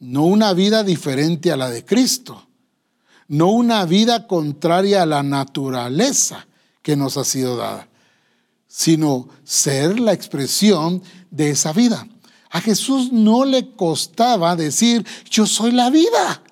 No 0.00 0.24
una 0.24 0.52
vida 0.52 0.82
diferente 0.82 1.52
a 1.52 1.56
la 1.56 1.70
de 1.70 1.84
Cristo, 1.84 2.44
no 3.28 3.52
una 3.52 3.84
vida 3.86 4.26
contraria 4.26 5.02
a 5.02 5.06
la 5.06 5.22
naturaleza 5.22 6.48
que 6.82 6.96
nos 6.96 7.16
ha 7.16 7.22
sido 7.22 7.56
dada, 7.56 7.88
sino 8.66 9.28
ser 9.44 10.00
la 10.00 10.12
expresión 10.12 11.04
de 11.30 11.50
esa 11.50 11.72
vida. 11.72 12.08
A 12.50 12.60
Jesús 12.60 13.12
no 13.12 13.44
le 13.44 13.70
costaba 13.76 14.56
decir, 14.56 15.06
yo 15.30 15.46
soy 15.46 15.70
la 15.70 15.88
vida, 15.88 16.42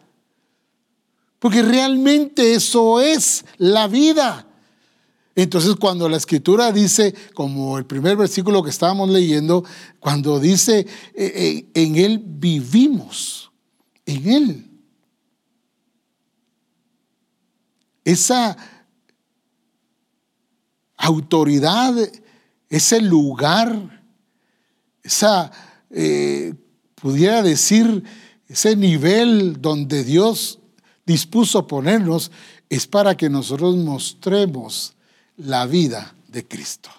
porque 1.41 1.63
realmente 1.63 2.55
eso 2.55 3.01
es 3.01 3.45
la 3.57 3.89
vida. 3.89 4.47
Entonces 5.39 5.77
cuando 5.77 6.09
la 6.09 6.17
escritura 6.17 6.73
dice, 6.73 7.15
como 7.33 7.79
el 7.79 7.87
primer 7.87 8.17
versículo 8.17 8.61
que 8.61 8.71
estábamos 8.71 9.09
leyendo, 9.09 9.65
cuando 10.01 10.41
dice, 10.41 10.81
eh, 10.81 10.87
eh, 11.15 11.67
en 11.75 11.95
Él 11.95 12.21
vivimos, 12.25 13.53
en 14.05 14.29
Él. 14.29 14.71
Esa 18.05 18.57
autoridad, 20.97 21.95
ese 22.69 23.01
lugar, 23.01 24.03
esa, 25.05 25.53
eh, 25.91 26.53
pudiera 26.97 27.45
decir, 27.45 28.03
ese 28.49 28.75
nivel 28.75 29.63
donde 29.63 30.03
Dios 30.03 30.59
dispuso 31.07 31.69
ponernos, 31.69 32.33
es 32.69 32.89
para 32.89 33.17
que 33.17 33.31
nosotros 33.31 33.77
mostremos 33.77 34.97
la 35.39 35.67
vida 35.67 36.15
de 36.29 36.47
Cristo. 36.47 36.91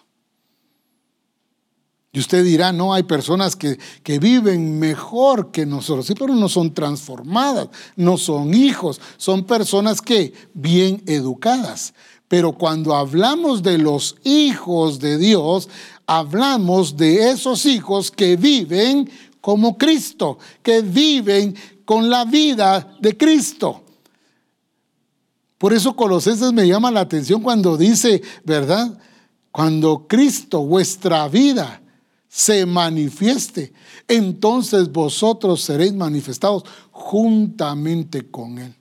Y 2.12 2.20
usted 2.20 2.44
dirá, 2.44 2.72
no, 2.72 2.94
hay 2.94 3.04
personas 3.04 3.56
que, 3.56 3.78
que, 4.02 4.18
viven 4.18 4.80
mejor 4.80 5.52
que 5.52 5.66
nosotros, 5.66 6.08
sí, 6.08 6.16
pero 6.16 6.34
no 6.34 6.50
son 6.50 6.74
transformadas, 6.74 7.70
no 7.96 8.18
son 8.18 8.56
hijos, 8.56 9.00
son 9.18 9.44
personas 9.44 10.02
que 10.02 10.34
bien 10.56 11.04
educadas. 11.06 11.94
Pero 12.28 12.54
cuando 12.54 12.96
hablamos 12.96 13.62
de 13.62 13.78
los 13.78 14.16
hijos 14.24 15.00
de 15.00 15.20
Dios, 15.20 15.70
hablamos 16.08 16.98
de 16.98 17.30
esos 17.30 17.68
hijos 17.68 18.10
que 18.10 18.36
viven 18.38 19.10
como 19.40 19.78
Cristo, 19.78 20.40
que 20.64 20.82
viven 20.82 21.56
con 21.86 22.10
la 22.10 22.26
vida 22.26 22.96
de 23.00 23.16
Cristo. 23.16 23.84
Por 25.60 25.74
eso 25.74 25.96
Colosenses 25.96 26.54
me 26.54 26.68
llama 26.68 26.90
la 26.90 27.02
atención 27.02 27.44
cuando 27.44 27.78
dice, 27.78 28.24
¿verdad? 28.46 28.98
Cuando 29.52 30.08
Cristo, 30.08 30.66
vuestra 30.66 31.28
vida, 31.28 31.82
se 32.30 32.66
manifieste, 32.66 33.74
entonces 34.08 34.92
vosotros 34.92 35.62
seréis 35.62 35.94
manifestados 35.94 36.64
juntamente 36.92 38.32
con 38.32 38.58
Él. 38.58 38.74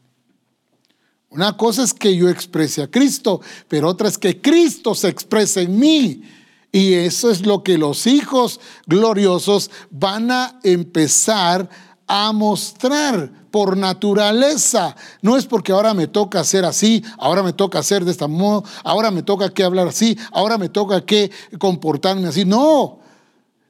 Una 1.31 1.57
cosa 1.57 1.83
es 1.83 1.93
que 1.93 2.17
yo 2.17 2.29
exprese 2.29 2.83
a 2.83 2.91
Cristo, 2.91 3.41
pero 3.67 3.89
otra 3.89 4.09
es 4.09 4.17
que 4.17 4.41
Cristo 4.41 4.95
se 4.95 5.09
exprese 5.09 5.63
en 5.63 5.79
mí. 5.79 6.23
Y 6.71 6.93
eso 6.93 7.31
es 7.31 7.45
lo 7.45 7.63
que 7.63 7.79
los 7.79 8.07
hijos 8.07 8.61
gloriosos 8.87 9.71
van 9.91 10.31
a 10.31 10.61
empezar 10.63 11.69
a 11.69 11.88
mostrar 12.33 13.31
por 13.51 13.77
naturaleza. 13.77 14.97
No 15.23 15.37
es 15.37 15.47
porque 15.47 15.73
ahora 15.73 15.95
me 15.95 16.07
toca 16.07 16.41
hacer 16.41 16.65
así, 16.65 17.05
ahora 17.19 17.43
me 17.43 17.53
toca 17.53 17.79
hacer 17.79 18.05
de 18.05 18.11
esta 18.11 18.27
modo, 18.27 18.65
ahora 18.83 19.11
me 19.11 19.23
toca 19.23 19.53
que 19.53 19.63
hablar 19.63 19.89
así, 19.89 20.19
ahora 20.33 20.59
me 20.59 20.69
toca 20.69 21.05
que 21.05 21.31
comportarme 21.59 22.29
así. 22.29 22.45
No, 22.45 22.99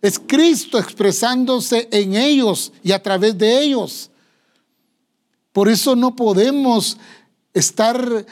es 0.01 0.19
Cristo 0.19 0.79
expresándose 0.79 1.89
en 1.91 2.15
ellos 2.15 2.73
y 2.83 2.93
a 2.93 3.03
través 3.03 3.37
de 3.37 3.63
ellos. 3.63 4.11
Por 5.53 5.69
eso 5.69 5.97
no 5.97 6.15
podemos 6.15 6.97
estar 7.53 8.27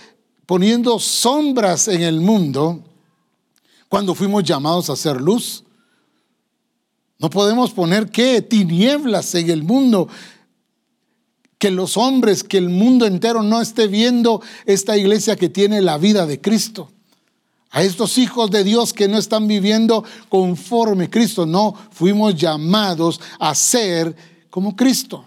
poniendo 0.47 0.99
sombras 1.01 1.89
en 1.89 2.03
el 2.03 2.21
mundo 2.21 2.81
cuando 3.89 4.15
fuimos 4.15 4.45
llamados 4.45 4.89
a 4.89 4.93
hacer 4.93 5.21
luz. 5.21 5.65
No 7.19 7.31
podemos 7.31 7.73
poner 7.73 8.11
qué 8.11 8.43
tinieblas 8.43 9.35
en 9.35 9.51
el 9.51 9.63
mundo. 9.63 10.09
Que 11.59 11.71
los 11.71 11.97
hombres, 11.97 12.45
que 12.45 12.59
el 12.59 12.69
mundo 12.69 13.07
entero 13.07 13.43
no 13.43 13.61
esté 13.61 13.87
viendo 13.87 14.43
esta 14.67 14.97
iglesia 14.97 15.37
que 15.37 15.49
tiene 15.49 15.81
la 15.81 15.97
vida 15.97 16.27
de 16.27 16.41
Cristo. 16.41 16.91
A 17.71 17.83
estos 17.83 18.19
hijos 18.19 18.51
de 18.51 18.65
Dios 18.65 18.93
que 18.93 19.09
no 19.09 19.19
están 19.19 19.49
viviendo 19.49 20.05
conforme 20.29 21.11
Cristo. 21.11 21.47
No, 21.47 21.75
fuimos 21.91 22.35
llamados 22.35 23.21
a 23.39 23.55
ser 23.55 24.15
como 24.51 24.77
Cristo. 24.77 25.25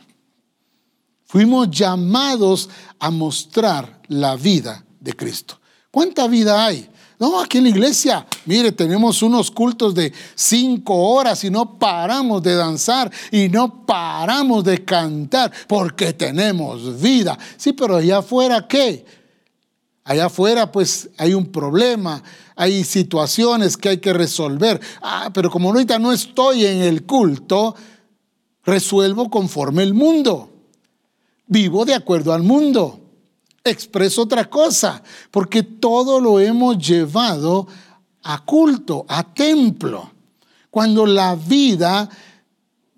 Fuimos 1.26 1.70
llamados 1.70 2.70
a 2.98 3.12
mostrar 3.12 4.02
la 4.08 4.36
vida 4.36 4.84
de 5.00 5.14
Cristo. 5.14 5.60
¿Cuánta 5.92 6.28
vida 6.28 6.66
hay? 6.66 6.89
No, 7.20 7.41
aquí 7.41 7.57
en 7.57 7.65
la 7.65 7.70
iglesia, 7.70 8.26
mire, 8.45 8.72
tenemos 8.72 9.22
unos 9.22 9.51
cultos 9.51 9.93
de 9.93 10.13
cinco 10.36 10.95
horas 10.95 11.43
y 11.43 11.49
no 11.49 11.78
paramos 11.78 12.41
de 12.41 12.55
danzar 12.55 13.11
y 13.30 13.49
no 13.49 13.86
paramos 13.86 14.63
de 14.63 14.86
cantar 14.86 15.51
porque 15.67 16.13
tenemos 16.13 16.99
vida. 17.01 17.38
Sí, 17.57 17.74
pero 17.74 17.97
allá 17.97 18.20
afuera, 18.20 18.65
¿qué? 18.67 19.05
Allá 20.05 20.28
afuera 20.28 20.72
pues 20.72 21.09
hay 21.17 21.34
un 21.34 21.47
problema, 21.47 22.24
hay 22.55 22.86
situaciones 22.86 23.76
que 23.76 23.89
hay 23.89 23.97
que 23.97 24.13
resolver. 24.13 24.80
Ah, 25.01 25.30
pero 25.34 25.51
como 25.51 25.70
ahorita 25.70 25.99
no 25.99 26.13
estoy 26.13 26.65
en 26.65 26.82
el 26.82 27.05
culto, 27.05 27.76
resuelvo 28.63 29.30
conforme 29.30 29.84
el 29.84 29.93
mundo 29.93 30.49
vivo 31.49 31.84
de 31.84 31.95
acuerdo 31.95 32.32
al 32.32 32.43
mundo, 32.43 32.99
expreso 33.64 34.24
otra 34.24 34.49
cosa, 34.49 35.01
porque 35.32 35.64
todo 35.64 36.20
lo 36.20 36.39
hemos 36.39 36.78
llevado 36.78 37.68
a 38.24 38.43
culto, 38.43 39.05
a 39.07 39.24
templo, 39.24 40.12
cuando 40.70 41.05
la 41.05 41.36
vida 41.36 42.10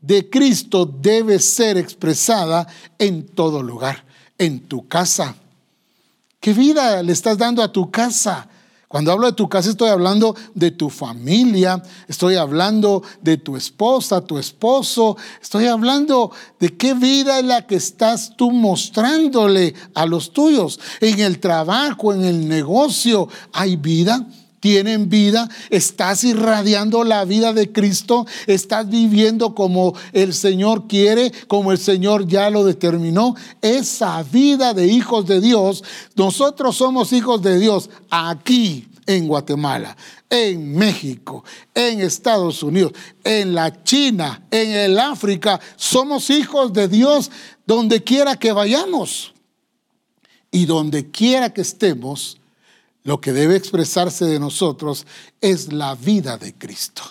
de 0.02 0.30
Cristo 0.30 0.86
debe 0.86 1.40
ser 1.40 1.78
expresada 1.78 2.68
en 2.98 3.28
todo 3.28 3.62
lugar, 3.62 4.04
en 4.38 4.62
tu 4.62 4.88
casa. 4.88 5.36
¿Qué 6.40 6.54
vida 6.54 7.04
le 7.04 7.14
estás 7.14 7.38
dando 7.38 7.62
a 7.62 7.72
tu 7.72 7.92
casa? 7.92 8.48
Cuando 8.92 9.14
hablo 9.14 9.28
de 9.28 9.38
tu 9.38 9.48
casa 9.48 9.70
estoy 9.70 9.88
hablando 9.88 10.36
de 10.54 10.70
tu 10.70 10.90
familia, 10.90 11.82
estoy 12.10 12.36
hablando 12.36 13.02
de 13.22 13.38
tu 13.38 13.56
esposa, 13.56 14.20
tu 14.20 14.38
esposo, 14.38 15.16
estoy 15.42 15.68
hablando 15.68 16.30
de 16.60 16.76
qué 16.76 16.94
vida 16.94 17.40
es 17.40 17.46
la 17.46 17.66
que 17.66 17.76
estás 17.76 18.36
tú 18.36 18.52
mostrándole 18.52 19.74
a 19.96 20.06
los 20.06 20.34
tuyos. 20.34 20.78
En 21.00 21.22
el 21.22 21.40
trabajo, 21.40 22.14
en 22.14 22.26
el 22.26 22.50
negocio, 22.50 23.30
¿hay 23.54 23.78
vida? 23.78 24.28
Tienen 24.62 25.10
vida, 25.10 25.50
estás 25.70 26.24
irradiando 26.24 27.04
la 27.04 27.26
vida 27.26 27.52
de 27.52 27.74
Cristo, 27.74 28.26
estás 28.48 28.90
viviendo 28.90 29.54
como 29.54 29.94
el 30.14 30.34
Señor 30.34 30.88
quiere, 30.88 31.34
como 31.48 31.74
el 31.74 31.78
Señor 31.78 32.28
ya 32.28 32.50
lo 32.50 32.64
determinó. 32.64 33.36
Esa 33.62 34.24
vida 34.24 34.74
de 34.74 34.88
hijos 34.88 35.26
de 35.26 35.42
Dios, 35.42 35.84
nosotros 36.16 36.78
somos 36.78 37.12
hijos 37.12 37.42
de 37.42 37.60
Dios 37.60 37.90
aquí 38.10 38.88
en 39.08 39.28
Guatemala, 39.28 39.98
en 40.30 40.76
México, 40.76 41.44
en 41.74 42.00
Estados 42.02 42.62
Unidos, 42.62 42.94
en 43.24 43.56
la 43.56 43.84
China, 43.84 44.46
en 44.52 44.72
el 44.72 45.00
África. 45.00 45.60
Somos 45.76 46.30
hijos 46.30 46.72
de 46.72 46.88
Dios 46.88 47.32
donde 47.66 48.04
quiera 48.04 48.36
que 48.36 48.52
vayamos. 48.52 49.34
Y 50.52 50.66
donde 50.66 51.10
quiera 51.10 51.54
que 51.54 51.62
estemos, 51.62 52.41
lo 53.04 53.20
que 53.20 53.34
debe 53.34 53.56
expresarse 53.56 54.26
de 54.26 54.40
nosotros 54.40 55.06
es 55.40 55.74
la 55.74 55.96
vida 55.96 56.38
de 56.38 56.54
Cristo. 56.54 57.04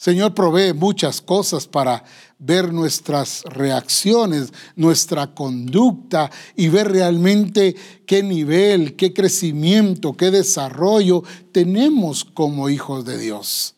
Señor 0.00 0.32
provee 0.32 0.72
muchas 0.72 1.20
cosas 1.20 1.66
para 1.66 2.02
ver 2.38 2.72
nuestras 2.72 3.42
reacciones, 3.44 4.50
nuestra 4.74 5.34
conducta 5.34 6.30
y 6.56 6.68
ver 6.68 6.90
realmente 6.90 7.76
qué 8.06 8.22
nivel, 8.22 8.96
qué 8.96 9.12
crecimiento, 9.12 10.14
qué 10.14 10.30
desarrollo 10.30 11.22
tenemos 11.52 12.24
como 12.24 12.70
hijos 12.70 13.04
de 13.04 13.18
Dios. 13.18 13.74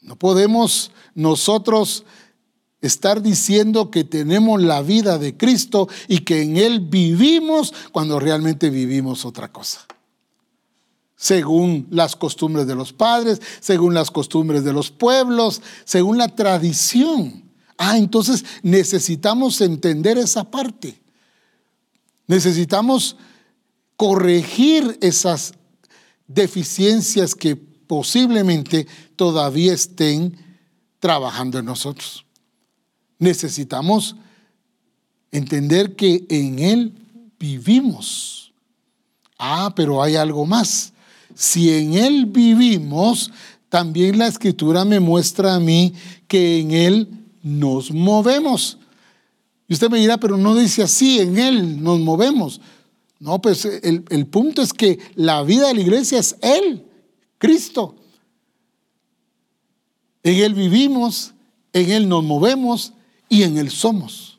No 0.00 0.16
podemos 0.16 0.92
nosotros 1.14 2.06
estar 2.80 3.22
diciendo 3.22 3.90
que 3.90 4.04
tenemos 4.04 4.62
la 4.62 4.82
vida 4.82 5.18
de 5.18 5.36
Cristo 5.36 5.88
y 6.08 6.20
que 6.20 6.42
en 6.42 6.56
Él 6.56 6.80
vivimos 6.80 7.72
cuando 7.92 8.20
realmente 8.20 8.70
vivimos 8.70 9.24
otra 9.24 9.52
cosa. 9.52 9.86
Según 11.16 11.86
las 11.90 12.14
costumbres 12.14 12.66
de 12.66 12.74
los 12.74 12.92
padres, 12.92 13.40
según 13.60 13.94
las 13.94 14.10
costumbres 14.10 14.64
de 14.64 14.72
los 14.72 14.90
pueblos, 14.90 15.62
según 15.84 16.18
la 16.18 16.28
tradición. 16.28 17.44
Ah, 17.78 17.96
entonces 17.96 18.44
necesitamos 18.62 19.60
entender 19.60 20.18
esa 20.18 20.44
parte. 20.50 21.00
Necesitamos 22.26 23.16
corregir 23.96 24.98
esas 25.00 25.54
deficiencias 26.28 27.34
que 27.34 27.56
posiblemente 27.56 28.86
todavía 29.14 29.72
estén 29.72 30.36
trabajando 30.98 31.58
en 31.58 31.64
nosotros. 31.64 32.25
Necesitamos 33.18 34.16
entender 35.30 35.96
que 35.96 36.26
en 36.28 36.58
Él 36.58 36.92
vivimos. 37.38 38.52
Ah, 39.38 39.72
pero 39.74 40.02
hay 40.02 40.16
algo 40.16 40.46
más. 40.46 40.92
Si 41.34 41.70
en 41.70 41.94
Él 41.94 42.26
vivimos, 42.26 43.30
también 43.68 44.18
la 44.18 44.26
escritura 44.26 44.84
me 44.84 45.00
muestra 45.00 45.54
a 45.54 45.60
mí 45.60 45.92
que 46.28 46.60
en 46.60 46.70
Él 46.72 47.08
nos 47.42 47.90
movemos. 47.90 48.78
Y 49.68 49.74
usted 49.74 49.90
me 49.90 49.98
dirá, 49.98 50.18
pero 50.18 50.36
no 50.36 50.54
dice 50.54 50.82
así, 50.82 51.20
en 51.20 51.38
Él 51.38 51.82
nos 51.82 52.00
movemos. 52.00 52.60
No, 53.18 53.40
pues 53.40 53.64
el, 53.64 54.04
el 54.10 54.26
punto 54.26 54.62
es 54.62 54.72
que 54.72 54.98
la 55.14 55.42
vida 55.42 55.68
de 55.68 55.74
la 55.74 55.80
iglesia 55.80 56.18
es 56.18 56.36
Él, 56.40 56.84
Cristo. 57.38 57.96
En 60.22 60.36
Él 60.36 60.54
vivimos, 60.54 61.34
en 61.72 61.90
Él 61.90 62.08
nos 62.08 62.22
movemos, 62.22 62.92
y 63.28 63.42
en 63.42 63.58
Él 63.58 63.70
somos. 63.70 64.38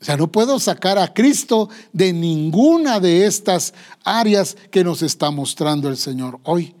O 0.00 0.04
sea, 0.04 0.16
no 0.16 0.30
puedo 0.30 0.60
sacar 0.60 0.96
a 0.98 1.12
Cristo 1.12 1.68
de 1.92 2.12
ninguna 2.12 3.00
de 3.00 3.26
estas 3.26 3.74
áreas 4.04 4.56
que 4.70 4.84
nos 4.84 5.02
está 5.02 5.30
mostrando 5.30 5.88
el 5.88 5.96
Señor 5.96 6.38
hoy. 6.44 6.74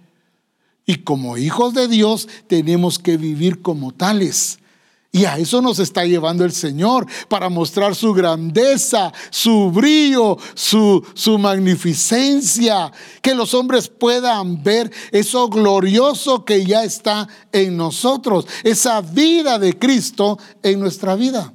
Y 0.86 0.96
como 0.98 1.36
hijos 1.36 1.74
de 1.74 1.88
Dios 1.88 2.28
tenemos 2.46 2.98
que 2.98 3.16
vivir 3.16 3.60
como 3.60 3.92
tales. 3.92 4.60
Y 5.10 5.24
a 5.24 5.38
eso 5.38 5.62
nos 5.62 5.78
está 5.78 6.04
llevando 6.04 6.44
el 6.44 6.52
Señor, 6.52 7.06
para 7.28 7.48
mostrar 7.48 7.94
su 7.94 8.12
grandeza, 8.12 9.10
su 9.30 9.70
brillo, 9.70 10.36
su, 10.54 11.04
su, 11.14 11.38
magnificencia, 11.38 12.92
que 13.22 13.34
los 13.34 13.54
hombres 13.54 13.88
puedan 13.88 14.62
ver 14.62 14.92
eso 15.10 15.48
glorioso 15.48 16.44
que 16.44 16.64
ya 16.66 16.84
está 16.84 17.26
en 17.52 17.76
nosotros, 17.76 18.46
esa 18.64 19.00
vida 19.00 19.58
de 19.58 19.78
Cristo 19.78 20.38
en 20.62 20.78
nuestra 20.78 21.16
vida, 21.16 21.54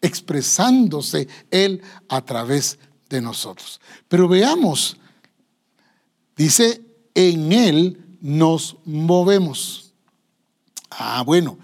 expresándose 0.00 1.26
Él 1.50 1.82
a 2.08 2.20
través 2.24 2.78
de 3.10 3.20
nosotros. 3.20 3.80
Pero 4.06 4.28
veamos, 4.28 4.96
dice, 6.36 6.80
en 7.12 7.52
Él 7.52 8.04
nos 8.20 8.76
movemos. 8.84 9.92
Ah, 10.90 11.24
bueno, 11.26 11.58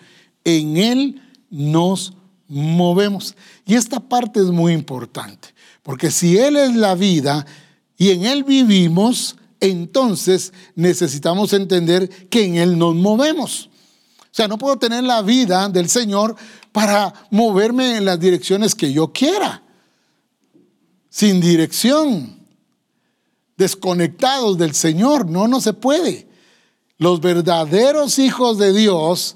en 0.59 0.77
Él 0.77 1.23
nos 1.51 2.15
movemos. 2.49 3.35
Y 3.65 3.75
esta 3.75 4.01
parte 4.01 4.41
es 4.41 4.47
muy 4.47 4.73
importante, 4.73 5.49
porque 5.83 6.11
si 6.11 6.37
Él 6.37 6.57
es 6.57 6.75
la 6.75 6.95
vida 6.95 7.47
y 7.97 8.11
en 8.11 8.25
Él 8.25 8.45
vivimos, 8.45 9.37
entonces 9.61 10.53
necesitamos 10.75 11.53
entender 11.53 12.09
que 12.29 12.45
en 12.45 12.57
Él 12.57 12.79
nos 12.79 12.95
movemos. 12.95 13.71
O 14.23 14.33
sea, 14.33 14.49
no 14.49 14.59
puedo 14.59 14.79
tener 14.79 15.05
la 15.05 15.23
vida 15.23 15.69
del 15.69 15.89
Señor 15.89 16.37
para 16.73 17.13
moverme 17.31 17.97
en 17.97 18.05
las 18.05 18.19
direcciones 18.19 18.75
que 18.75 18.93
yo 18.93 19.13
quiera. 19.13 19.63
Sin 21.09 21.41
dirección. 21.41 22.39
Desconectados 23.57 24.57
del 24.57 24.75
Señor. 24.75 25.29
No, 25.29 25.49
no 25.49 25.61
se 25.61 25.73
puede. 25.73 26.29
Los 26.97 27.21
verdaderos 27.21 28.19
hijos 28.19 28.59
de 28.59 28.73
Dios 28.73 29.35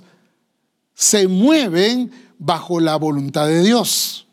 se 0.94 1.28
mueven 1.28 2.10
bajo 2.38 2.80
la 2.80 2.96
voluntad 2.96 3.46
de 3.46 3.62
Dios. 3.62 4.26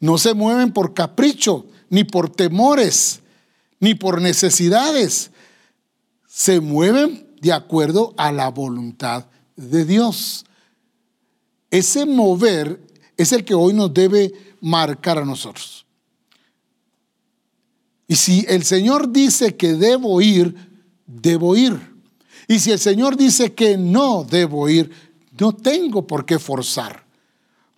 No 0.00 0.18
se 0.18 0.34
mueven 0.34 0.72
por 0.72 0.94
capricho, 0.94 1.66
ni 1.88 2.04
por 2.04 2.30
temores, 2.30 3.20
ni 3.80 3.94
por 3.94 4.20
necesidades. 4.20 5.30
Se 6.26 6.60
mueven 6.60 7.26
de 7.40 7.52
acuerdo 7.52 8.14
a 8.16 8.32
la 8.32 8.48
voluntad 8.50 9.26
de 9.56 9.84
Dios. 9.84 10.44
Ese 11.70 12.06
mover 12.06 12.80
es 13.16 13.32
el 13.32 13.44
que 13.44 13.54
hoy 13.54 13.72
nos 13.72 13.92
debe 13.92 14.32
marcar 14.60 15.18
a 15.18 15.24
nosotros. 15.24 15.86
Y 18.08 18.16
si 18.16 18.46
el 18.48 18.64
Señor 18.64 19.10
dice 19.10 19.56
que 19.56 19.74
debo 19.74 20.20
ir, 20.20 20.54
debo 21.06 21.56
ir. 21.56 21.96
Y 22.48 22.60
si 22.60 22.70
el 22.70 22.78
Señor 22.78 23.16
dice 23.16 23.54
que 23.54 23.76
no 23.76 24.24
debo 24.24 24.68
ir, 24.68 24.90
no 25.38 25.54
tengo 25.54 26.06
por 26.06 26.24
qué 26.26 26.38
forzar. 26.38 27.06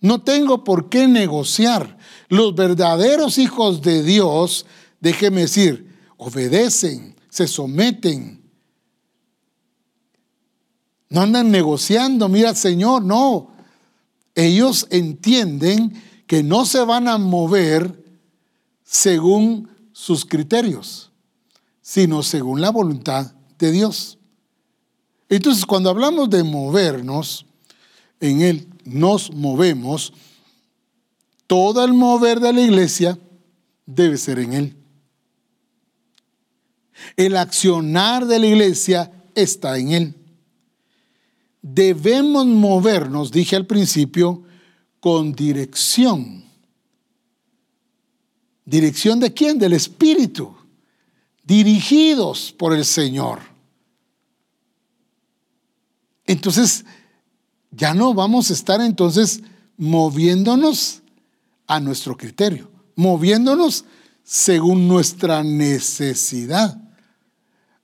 No 0.01 0.21
tengo 0.21 0.63
por 0.63 0.89
qué 0.89 1.07
negociar. 1.07 1.97
Los 2.29 2.55
verdaderos 2.55 3.37
hijos 3.37 3.81
de 3.81 4.03
Dios, 4.03 4.65
déjeme 4.99 5.41
decir, 5.41 5.95
obedecen, 6.17 7.15
se 7.29 7.47
someten. 7.47 8.41
No 11.09 11.21
andan 11.21 11.51
negociando, 11.51 12.29
mira 12.29 12.55
Señor, 12.55 13.03
no. 13.03 13.51
Ellos 14.35 14.87
entienden 14.89 16.01
que 16.27 16.43
no 16.43 16.65
se 16.65 16.83
van 16.85 17.07
a 17.07 17.17
mover 17.17 18.03
según 18.83 19.69
sus 19.91 20.25
criterios, 20.25 21.11
sino 21.81 22.23
según 22.23 22.61
la 22.61 22.69
voluntad 22.69 23.33
de 23.57 23.71
Dios. 23.71 24.17
Entonces, 25.27 25.65
cuando 25.65 25.89
hablamos 25.89 26.29
de 26.29 26.43
movernos, 26.43 27.45
en 28.19 28.41
Él 28.41 28.67
nos 28.85 29.31
movemos, 29.31 30.13
todo 31.47 31.83
el 31.83 31.93
mover 31.93 32.39
de 32.39 32.53
la 32.53 32.61
iglesia 32.61 33.17
debe 33.85 34.17
ser 34.17 34.39
en 34.39 34.53
Él. 34.53 34.75
El 37.15 37.37
accionar 37.37 38.25
de 38.25 38.39
la 38.39 38.47
iglesia 38.47 39.11
está 39.35 39.77
en 39.77 39.91
Él. 39.91 40.15
Debemos 41.61 42.45
movernos, 42.45 43.31
dije 43.31 43.55
al 43.55 43.65
principio, 43.65 44.43
con 44.99 45.33
dirección. 45.33 46.43
¿Dirección 48.65 49.19
de 49.19 49.33
quién? 49.33 49.57
Del 49.57 49.73
Espíritu. 49.73 50.55
Dirigidos 51.43 52.53
por 52.57 52.75
el 52.75 52.85
Señor. 52.85 53.39
Entonces, 56.25 56.85
ya 57.71 57.93
no 57.93 58.13
vamos 58.13 58.49
a 58.49 58.53
estar 58.53 58.81
entonces 58.81 59.41
moviéndonos 59.77 61.01
a 61.67 61.79
nuestro 61.79 62.17
criterio, 62.17 62.69
moviéndonos 62.95 63.85
según 64.23 64.87
nuestra 64.87 65.43
necesidad. 65.43 66.81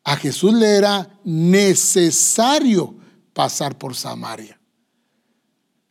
A 0.03 0.15
Jesús 0.17 0.53
le 0.53 0.75
era 0.75 1.09
necesario 1.23 2.95
pasar 3.33 3.77
por 3.77 3.95
Samaria. 3.95 4.59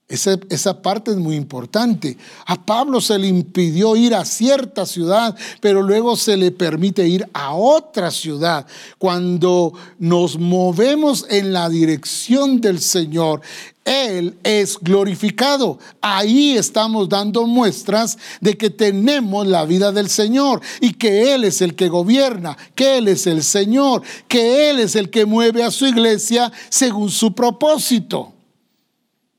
Esa, 0.07 0.83
parte 0.83 1.13
es 1.13 1.17
muy 1.17 1.35
importante. 1.35 2.19
A 2.45 2.67
Pablo 2.67 3.01
se 3.01 3.19
le 3.19 3.27
impidió 3.27 3.97
ir 3.97 4.15
a 4.15 4.27
cierta 4.27 4.85
ciudad, 4.85 5.35
pero 5.63 5.81
luego 5.81 6.15
se 6.15 6.37
le 6.37 6.51
permite 6.51 7.09
ir 7.09 7.27
a 7.33 7.55
otra 7.55 8.11
ciudad. 8.11 8.67
Cuando 8.99 9.73
nos 9.99 10.39
movemos 10.39 11.25
en 11.31 11.55
la 11.55 11.71
dirección 11.71 12.61
del 12.61 12.83
Señor, 12.83 13.41
Él 13.83 14.37
es 14.43 14.79
glorificado. 14.79 15.79
Ahí 16.03 16.55
estamos 16.55 17.09
dando 17.09 17.47
muestras 17.47 18.19
de 18.43 18.59
que 18.59 18.69
tenemos 18.69 19.47
la 19.47 19.65
vida 19.65 19.91
del 19.91 20.11
Señor 20.11 20.61
y 20.83 20.93
que 20.93 21.33
Él 21.35 21.45
es 21.45 21.63
el 21.63 21.75
que 21.75 21.89
gobierna, 21.89 22.59
que 22.75 22.99
Él 22.99 23.09
es 23.09 23.27
el 23.27 23.43
Señor, 23.43 24.03
que 24.29 24.69
Él 24.69 24.81
es 24.81 24.97
el 24.97 25.09
que 25.09 25.25
mueve 25.25 25.63
a 25.65 25.71
su 25.71 25.87
iglesia 25.87 26.53
según 26.69 27.11
su 27.11 27.35
propósito 27.35 28.34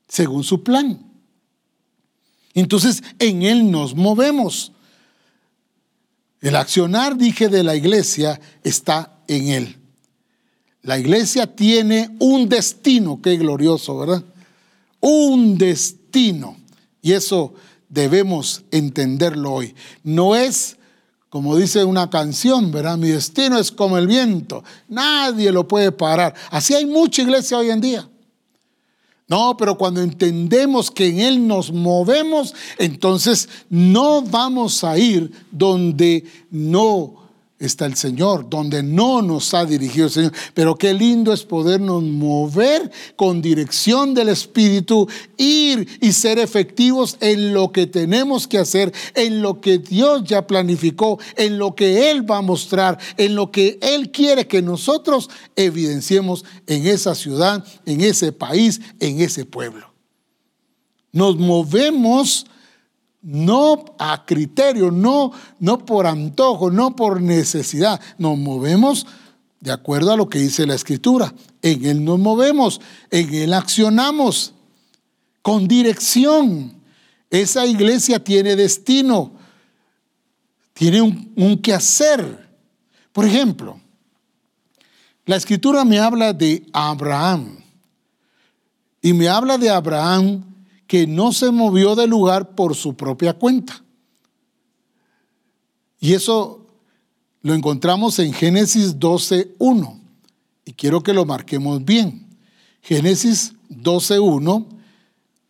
según 0.08 0.44
su 0.44 0.62
plan. 0.62 1.06
Entonces, 2.54 3.02
en 3.18 3.42
Él 3.42 3.70
nos 3.70 3.94
movemos. 3.94 4.72
El 6.40 6.56
accionar, 6.56 7.16
dije, 7.16 7.48
de 7.48 7.62
la 7.62 7.76
iglesia 7.76 8.40
está 8.62 9.18
en 9.28 9.48
Él. 9.48 9.76
La 10.82 10.98
iglesia 10.98 11.54
tiene 11.54 12.16
un 12.20 12.48
destino, 12.48 13.20
qué 13.20 13.36
glorioso, 13.36 13.98
¿verdad? 13.98 14.24
Un 15.00 15.58
destino. 15.58 16.56
Y 17.02 17.12
eso 17.12 17.54
debemos 17.88 18.62
entenderlo 18.70 19.52
hoy. 19.52 19.74
No 20.02 20.36
es, 20.36 20.76
como 21.28 21.56
dice 21.56 21.84
una 21.84 22.08
canción, 22.08 22.70
¿verdad? 22.70 22.96
Mi 22.96 23.08
destino 23.08 23.58
es 23.58 23.72
como 23.72 23.98
el 23.98 24.06
viento. 24.06 24.62
Nadie 24.88 25.52
lo 25.52 25.66
puede 25.66 25.92
parar. 25.92 26.34
Así 26.50 26.74
hay 26.74 26.86
mucha 26.86 27.22
iglesia 27.22 27.58
hoy 27.58 27.70
en 27.70 27.80
día. 27.80 28.08
No, 29.28 29.56
pero 29.56 29.76
cuando 29.76 30.02
entendemos 30.02 30.90
que 30.90 31.08
en 31.08 31.20
Él 31.20 31.48
nos 31.48 31.72
movemos, 31.72 32.54
entonces 32.78 33.48
no 33.68 34.22
vamos 34.22 34.84
a 34.84 34.96
ir 34.98 35.32
donde 35.50 36.24
no 36.50 37.25
está 37.58 37.86
el 37.86 37.96
Señor, 37.96 38.48
donde 38.50 38.82
no 38.82 39.22
nos 39.22 39.54
ha 39.54 39.64
dirigido 39.64 40.06
el 40.06 40.12
Señor. 40.12 40.32
Pero 40.54 40.76
qué 40.76 40.92
lindo 40.92 41.32
es 41.32 41.42
podernos 41.42 42.02
mover 42.02 42.90
con 43.16 43.40
dirección 43.40 44.14
del 44.14 44.28
Espíritu, 44.28 45.08
ir 45.36 45.88
y 46.00 46.12
ser 46.12 46.38
efectivos 46.38 47.16
en 47.20 47.54
lo 47.54 47.72
que 47.72 47.86
tenemos 47.86 48.46
que 48.46 48.58
hacer, 48.58 48.92
en 49.14 49.40
lo 49.40 49.60
que 49.60 49.78
Dios 49.78 50.24
ya 50.24 50.46
planificó, 50.46 51.18
en 51.36 51.58
lo 51.58 51.74
que 51.74 52.10
Él 52.10 52.30
va 52.30 52.38
a 52.38 52.42
mostrar, 52.42 52.98
en 53.16 53.34
lo 53.34 53.50
que 53.50 53.78
Él 53.80 54.10
quiere 54.10 54.46
que 54.46 54.60
nosotros 54.60 55.30
evidenciemos 55.56 56.44
en 56.66 56.86
esa 56.86 57.14
ciudad, 57.14 57.64
en 57.86 58.02
ese 58.02 58.32
país, 58.32 58.80
en 59.00 59.20
ese 59.20 59.44
pueblo. 59.44 59.92
Nos 61.12 61.38
movemos 61.38 62.46
no 63.22 63.84
a 63.98 64.24
criterio, 64.24 64.90
no, 64.90 65.32
no 65.58 65.84
por 65.84 66.06
antojo, 66.06 66.70
no 66.70 66.94
por 66.94 67.20
necesidad. 67.20 68.00
Nos 68.18 68.38
movemos 68.38 69.06
de 69.60 69.72
acuerdo 69.72 70.12
a 70.12 70.16
lo 70.16 70.28
que 70.28 70.38
dice 70.38 70.66
la 70.66 70.74
Escritura. 70.74 71.32
En 71.62 71.84
Él 71.84 72.04
nos 72.04 72.18
movemos, 72.18 72.80
en 73.10 73.34
Él 73.34 73.52
accionamos, 73.52 74.54
con 75.42 75.66
dirección. 75.66 76.74
Esa 77.30 77.66
iglesia 77.66 78.22
tiene 78.22 78.54
destino, 78.54 79.32
tiene 80.72 81.02
un, 81.02 81.32
un 81.36 81.58
quehacer. 81.58 82.48
Por 83.12 83.24
ejemplo, 83.24 83.80
la 85.24 85.36
Escritura 85.36 85.84
me 85.84 85.98
habla 85.98 86.32
de 86.32 86.64
Abraham 86.72 87.58
y 89.02 89.12
me 89.12 89.28
habla 89.28 89.58
de 89.58 89.70
Abraham 89.70 90.55
que 90.86 91.06
no 91.06 91.32
se 91.32 91.50
movió 91.50 91.94
del 91.94 92.10
lugar 92.10 92.54
por 92.54 92.74
su 92.74 92.94
propia 92.94 93.34
cuenta. 93.34 93.82
Y 95.98 96.14
eso 96.14 96.66
lo 97.42 97.54
encontramos 97.54 98.18
en 98.18 98.32
Génesis 98.32 98.98
12.1. 98.98 100.00
Y 100.64 100.72
quiero 100.72 101.02
que 101.02 101.12
lo 101.12 101.24
marquemos 101.24 101.84
bien. 101.84 102.26
Génesis 102.82 103.54
12.1 103.70 104.66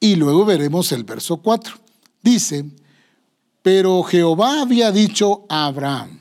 y 0.01 0.17
luego 0.17 0.45
veremos 0.45 0.93
el 0.93 1.05
verso 1.05 1.39
4. 1.39 1.75
Dice, 2.23 2.65
pero 3.63 4.03
Jehová 4.03 4.61
había 4.63 4.93
dicho 4.93 5.45
a 5.49 5.67
Abraham, 5.67 6.21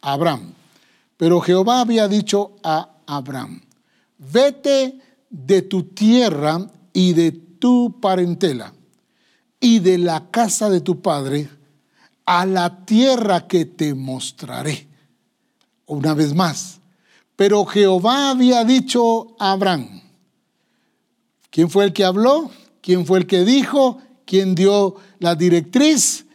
Abraham, 0.00 0.52
pero 1.16 1.40
Jehová 1.40 1.80
había 1.80 2.08
dicho 2.08 2.52
a 2.62 2.90
Abraham, 3.06 3.60
vete 4.18 4.98
de 5.28 5.62
tu 5.62 5.84
tierra 5.84 6.70
y 6.92 7.12
de 7.12 7.49
tu 7.60 8.00
parentela 8.00 8.72
y 9.60 9.78
de 9.78 9.98
la 9.98 10.30
casa 10.30 10.68
de 10.68 10.80
tu 10.80 11.00
padre 11.00 11.48
a 12.24 12.46
la 12.46 12.84
tierra 12.84 13.46
que 13.46 13.66
te 13.66 13.94
mostraré. 13.94 14.88
Una 15.86 16.14
vez 16.14 16.34
más, 16.34 16.80
pero 17.36 17.64
Jehová 17.64 18.30
había 18.30 18.64
dicho 18.64 19.36
a 19.38 19.52
Abraham, 19.52 20.02
¿quién 21.50 21.70
fue 21.70 21.84
el 21.84 21.92
que 21.92 22.04
habló? 22.04 22.50
¿Quién 22.80 23.06
fue 23.06 23.18
el 23.18 23.26
que 23.26 23.44
dijo? 23.44 23.98
¿Quién 24.24 24.54
dio 24.54 24.96
la 25.18 25.34
directriz? 25.34 26.26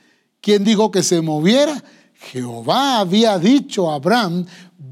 ¿Quién 0.42 0.64
dijo 0.64 0.92
que 0.92 1.04
se 1.04 1.22
moviera? 1.22 1.84
Jehová 2.14 3.00
había 3.00 3.38
dicho 3.40 3.92
a 3.92 3.96
Abraham, 3.96 4.46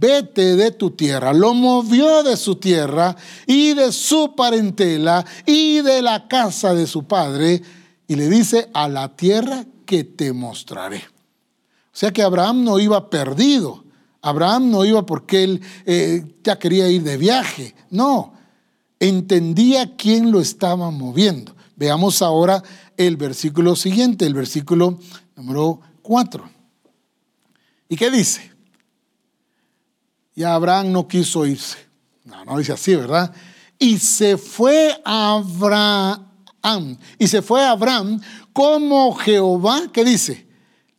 vete 0.04 0.58
de 0.58 0.72
tu 0.72 0.92
tierra. 0.92 1.32
Lo 1.32 1.54
movió 1.54 2.24
de 2.24 2.36
su 2.36 2.58
tierra 2.58 3.16
y 3.48 3.74
de 3.74 3.94
su 3.94 4.36
parentela 4.36 5.26
y 5.46 5.80
de 5.80 6.02
la 6.02 6.28
casa 6.28 6.74
de 6.74 6.88
su 6.88 7.06
padre 7.06 7.62
y 8.06 8.16
le 8.16 8.28
dice 8.28 8.70
a 8.74 8.90
la 8.90 9.16
tierra 9.16 9.64
que 9.86 10.04
te 10.04 10.34
mostraré. 10.34 10.98
O 10.98 11.96
sea 11.96 12.12
que 12.12 12.22
Abraham 12.22 12.66
no 12.66 12.80
iba 12.80 13.10
perdido. 13.10 13.86
Abraham 14.22 14.72
no 14.72 14.84
iba 14.84 15.06
porque 15.06 15.46
él 15.46 15.62
eh, 15.86 16.36
ya 16.44 16.60
quería 16.60 16.90
ir 16.90 17.04
de 17.04 17.16
viaje. 17.16 17.74
No, 17.90 18.34
entendía 19.00 19.96
quién 19.96 20.32
lo 20.32 20.42
estaba 20.42 20.92
moviendo. 20.92 21.56
Veamos 21.78 22.22
ahora 22.22 22.62
el 22.98 23.16
versículo 23.16 23.78
siguiente, 23.78 24.26
el 24.26 24.34
versículo 24.34 25.00
número 25.38 25.80
4. 26.02 26.50
¿Y 27.88 27.96
qué 27.96 28.12
dice? 28.12 28.53
Y 30.36 30.44
Abraham 30.44 30.92
no 30.92 31.08
quiso 31.08 31.46
irse. 31.46 31.78
No, 32.24 32.44
no 32.46 32.58
dice 32.58 32.74
así, 32.74 32.96
¿verdad? 32.96 33.34
Y 33.78 33.98
se 34.00 34.38
fue 34.38 35.00
Abraham. 35.04 36.98
Y 37.20 37.28
se 37.28 37.42
fue 37.42 37.64
Abraham 37.64 38.22
como 38.52 39.14
Jehová, 39.16 39.84
¿qué 39.92 40.04
dice? 40.04 40.48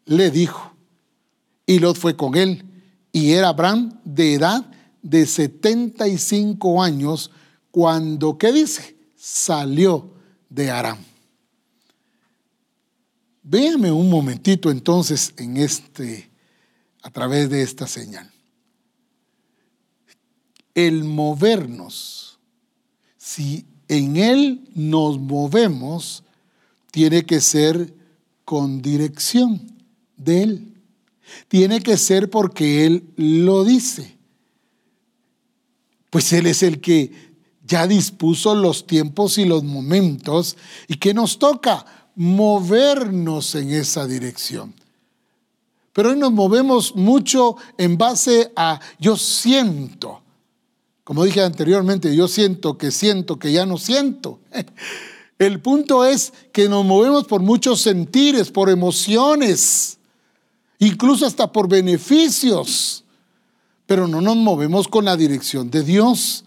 Le 0.05 0.31
dijo. 0.31 0.73
Y 1.67 1.79
Lot 1.79 1.97
fue 1.97 2.17
con 2.17 2.35
él. 2.35 2.65
Y 3.11 3.33
era 3.33 3.49
Abraham 3.49 4.01
de 4.05 4.35
edad 4.35 4.67
de 5.03 5.27
75 5.27 6.83
años 6.83 7.31
cuando, 7.71 8.37
¿qué 8.39 8.53
dice? 8.53 8.97
Salió 9.17 10.15
de 10.49 10.71
Aram. 10.71 10.99
Véame 13.43 13.91
un 13.91 14.09
momentito 14.09 14.71
entonces 14.71 15.33
en 15.37 15.57
este, 15.57 16.31
a 17.03 17.11
través 17.11 17.51
de 17.51 17.63
esta 17.63 17.87
señal 17.87 18.34
el 20.75 21.05
movernos, 21.05 22.39
si 23.17 23.65
en 23.89 24.17
Él 24.17 24.69
nos 24.75 25.19
movemos, 25.19 26.25
tiene 26.91 27.25
que 27.25 27.41
ser 27.41 27.95
con 28.45 28.83
dirección 28.83 29.61
de 30.17 30.43
Él. 30.43 30.75
Tiene 31.49 31.81
que 31.81 31.97
ser 31.97 32.31
porque 32.31 32.87
Él 32.87 33.05
lo 33.17 33.65
dice. 33.65 34.17
Pues 36.11 36.33
Él 36.33 36.47
es 36.47 36.63
el 36.63 36.81
que 36.81 37.11
ya 37.67 37.87
dispuso 37.87 38.55
los 38.55 38.87
tiempos 38.87 39.39
y 39.39 39.45
los 39.45 39.65
momentos 39.65 40.57
y 40.87 40.97
que 40.97 41.15
nos 41.15 41.39
toca 41.39 41.85
movernos 42.15 43.55
en 43.55 43.73
esa 43.73 44.07
dirección. 44.07 44.75
Pero 45.93 46.11
hoy 46.11 46.19
nos 46.19 46.33
movemos 46.33 46.95
mucho 46.95 47.57
en 47.79 47.97
base 47.97 48.53
a 48.57 48.81
yo 48.99 49.17
siento. 49.17 50.24
Como 51.05 51.25
dije 51.25 51.43
anteriormente, 51.43 52.17
yo 52.17 52.29
siento 52.29 52.79
que 52.79 52.91
siento 52.91 53.39
que 53.39 53.53
ya 53.53 53.67
no 53.67 53.77
siento. 53.77 54.41
El 55.39 55.61
punto 55.61 56.05
es 56.07 56.33
que 56.51 56.69
nos 56.69 56.85
movemos 56.85 57.25
por 57.25 57.43
muchos 57.43 57.83
sentires, 57.83 58.51
por 58.51 58.71
emociones, 58.71 59.99
incluso 60.79 61.27
hasta 61.27 61.53
por 61.53 61.69
beneficios, 61.69 63.05
pero 63.85 64.09
no 64.09 64.23
nos 64.23 64.37
movemos 64.37 64.89
con 64.89 65.05
la 65.05 65.17
dirección 65.17 65.71
de 65.71 65.83
Dios. 65.83 66.45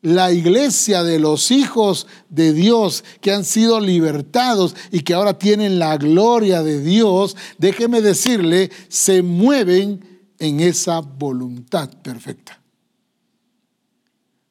La 0.00 0.30
iglesia 0.30 1.02
de 1.02 1.18
los 1.18 1.50
hijos 1.50 2.06
de 2.28 2.52
Dios 2.52 3.02
que 3.20 3.32
han 3.32 3.44
sido 3.44 3.80
libertados 3.80 4.76
y 4.92 5.00
que 5.00 5.14
ahora 5.14 5.36
tienen 5.36 5.80
la 5.80 5.96
gloria 5.96 6.62
de 6.62 6.80
Dios, 6.80 7.36
déjeme 7.58 8.00
decirle, 8.00 8.70
se 8.88 9.22
mueven 9.22 10.22
en 10.38 10.60
esa 10.60 11.00
voluntad 11.00 11.90
perfecta 12.00 12.57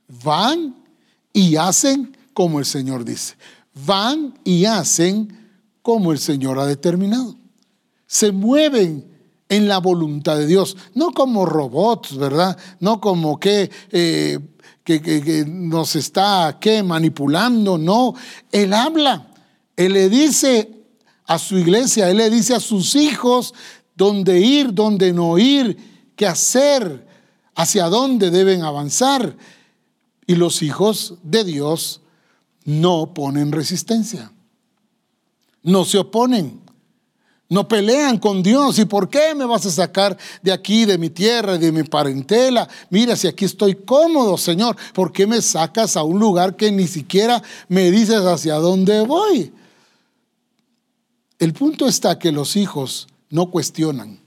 van 0.07 0.75
y 1.33 1.55
hacen 1.55 2.15
como 2.33 2.59
el 2.59 2.65
Señor 2.65 3.05
dice. 3.05 3.35
Van 3.85 4.37
y 4.43 4.65
hacen 4.65 5.37
como 5.81 6.11
el 6.11 6.19
Señor 6.19 6.59
ha 6.59 6.65
determinado. 6.65 7.35
Se 8.05 8.31
mueven 8.31 9.05
en 9.49 9.67
la 9.67 9.77
voluntad 9.79 10.37
de 10.37 10.45
Dios, 10.45 10.75
no 10.93 11.11
como 11.11 11.45
robots, 11.45 12.17
¿verdad? 12.17 12.57
No 12.79 12.99
como 12.99 13.39
que, 13.39 13.71
eh, 13.91 14.39
que, 14.83 15.45
nos 15.47 15.95
está 15.95 16.57
¿qué? 16.59 16.83
manipulando, 16.83 17.77
no. 17.77 18.13
Él 18.51 18.73
habla, 18.73 19.27
Él 19.75 19.93
le 19.93 20.09
dice 20.09 20.69
a 21.25 21.39
su 21.39 21.57
iglesia, 21.57 22.09
Él 22.09 22.17
le 22.17 22.29
dice 22.29 22.55
a 22.55 22.59
sus 22.59 22.95
hijos 22.95 23.53
dónde 23.95 24.39
ir, 24.39 24.73
dónde 24.73 25.13
no 25.13 25.37
ir, 25.37 25.77
qué 26.15 26.27
hacer, 26.27 27.07
hacia 27.55 27.85
dónde 27.85 28.29
deben 28.31 28.63
avanzar. 28.63 29.35
Y 30.27 30.35
los 30.35 30.61
hijos 30.61 31.15
de 31.23 31.43
Dios 31.43 32.01
no 32.65 33.13
ponen 33.13 33.51
resistencia, 33.51 34.31
no 35.63 35.85
se 35.85 35.97
oponen, 35.97 36.61
no 37.49 37.67
pelean 37.67 38.17
con 38.17 38.43
Dios. 38.43 38.77
¿Y 38.79 38.85
por 38.85 39.09
qué 39.09 39.33
me 39.33 39.45
vas 39.45 39.65
a 39.65 39.71
sacar 39.71 40.17
de 40.41 40.51
aquí, 40.51 40.85
de 40.85 40.97
mi 40.97 41.09
tierra, 41.09 41.57
de 41.57 41.71
mi 41.71 41.83
parentela? 41.83 42.67
Mira, 42.89 43.15
si 43.15 43.27
aquí 43.27 43.45
estoy 43.45 43.75
cómodo, 43.75 44.37
Señor, 44.37 44.75
¿por 44.93 45.11
qué 45.11 45.25
me 45.25 45.41
sacas 45.41 45.95
a 45.95 46.03
un 46.03 46.19
lugar 46.19 46.55
que 46.55 46.71
ni 46.71 46.87
siquiera 46.87 47.41
me 47.69 47.89
dices 47.89 48.21
hacia 48.21 48.55
dónde 48.55 49.01
voy? 49.01 49.53
El 51.39 51.53
punto 51.53 51.87
está 51.87 52.19
que 52.19 52.31
los 52.31 52.55
hijos 52.55 53.07
no 53.29 53.49
cuestionan. 53.51 54.19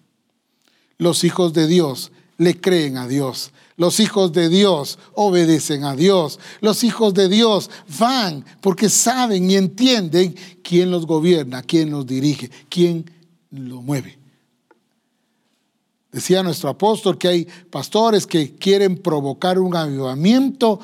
Los 0.97 1.25
hijos 1.25 1.53
de 1.53 1.67
Dios 1.67 2.13
le 2.39 2.61
creen 2.61 2.97
a 2.97 3.09
Dios. 3.09 3.51
Los 3.81 3.99
hijos 3.99 4.35
de 4.35 4.51
Dios 4.51 4.99
obedecen 5.15 5.85
a 5.85 5.97
Dios. 5.97 6.39
Los 6.61 6.85
hijos 6.85 7.15
de 7.15 7.31
Dios 7.31 7.71
van 7.99 8.45
porque 8.61 8.91
saben 8.91 9.51
y 9.51 9.57
entienden 9.57 10.37
quién 10.63 10.91
los 10.91 11.07
gobierna, 11.07 11.63
quién 11.63 11.91
los 11.91 12.07
dirige, 12.07 12.51
quién 12.69 13.11
lo 13.51 13.81
mueve. 13.81 14.19
Decía 16.13 16.43
nuestro 16.43 16.69
apóstol 16.69 17.17
que 17.17 17.29
hay 17.29 17.49
pastores 17.71 18.27
que 18.27 18.55
quieren 18.55 18.99
provocar 18.99 19.59
un 19.59 19.75
avivamiento 19.75 20.79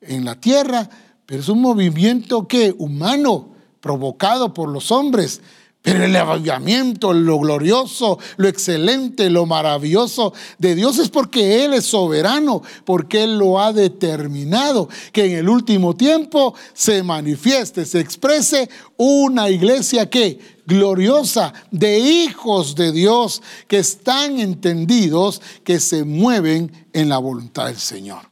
en 0.00 0.24
la 0.24 0.36
tierra, 0.40 0.88
pero 1.26 1.40
es 1.40 1.48
un 1.48 1.60
movimiento 1.60 2.46
que 2.46 2.72
humano, 2.78 3.56
provocado 3.80 4.54
por 4.54 4.68
los 4.68 4.92
hombres, 4.92 5.40
pero 5.86 6.04
el 6.04 6.16
avivamiento, 6.16 7.12
lo 7.12 7.38
glorioso, 7.38 8.18
lo 8.38 8.48
excelente, 8.48 9.30
lo 9.30 9.46
maravilloso 9.46 10.34
de 10.58 10.74
Dios 10.74 10.98
es 10.98 11.10
porque 11.10 11.64
Él 11.64 11.74
es 11.74 11.86
soberano, 11.86 12.60
porque 12.84 13.22
Él 13.22 13.38
lo 13.38 13.60
ha 13.60 13.72
determinado, 13.72 14.88
que 15.12 15.26
en 15.26 15.38
el 15.38 15.48
último 15.48 15.94
tiempo 15.94 16.56
se 16.74 17.04
manifieste, 17.04 17.84
se 17.84 18.00
exprese 18.00 18.68
una 18.96 19.48
iglesia 19.48 20.10
que 20.10 20.40
gloriosa 20.66 21.54
de 21.70 22.00
hijos 22.00 22.74
de 22.74 22.90
Dios 22.90 23.40
que 23.68 23.78
están 23.78 24.40
entendidos, 24.40 25.40
que 25.62 25.78
se 25.78 26.02
mueven 26.02 26.88
en 26.92 27.08
la 27.08 27.18
voluntad 27.18 27.66
del 27.66 27.78
Señor. 27.78 28.28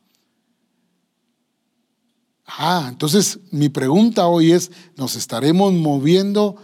Ah, 2.46 2.86
entonces 2.88 3.38
mi 3.52 3.68
pregunta 3.68 4.26
hoy 4.26 4.50
es, 4.50 4.72
¿nos 4.96 5.14
estaremos 5.14 5.72
moviendo? 5.72 6.56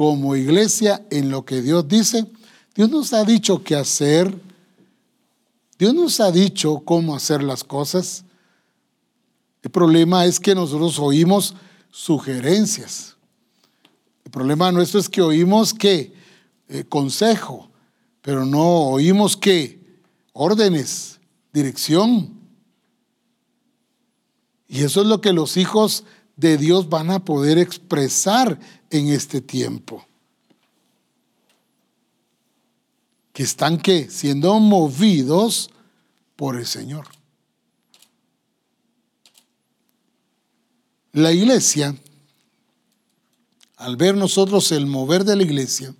Como 0.00 0.34
iglesia 0.34 1.04
en 1.10 1.28
lo 1.28 1.44
que 1.44 1.60
Dios 1.60 1.86
dice. 1.86 2.24
Dios 2.74 2.88
nos 2.88 3.12
ha 3.12 3.22
dicho 3.22 3.62
qué 3.62 3.76
hacer. 3.76 4.34
Dios 5.78 5.92
nos 5.92 6.20
ha 6.20 6.32
dicho 6.32 6.80
cómo 6.86 7.14
hacer 7.14 7.42
las 7.42 7.62
cosas. 7.62 8.24
El 9.62 9.70
problema 9.70 10.24
es 10.24 10.40
que 10.40 10.54
nosotros 10.54 10.98
oímos 10.98 11.54
sugerencias. 11.90 13.14
El 14.24 14.30
problema 14.30 14.72
nuestro 14.72 14.98
es 15.00 15.06
que 15.06 15.20
oímos 15.20 15.74
que 15.74 16.14
eh, 16.70 16.84
consejo, 16.88 17.68
pero 18.22 18.46
no 18.46 18.64
oímos 18.84 19.36
que 19.36 19.80
órdenes, 20.32 21.20
dirección. 21.52 22.40
Y 24.66 24.82
eso 24.82 25.02
es 25.02 25.06
lo 25.06 25.20
que 25.20 25.34
los 25.34 25.58
hijos 25.58 26.04
de 26.40 26.56
Dios 26.56 26.88
van 26.88 27.10
a 27.10 27.22
poder 27.22 27.58
expresar 27.58 28.58
en 28.88 29.08
este 29.08 29.42
tiempo. 29.42 30.06
Que 33.34 33.42
están 33.42 33.80
siendo 34.08 34.58
movidos 34.58 35.70
por 36.36 36.56
el 36.56 36.66
Señor. 36.66 37.06
La 41.12 41.30
iglesia, 41.32 41.94
al 43.76 43.96
ver 43.96 44.16
nosotros 44.16 44.72
el 44.72 44.86
mover 44.86 45.24
de 45.24 45.36
la 45.36 45.42
iglesia, 45.42 45.94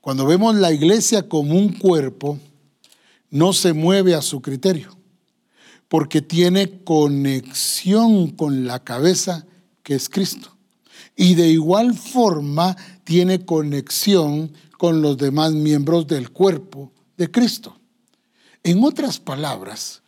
Cuando 0.00 0.24
vemos 0.24 0.54
la 0.54 0.72
iglesia 0.72 1.28
como 1.28 1.54
un 1.54 1.74
cuerpo, 1.74 2.38
no 3.30 3.52
se 3.52 3.74
mueve 3.74 4.14
a 4.14 4.22
su 4.22 4.40
criterio, 4.40 4.96
porque 5.88 6.22
tiene 6.22 6.82
conexión 6.84 8.30
con 8.30 8.66
la 8.66 8.84
cabeza 8.84 9.46
que 9.82 9.94
es 9.94 10.08
Cristo. 10.08 10.54
Y 11.16 11.34
de 11.34 11.48
igual 11.48 11.94
forma 11.94 12.76
tiene 13.04 13.44
conexión 13.44 14.52
con 14.76 15.02
los 15.02 15.16
demás 15.16 15.52
miembros 15.52 16.06
del 16.06 16.30
cuerpo 16.30 16.92
de 17.16 17.30
Cristo. 17.30 17.76
En 18.62 18.84
otras 18.84 19.18
palabras, 19.18 20.02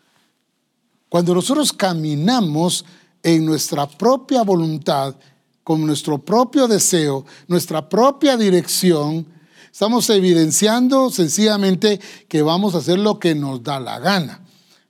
cuando 1.08 1.34
nosotros 1.34 1.72
caminamos 1.72 2.84
en 3.22 3.44
nuestra 3.44 3.88
propia 3.88 4.42
voluntad, 4.42 5.16
con 5.64 5.84
nuestro 5.86 6.18
propio 6.18 6.68
deseo, 6.68 7.24
nuestra 7.48 7.88
propia 7.88 8.36
dirección, 8.36 9.26
estamos 9.72 10.08
evidenciando 10.10 11.10
sencillamente 11.10 12.00
que 12.28 12.42
vamos 12.42 12.74
a 12.74 12.78
hacer 12.78 12.98
lo 12.98 13.18
que 13.18 13.34
nos 13.34 13.62
da 13.62 13.80
la 13.80 13.98
gana. 13.98 14.40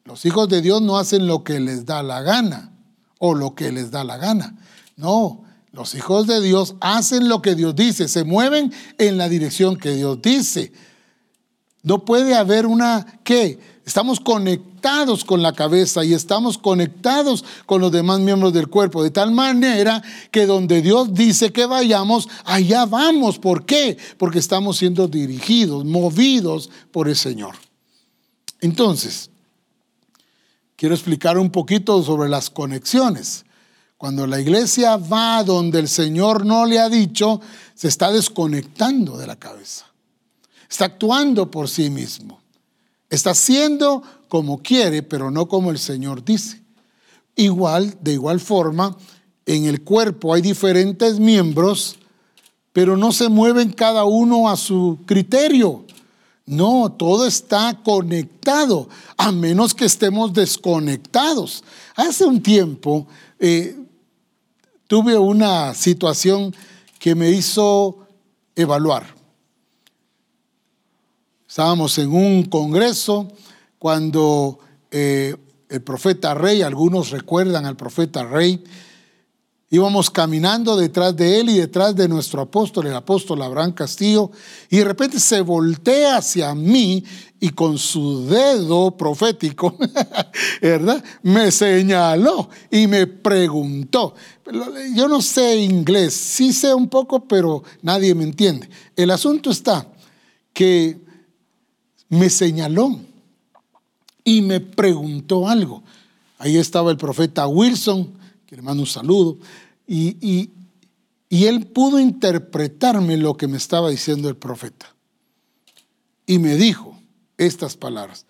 Los 0.04 0.24
hijos 0.24 0.48
de 0.48 0.62
Dios 0.62 0.82
no 0.82 0.98
hacen 0.98 1.26
lo 1.26 1.44
que 1.44 1.60
les 1.60 1.86
da 1.86 2.02
la 2.02 2.22
gana 2.22 2.72
o 3.18 3.34
lo 3.34 3.54
que 3.54 3.70
les 3.70 3.90
da 3.90 4.04
la 4.04 4.16
gana. 4.16 4.56
No, 4.96 5.44
los 5.72 5.94
hijos 5.94 6.26
de 6.26 6.40
Dios 6.40 6.74
hacen 6.80 7.28
lo 7.28 7.42
que 7.42 7.54
Dios 7.54 7.76
dice, 7.76 8.08
se 8.08 8.24
mueven 8.24 8.72
en 8.98 9.18
la 9.18 9.28
dirección 9.28 9.76
que 9.76 9.94
Dios 9.94 10.20
dice. 10.20 10.72
No 11.82 12.04
puede 12.04 12.34
haber 12.34 12.66
una, 12.66 13.20
¿qué? 13.22 13.58
Estamos 13.86 14.20
conectados 14.20 15.24
con 15.24 15.42
la 15.42 15.52
cabeza 15.52 16.04
y 16.04 16.12
estamos 16.12 16.58
conectados 16.58 17.44
con 17.66 17.80
los 17.80 17.90
demás 17.90 18.20
miembros 18.20 18.52
del 18.52 18.68
cuerpo, 18.68 19.02
de 19.02 19.10
tal 19.10 19.32
manera 19.32 20.02
que 20.30 20.46
donde 20.46 20.82
Dios 20.82 21.14
dice 21.14 21.52
que 21.52 21.66
vayamos, 21.66 22.28
allá 22.44 22.84
vamos. 22.84 23.38
¿Por 23.38 23.64
qué? 23.64 23.96
Porque 24.18 24.38
estamos 24.38 24.76
siendo 24.76 25.08
dirigidos, 25.08 25.84
movidos 25.84 26.70
por 26.92 27.08
el 27.08 27.16
Señor. 27.16 27.54
Entonces, 28.60 29.30
quiero 30.80 30.94
explicar 30.94 31.36
un 31.36 31.50
poquito 31.50 32.02
sobre 32.02 32.30
las 32.30 32.48
conexiones. 32.48 33.44
Cuando 33.98 34.26
la 34.26 34.40
iglesia 34.40 34.96
va 34.96 35.44
donde 35.44 35.78
el 35.78 35.88
Señor 35.88 36.46
no 36.46 36.64
le 36.64 36.78
ha 36.78 36.88
dicho, 36.88 37.42
se 37.74 37.88
está 37.88 38.10
desconectando 38.10 39.18
de 39.18 39.26
la 39.26 39.36
cabeza. 39.36 39.84
Está 40.70 40.86
actuando 40.86 41.50
por 41.50 41.68
sí 41.68 41.90
mismo. 41.90 42.40
Está 43.10 43.32
haciendo 43.32 44.02
como 44.30 44.62
quiere, 44.62 45.02
pero 45.02 45.30
no 45.30 45.48
como 45.48 45.70
el 45.70 45.78
Señor 45.78 46.24
dice. 46.24 46.62
Igual, 47.36 47.98
de 48.00 48.14
igual 48.14 48.40
forma, 48.40 48.96
en 49.44 49.66
el 49.66 49.82
cuerpo 49.82 50.32
hay 50.32 50.40
diferentes 50.40 51.20
miembros, 51.20 51.98
pero 52.72 52.96
no 52.96 53.12
se 53.12 53.28
mueven 53.28 53.70
cada 53.70 54.04
uno 54.04 54.48
a 54.48 54.56
su 54.56 54.98
criterio. 55.04 55.84
No, 56.50 56.90
todo 56.90 57.28
está 57.28 57.78
conectado, 57.84 58.88
a 59.16 59.30
menos 59.30 59.72
que 59.72 59.84
estemos 59.84 60.32
desconectados. 60.32 61.62
Hace 61.94 62.24
un 62.24 62.42
tiempo 62.42 63.06
eh, 63.38 63.78
tuve 64.88 65.16
una 65.16 65.74
situación 65.74 66.52
que 66.98 67.14
me 67.14 67.30
hizo 67.30 67.98
evaluar. 68.56 69.14
Estábamos 71.48 71.96
en 71.98 72.12
un 72.12 72.42
congreso 72.42 73.28
cuando 73.78 74.58
eh, 74.90 75.36
el 75.68 75.82
profeta 75.82 76.34
Rey, 76.34 76.62
algunos 76.62 77.10
recuerdan 77.10 77.64
al 77.64 77.76
profeta 77.76 78.24
Rey, 78.24 78.64
íbamos 79.70 80.10
caminando 80.10 80.76
detrás 80.76 81.14
de 81.14 81.40
él 81.40 81.50
y 81.50 81.58
detrás 81.58 81.94
de 81.94 82.08
nuestro 82.08 82.42
apóstol, 82.42 82.88
el 82.88 82.94
apóstol 82.94 83.40
Abraham 83.40 83.72
Castillo, 83.72 84.32
y 84.68 84.78
de 84.78 84.84
repente 84.84 85.20
se 85.20 85.40
voltea 85.40 86.16
hacia 86.16 86.52
mí 86.56 87.04
y 87.38 87.50
con 87.50 87.78
su 87.78 88.26
dedo 88.26 88.96
profético, 88.96 89.76
¿verdad? 90.60 91.02
Me 91.22 91.52
señaló 91.52 92.50
y 92.70 92.88
me 92.88 93.06
preguntó. 93.06 94.14
Yo 94.94 95.06
no 95.06 95.22
sé 95.22 95.58
inglés, 95.58 96.14
sí 96.14 96.52
sé 96.52 96.74
un 96.74 96.88
poco, 96.88 97.24
pero 97.26 97.62
nadie 97.80 98.14
me 98.16 98.24
entiende. 98.24 98.68
El 98.96 99.12
asunto 99.12 99.50
está 99.50 99.86
que 100.52 100.98
me 102.08 102.28
señaló 102.28 102.98
y 104.24 104.42
me 104.42 104.58
preguntó 104.58 105.48
algo. 105.48 105.84
Ahí 106.38 106.56
estaba 106.56 106.90
el 106.90 106.96
profeta 106.96 107.46
Wilson, 107.46 108.12
que 108.46 108.56
le 108.56 108.62
mando 108.62 108.82
un 108.82 108.86
saludo, 108.88 109.38
y, 109.92 110.52
él 111.30 111.66
pudo 111.66 111.98
interpretarme 111.98 113.16
lo 113.16 113.36
que 113.36 113.48
me 113.48 113.56
estaba 113.56 113.90
diciendo 113.90 114.28
el 114.28 114.36
profeta. 114.36 114.94
Y 116.26 116.38
me 116.38 116.54
dijo, 116.54 116.96
estas 117.36 117.76
palabras. 117.76 118.24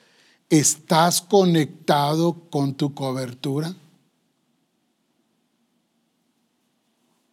¿Estás 0.49 1.21
conectado 1.21 2.49
con 2.51 2.75
tu 2.75 2.95
cobertura? 2.95 3.75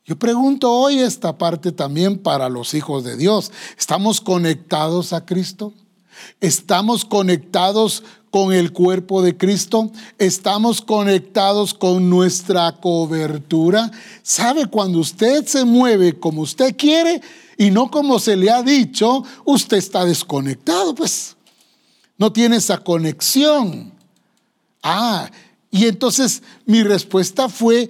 Yo 0.06 0.20
pregunto 0.20 0.72
hoy 0.72 1.00
esta 1.00 1.38
parte 1.38 1.72
también 1.72 2.18
para 2.18 2.50
los 2.50 2.74
hijos 2.74 3.04
de 3.04 3.16
Dios. 3.18 3.52
¿Estamos 3.78 4.22
conectados 4.22 5.14
a 5.14 5.26
Cristo? 5.26 5.74
¿Estamos 6.42 7.06
conectados 7.06 8.04
con 8.32 8.54
el 8.54 8.72
cuerpo 8.74 9.22
de 9.22 9.38
Cristo? 9.38 9.92
¿Estamos 10.18 10.82
conectados 10.82 11.74
con 11.74 12.10
nuestra 12.10 12.72
cobertura? 12.74 13.92
¿Sabe 14.24 14.68
cuando 14.68 15.00
usted 15.00 15.46
se 15.46 15.66
mueve 15.66 16.20
como 16.20 16.42
usted 16.42 16.76
quiere 16.76 17.22
y 17.58 17.72
no 17.72 17.90
como 17.90 18.20
se 18.20 18.36
le 18.36 18.52
ha 18.52 18.62
dicho, 18.62 19.24
usted 19.44 19.78
está 19.78 20.06
desconectado, 20.06 20.94
pues 20.94 21.36
no 22.18 22.32
tiene 22.32 22.58
esa 22.58 22.78
conexión. 22.78 23.92
Ah, 24.84 25.30
y 25.72 25.86
entonces 25.86 26.44
mi 26.66 26.84
respuesta 26.84 27.50
fue, 27.50 27.90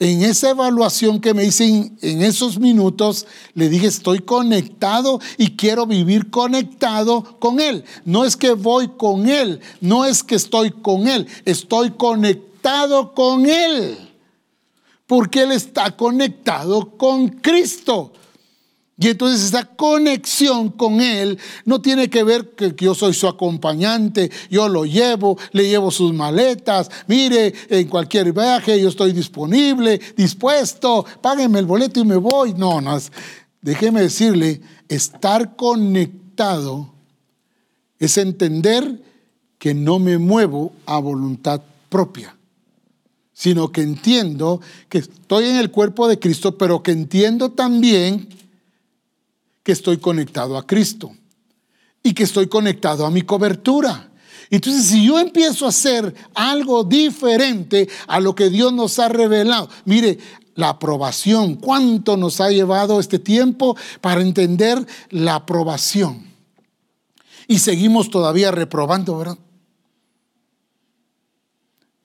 en 0.00 0.22
esa 0.22 0.50
evaluación 0.50 1.20
que 1.20 1.34
me 1.34 1.44
hice 1.44 1.90
en, 2.00 2.22
esos 2.22 2.58
minutos, 2.58 3.26
le 3.54 3.68
dije, 3.68 3.88
estoy 3.88 4.20
conectado 4.20 5.20
y 5.36 5.56
quiero 5.56 5.86
vivir 5.86 6.30
conectado 6.30 7.38
con 7.40 7.58
Él. 7.58 7.84
No 8.04 8.24
es 8.24 8.36
que 8.36 8.52
voy 8.52 8.88
con 8.96 9.28
Él, 9.28 9.60
no 9.80 10.04
es 10.04 10.22
que 10.22 10.36
estoy 10.36 10.70
con 10.70 11.08
Él, 11.08 11.26
estoy 11.44 11.90
conectado 11.90 13.12
con 13.12 13.46
Él. 13.46 13.98
Porque 15.06 15.42
Él 15.42 15.52
está 15.52 15.96
conectado 15.96 16.96
con 16.96 17.28
Cristo. 17.28 18.12
Y 19.00 19.08
entonces 19.08 19.44
esa 19.44 19.64
conexión 19.64 20.70
con 20.70 21.00
Él 21.00 21.38
no 21.64 21.80
tiene 21.80 22.10
que 22.10 22.24
ver 22.24 22.50
que 22.56 22.74
yo 22.76 22.96
soy 22.96 23.14
su 23.14 23.28
acompañante, 23.28 24.28
yo 24.50 24.68
lo 24.68 24.84
llevo, 24.84 25.38
le 25.52 25.68
llevo 25.68 25.92
sus 25.92 26.12
maletas, 26.12 26.90
mire, 27.06 27.54
en 27.68 27.86
cualquier 27.86 28.32
viaje 28.32 28.80
yo 28.80 28.88
estoy 28.88 29.12
disponible, 29.12 30.00
dispuesto, 30.16 31.06
págueme 31.20 31.60
el 31.60 31.66
boleto 31.66 32.00
y 32.00 32.04
me 32.04 32.16
voy. 32.16 32.54
No, 32.54 32.80
no, 32.80 32.98
déjeme 33.62 34.02
decirle, 34.02 34.60
estar 34.88 35.54
conectado 35.54 36.92
es 38.00 38.18
entender 38.18 39.00
que 39.58 39.74
no 39.74 40.00
me 40.00 40.18
muevo 40.18 40.72
a 40.86 40.98
voluntad 40.98 41.62
propia 41.88 42.34
sino 43.32 43.70
que 43.70 43.82
entiendo 43.82 44.60
que 44.88 44.98
estoy 44.98 45.44
en 45.44 45.54
el 45.54 45.70
cuerpo 45.70 46.08
de 46.08 46.18
Cristo, 46.18 46.58
pero 46.58 46.82
que 46.82 46.90
entiendo 46.90 47.52
también 47.52 48.26
que 49.68 49.72
estoy 49.72 49.98
conectado 49.98 50.56
a 50.56 50.66
Cristo 50.66 51.14
y 52.02 52.14
que 52.14 52.22
estoy 52.22 52.48
conectado 52.48 53.04
a 53.04 53.10
mi 53.10 53.20
cobertura. 53.20 54.10
Entonces, 54.48 54.86
si 54.86 55.06
yo 55.06 55.18
empiezo 55.18 55.66
a 55.66 55.68
hacer 55.68 56.14
algo 56.32 56.84
diferente 56.84 57.86
a 58.06 58.18
lo 58.18 58.34
que 58.34 58.48
Dios 58.48 58.72
nos 58.72 58.98
ha 58.98 59.10
revelado, 59.10 59.68
mire, 59.84 60.16
la 60.54 60.70
aprobación, 60.70 61.56
cuánto 61.56 62.16
nos 62.16 62.40
ha 62.40 62.48
llevado 62.48 62.98
este 62.98 63.18
tiempo 63.18 63.76
para 64.00 64.22
entender 64.22 64.86
la 65.10 65.34
aprobación. 65.34 66.32
Y 67.46 67.58
seguimos 67.58 68.08
todavía 68.08 68.50
reprobando, 68.50 69.18
¿verdad? 69.18 69.36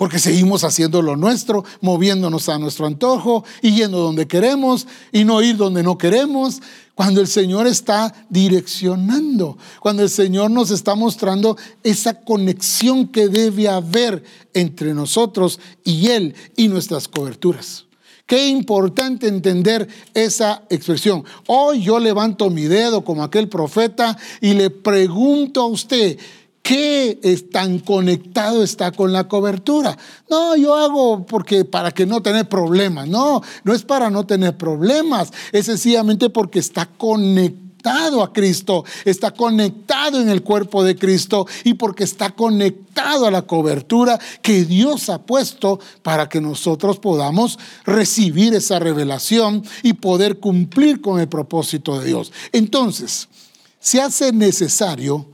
Porque 0.04 0.20
seguimos 0.20 0.66
haciendo 0.66 1.02
lo 1.02 1.16
nuestro, 1.16 1.64
moviéndonos 1.80 2.50
a 2.50 2.60
nuestro 2.60 2.88
antojo 2.88 3.46
y 3.62 3.74
yendo 3.74 4.00
donde 4.00 4.28
queremos 4.28 4.86
y 5.14 5.24
no 5.24 5.42
ir 5.42 5.56
donde 5.56 5.82
no 5.82 5.98
queremos. 5.98 6.62
Cuando 6.94 7.22
el 7.22 7.28
Señor 7.28 7.68
está 7.68 8.14
direccionando, 8.28 9.58
cuando 9.80 10.04
el 10.04 10.10
Señor 10.10 10.52
nos 10.52 10.72
está 10.72 10.96
mostrando 10.96 11.56
esa 11.84 12.20
conexión 12.20 13.08
que 13.08 13.30
debe 13.30 13.70
haber 13.70 14.26
entre 14.54 14.94
nosotros 14.94 15.62
y 15.86 16.10
Él 16.10 16.36
y 16.58 16.68
nuestras 16.68 17.08
coberturas. 17.08 17.86
Qué 18.26 18.50
importante 18.50 19.30
entender 19.30 19.88
esa 20.14 20.64
expresión. 20.70 21.24
Hoy 21.48 21.82
yo 21.82 21.98
levanto 21.98 22.50
mi 22.50 22.64
dedo 22.64 23.06
como 23.06 23.24
aquel 23.24 23.48
profeta 23.48 24.18
y 24.42 24.54
le 24.54 24.70
pregunto 24.70 25.62
a 25.62 25.68
usted, 25.68 26.20
¿Qué 26.64 27.20
es 27.24 27.50
tan 27.50 27.80
conectado 27.80 28.64
está 28.64 28.94
con 28.94 29.12
la 29.12 29.28
cobertura? 29.28 29.98
No, 30.30 30.56
yo 30.56 30.74
hago 30.74 31.26
porque 31.26 31.66
para 31.66 31.92
que 31.92 32.06
no 32.06 32.22
tener 32.22 32.48
problemas. 32.48 33.10
No, 33.10 33.42
no 33.66 33.74
es 33.74 33.84
para 33.84 34.10
no 34.10 34.26
tener 34.26 34.58
problemas. 34.58 35.34
Es 35.52 35.66
sencillamente 35.66 36.30
porque 36.30 36.60
está 36.60 36.86
conectado 36.86 38.24
a 38.24 38.32
Cristo, 38.32 38.86
está 39.04 39.32
conectado 39.32 40.22
en 40.22 40.30
el 40.30 40.42
cuerpo 40.42 40.86
de 40.86 40.96
Cristo 40.96 41.46
y 41.66 41.74
porque 41.74 42.06
está 42.06 42.30
conectado 42.30 43.26
a 43.26 43.32
la 43.32 43.42
cobertura 43.42 44.18
que 44.42 44.64
Dios 44.64 45.10
ha 45.10 45.22
puesto 45.22 45.82
para 46.02 46.30
que 46.30 46.40
nosotros 46.40 46.98
podamos 46.98 47.60
recibir 47.84 48.54
esa 48.54 48.80
revelación 48.80 49.66
y 49.82 49.92
poder 49.92 50.40
cumplir 50.40 51.02
con 51.02 51.20
el 51.20 51.28
propósito 51.28 52.00
de 52.00 52.08
Dios. 52.08 52.32
Entonces, 52.54 53.28
se 53.82 54.02
hace 54.02 54.32
necesario 54.32 55.33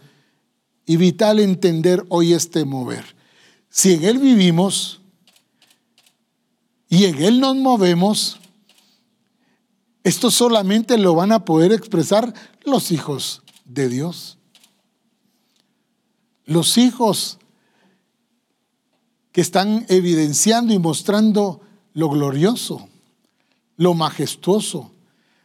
y 0.89 0.97
vital 0.97 1.39
entender 1.39 2.03
hoy 2.09 2.33
este 2.33 2.65
mover. 2.65 3.15
Si 3.69 3.93
en 3.93 4.05
Él 4.05 4.17
vivimos 4.17 5.01
y 6.89 7.05
en 7.05 7.21
Él 7.21 7.39
nos 7.39 7.55
movemos, 7.57 8.39
esto 10.03 10.31
solamente 10.31 10.97
lo 10.97 11.13
van 11.13 11.31
a 11.31 11.45
poder 11.45 11.73
expresar 11.73 12.33
los 12.65 12.91
hijos 12.91 13.43
de 13.65 13.87
Dios. 13.87 14.39
Los 16.45 16.75
hijos 16.79 17.37
que 19.31 19.41
están 19.41 19.85
evidenciando 19.89 20.73
y 20.73 20.79
mostrando 20.79 21.61
lo 21.93 22.09
glorioso, 22.09 22.89
lo 23.77 23.93
majestuoso, 23.93 24.89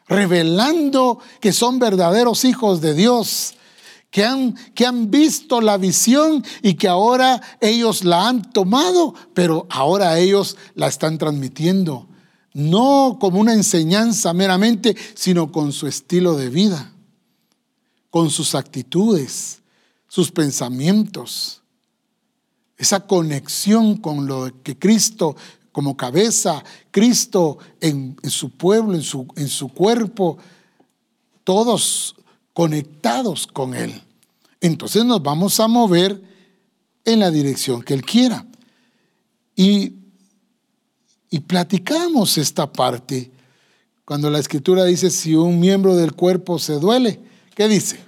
revelando 0.08 1.18
que 1.42 1.52
son 1.52 1.78
verdaderos 1.78 2.46
hijos 2.46 2.80
de 2.80 2.94
Dios, 2.94 3.56
que 4.14 4.24
han, 4.24 4.54
que 4.74 4.86
han 4.86 5.10
visto 5.10 5.60
la 5.60 5.76
visión 5.76 6.44
y 6.62 6.74
que 6.74 6.86
ahora 6.86 7.42
ellos 7.60 8.04
la 8.04 8.28
han 8.28 8.52
tomado, 8.52 9.12
pero 9.34 9.66
ahora 9.68 10.20
ellos 10.20 10.56
la 10.76 10.86
están 10.86 11.18
transmitiendo, 11.18 12.06
no 12.52 13.18
como 13.20 13.40
una 13.40 13.54
enseñanza 13.54 14.32
meramente, 14.32 14.96
sino 15.16 15.50
con 15.50 15.72
su 15.72 15.88
estilo 15.88 16.36
de 16.36 16.48
vida, 16.48 16.92
con 18.08 18.30
sus 18.30 18.54
actitudes, 18.54 19.62
sus 20.06 20.30
pensamientos, 20.30 21.62
esa 22.78 23.08
conexión 23.08 23.96
con 23.96 24.28
lo 24.28 24.62
que 24.62 24.78
Cristo 24.78 25.34
como 25.72 25.96
cabeza, 25.96 26.62
Cristo 26.92 27.58
en, 27.80 28.16
su 28.28 28.50
pueblo, 28.50 28.94
en 28.94 29.02
su, 29.02 29.26
en 29.34 29.48
su 29.48 29.70
cuerpo, 29.70 30.38
todos 31.42 32.14
conectados 32.52 33.48
con 33.48 33.74
Él. 33.74 34.03
Entonces 34.64 35.04
nos 35.04 35.22
vamos 35.22 35.60
a 35.60 35.68
mover 35.68 36.22
en 37.04 37.20
la 37.20 37.30
dirección 37.30 37.82
que 37.82 37.92
Él 37.92 38.02
quiera. 38.02 38.46
Y, 39.54 39.92
platicamos 41.46 42.38
esta 42.38 42.72
parte 42.72 43.30
cuando 44.06 44.30
la 44.30 44.38
escritura 44.38 44.84
dice 44.84 45.10
si 45.10 45.34
un 45.34 45.60
miembro 45.60 45.94
del 45.96 46.14
cuerpo 46.14 46.58
se 46.58 46.74
duele, 46.74 47.20
¿qué 47.54 47.68
dice? 47.68 48.02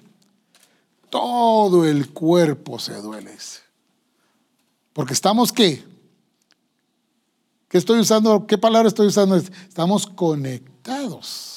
Todo 1.11 1.85
el 1.85 2.09
cuerpo 2.11 2.79
se 2.79 2.95
duele. 3.03 3.37
Porque 4.95 5.13
estamos 5.13 5.53
qué? 5.53 5.85
¿Qué 7.69 7.77
estoy 7.77 8.01
usando? 8.01 8.47
¿Qué 8.47 8.57
palabra 8.57 8.89
estoy 8.89 9.09
usando? 9.09 9.37
Estamos 9.37 10.07
conectados. 10.07 11.57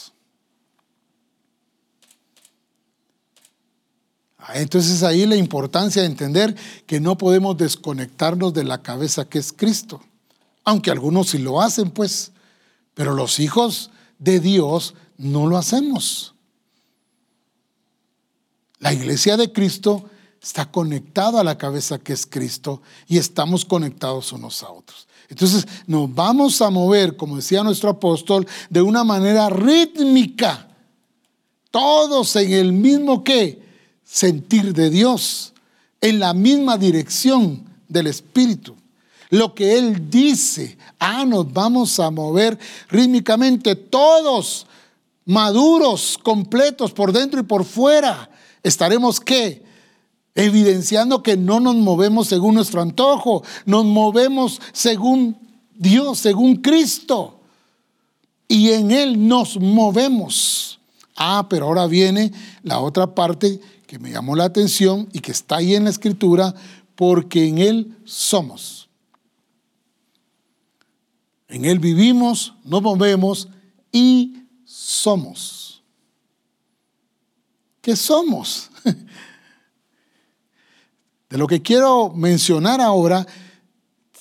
Ah, 4.39 4.39
entonces 4.54 5.04
ahí 5.04 5.26
la 5.26 5.36
importancia 5.36 6.02
de 6.02 6.08
entender 6.08 6.56
que 6.86 7.00
no 7.00 7.18
podemos 7.18 7.58
desconectarnos 7.58 8.54
de 8.54 8.64
la 8.64 8.82
cabeza 8.82 9.26
que 9.26 9.40
es 9.40 9.54
Cristo. 9.54 10.02
Aunque 10.64 10.92
algunos 10.92 11.30
sí 11.30 11.38
lo 11.38 11.62
hacen, 11.62 11.92
pues. 11.92 12.32
Pero 12.94 13.14
los 13.14 13.40
hijos 13.40 13.92
de 14.18 14.40
Dios 14.40 14.96
no 15.18 15.48
lo 15.48 15.58
hacemos. 15.58 16.34
La 18.80 18.94
iglesia 18.94 19.36
de 19.38 19.52
Cristo 19.52 20.10
está 20.42 20.72
conectada 20.72 21.42
a 21.42 21.44
la 21.44 21.58
cabeza 21.58 22.00
que 22.00 22.14
es 22.14 22.26
Cristo 22.26 22.82
y 23.08 23.18
estamos 23.18 23.66
conectados 23.66 24.32
unos 24.32 24.64
a 24.64 24.72
otros. 24.72 25.08
Entonces 25.28 25.68
nos 25.86 26.14
vamos 26.14 26.62
a 26.62 26.70
mover, 26.70 27.16
como 27.16 27.36
decía 27.36 27.64
nuestro 27.64 27.90
apóstol, 27.90 28.48
de 28.70 28.82
una 28.82 29.04
manera 29.04 29.50
rítmica, 29.50 30.68
todos 31.72 32.36
en 32.36 32.52
el 32.54 32.74
mismo 32.74 33.24
qué, 33.24 33.69
sentir 34.10 34.74
de 34.74 34.90
Dios, 34.90 35.54
en 36.02 36.20
la 36.20 36.34
misma 36.34 36.78
dirección 36.78 37.64
del 37.88 38.08
Espíritu. 38.08 38.76
Lo 39.30 39.54
que 39.54 39.78
Él 39.78 40.10
dice, 40.10 40.78
ah, 40.98 41.26
nos 41.26 41.52
vamos 41.54 42.00
a 42.00 42.10
mover 42.10 42.58
rítmicamente 42.90 43.76
todos, 43.76 44.66
maduros, 45.26 46.18
completos, 46.22 46.92
por 46.92 47.12
dentro 47.12 47.40
y 47.40 47.44
por 47.44 47.66
fuera. 47.66 48.30
Estaremos 48.64 49.20
qué? 49.20 49.68
evidenciando 50.36 51.22
que 51.22 51.36
no 51.36 51.60
nos 51.60 51.76
movemos 51.76 52.28
según 52.28 52.56
nuestro 52.56 52.82
antojo, 52.82 53.44
nos 53.66 53.84
movemos 53.84 54.62
según 54.72 55.38
Dios, 55.76 56.20
según 56.20 56.58
Cristo. 56.58 57.42
Y 58.48 58.72
en 58.72 58.92
Él 58.92 59.28
nos 59.28 59.60
movemos. 59.60 60.80
Ah, 61.16 61.46
pero 61.50 61.66
ahora 61.66 61.88
viene 61.88 62.32
la 62.64 62.80
otra 62.80 63.14
parte 63.14 63.60
que 63.90 63.98
me 63.98 64.12
llamó 64.12 64.36
la 64.36 64.44
atención 64.44 65.10
y 65.14 65.20
que 65.20 65.32
está 65.32 65.56
ahí 65.56 65.74
en 65.74 65.86
la 65.86 65.90
escritura, 65.90 66.54
porque 66.94 67.48
en 67.48 67.58
Él 67.58 67.98
somos. 68.06 68.88
En 71.48 71.66
Él 71.66 71.80
vivimos, 71.80 72.54
nos 72.64 72.84
movemos 72.84 73.50
y 73.92 74.44
somos. 74.64 75.82
¿Qué 77.82 77.96
somos? 77.96 78.70
De 81.32 81.40
lo 81.40 81.48
que 81.48 81.64
quiero 81.64 82.12
mencionar 82.12 82.82
ahora, 82.82 83.26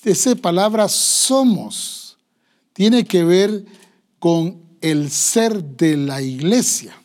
esa 0.03 0.35
palabra 0.35 0.89
somos 0.89 2.17
tiene 2.73 3.05
que 3.05 3.23
ver 3.23 3.65
con 4.17 4.63
el 4.81 5.11
ser 5.11 5.63
de 5.63 5.95
la 5.95 6.23
iglesia, 6.23 6.98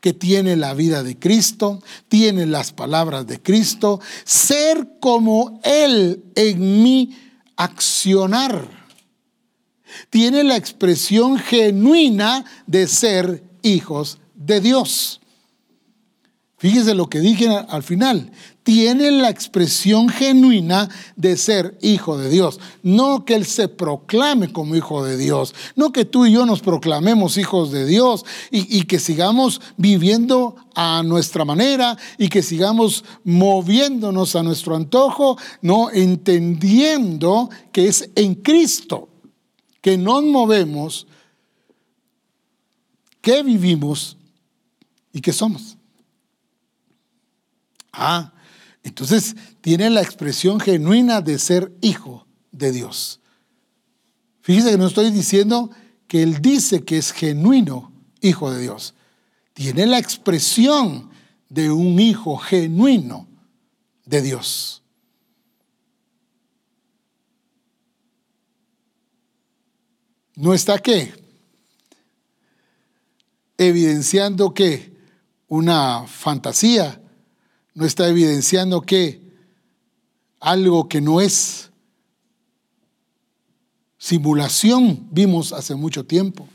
que 0.00 0.12
tiene 0.12 0.56
la 0.56 0.74
vida 0.74 1.02
de 1.02 1.18
Cristo, 1.18 1.82
tiene 2.08 2.46
las 2.46 2.72
palabras 2.72 3.26
de 3.26 3.40
Cristo, 3.40 4.00
ser 4.24 4.98
como 5.00 5.60
Él 5.64 6.24
en 6.34 6.82
mi 6.82 7.16
accionar. 7.56 8.68
Tiene 10.10 10.44
la 10.44 10.56
expresión 10.56 11.38
genuina 11.38 12.44
de 12.66 12.86
ser 12.86 13.42
hijos 13.62 14.18
de 14.34 14.60
Dios. 14.60 15.20
Fíjese 16.58 16.94
lo 16.94 17.08
que 17.08 17.20
dije 17.20 17.48
al 17.48 17.82
final 17.82 18.30
tiene 18.68 19.10
la 19.10 19.30
expresión 19.30 20.10
genuina 20.10 20.90
de 21.16 21.38
ser 21.38 21.78
hijo 21.80 22.18
de 22.18 22.28
Dios. 22.28 22.60
No 22.82 23.24
que 23.24 23.34
Él 23.34 23.46
se 23.46 23.66
proclame 23.66 24.52
como 24.52 24.76
hijo 24.76 25.02
de 25.02 25.16
Dios. 25.16 25.54
No 25.74 25.90
que 25.90 26.04
tú 26.04 26.26
y 26.26 26.32
yo 26.32 26.44
nos 26.44 26.60
proclamemos 26.60 27.38
hijos 27.38 27.72
de 27.72 27.86
Dios 27.86 28.26
y, 28.50 28.82
que 28.82 28.98
sigamos 28.98 29.62
viviendo 29.78 30.54
a 30.74 31.02
nuestra 31.02 31.46
manera 31.46 31.96
y 32.18 32.28
que 32.28 32.42
sigamos 32.42 33.06
moviéndonos 33.24 34.36
a 34.36 34.42
nuestro 34.42 34.76
antojo. 34.76 35.38
No, 35.62 35.90
entendiendo 35.90 37.48
que 37.72 37.88
es 37.88 38.10
en 38.16 38.34
Cristo 38.34 39.08
que 39.80 39.96
nos 39.96 40.22
movemos, 40.24 41.06
que 43.22 43.42
vivimos 43.42 44.18
y 45.10 45.22
que 45.22 45.32
somos. 45.32 45.78
Ah, 47.94 48.34
entonces 48.88 49.36
tiene 49.60 49.90
la 49.90 50.02
expresión 50.02 50.60
genuina 50.60 51.20
de 51.20 51.38
ser 51.38 51.72
hijo 51.80 52.26
de 52.52 52.72
Dios. 52.72 53.20
Fíjese 54.40 54.70
que 54.70 54.78
no 54.78 54.86
estoy 54.86 55.10
diciendo 55.10 55.70
que 56.06 56.22
él 56.22 56.40
dice 56.40 56.84
que 56.84 56.98
es 56.98 57.12
genuino 57.12 57.92
hijo 58.20 58.50
de 58.50 58.60
Dios. 58.60 58.94
Tiene 59.52 59.86
la 59.86 59.98
expresión 59.98 61.10
de 61.48 61.70
un 61.70 62.00
hijo 62.00 62.36
genuino 62.38 63.28
de 64.04 64.22
Dios. 64.22 64.82
¿No 70.34 70.54
está 70.54 70.78
qué? 70.78 71.12
Evidenciando 73.56 74.54
que 74.54 74.96
una 75.48 76.06
fantasía 76.06 77.02
no 77.78 77.86
está 77.86 78.08
evidenciando 78.08 78.80
que 78.80 79.20
algo 80.40 80.88
que 80.88 81.00
no 81.00 81.20
es 81.20 81.70
simulación 83.96 85.06
vimos 85.12 85.52
hace 85.52 85.76
mucho 85.76 86.04
tiempo. 86.04 86.48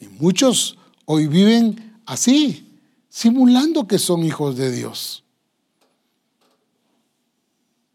Y 0.00 0.06
muchos 0.06 0.76
hoy 1.06 1.28
viven 1.28 1.98
así, 2.04 2.78
simulando 3.08 3.88
que 3.88 3.98
son 3.98 4.22
hijos 4.22 4.58
de 4.58 4.70
Dios. 4.70 5.24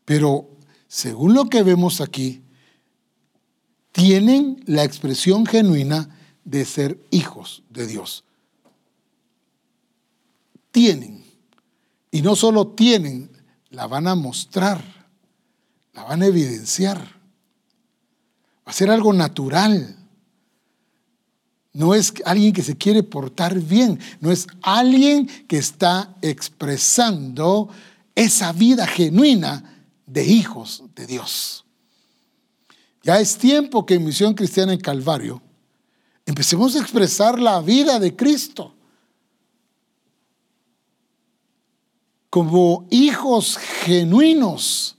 Pero 0.05 0.49
según 0.87 1.35
lo 1.35 1.45
que 1.49 1.61
vemos 1.61 2.01
aquí, 2.01 2.41
tienen 3.91 4.63
la 4.65 4.83
expresión 4.83 5.45
genuina 5.45 6.17
de 6.43 6.65
ser 6.65 6.99
hijos 7.11 7.61
de 7.69 7.85
Dios. 7.85 8.23
Tienen. 10.76 11.23
Y 12.11 12.21
no 12.21 12.36
solo 12.36 12.67
tienen, 12.67 13.32
la 13.69 13.88
van 13.88 14.09
a 14.09 14.15
mostrar, 14.15 14.84
la 15.93 16.03
van 16.03 16.21
a 16.21 16.26
evidenciar. 16.26 16.97
Va 16.99 18.71
a 18.71 18.73
ser 18.73 18.91
algo 18.91 19.13
natural. 19.13 19.95
No 21.71 21.95
es 21.95 22.13
alguien 22.26 22.51
que 22.51 22.61
se 22.61 22.76
quiere 22.76 23.03
portar 23.03 23.57
bien, 23.57 24.01
no 24.19 24.34
es 24.34 24.47
alguien 24.61 25.28
que 25.47 25.57
está 25.57 26.13
expresando 26.21 27.69
esa 28.13 28.51
vida 28.51 28.86
genuina 28.86 29.86
de 30.05 30.26
hijos 30.26 30.84
de 30.93 31.07
Dios. 31.07 31.63
Ya 33.01 33.21
es 33.21 33.38
tiempo 33.38 33.86
que 33.86 33.93
en 33.93 34.03
Misión 34.03 34.34
Cristiana 34.34 34.73
en 34.73 34.82
Calvario 34.82 35.41
empecemos 36.26 36.76
a 36.76 36.80
expresar 36.80 37.39
la 37.39 37.61
vida 37.61 37.97
de 37.97 38.13
Cristo 38.13 38.74
como 42.36 42.86
hijos 42.89 43.57
genuinos. 43.86 44.97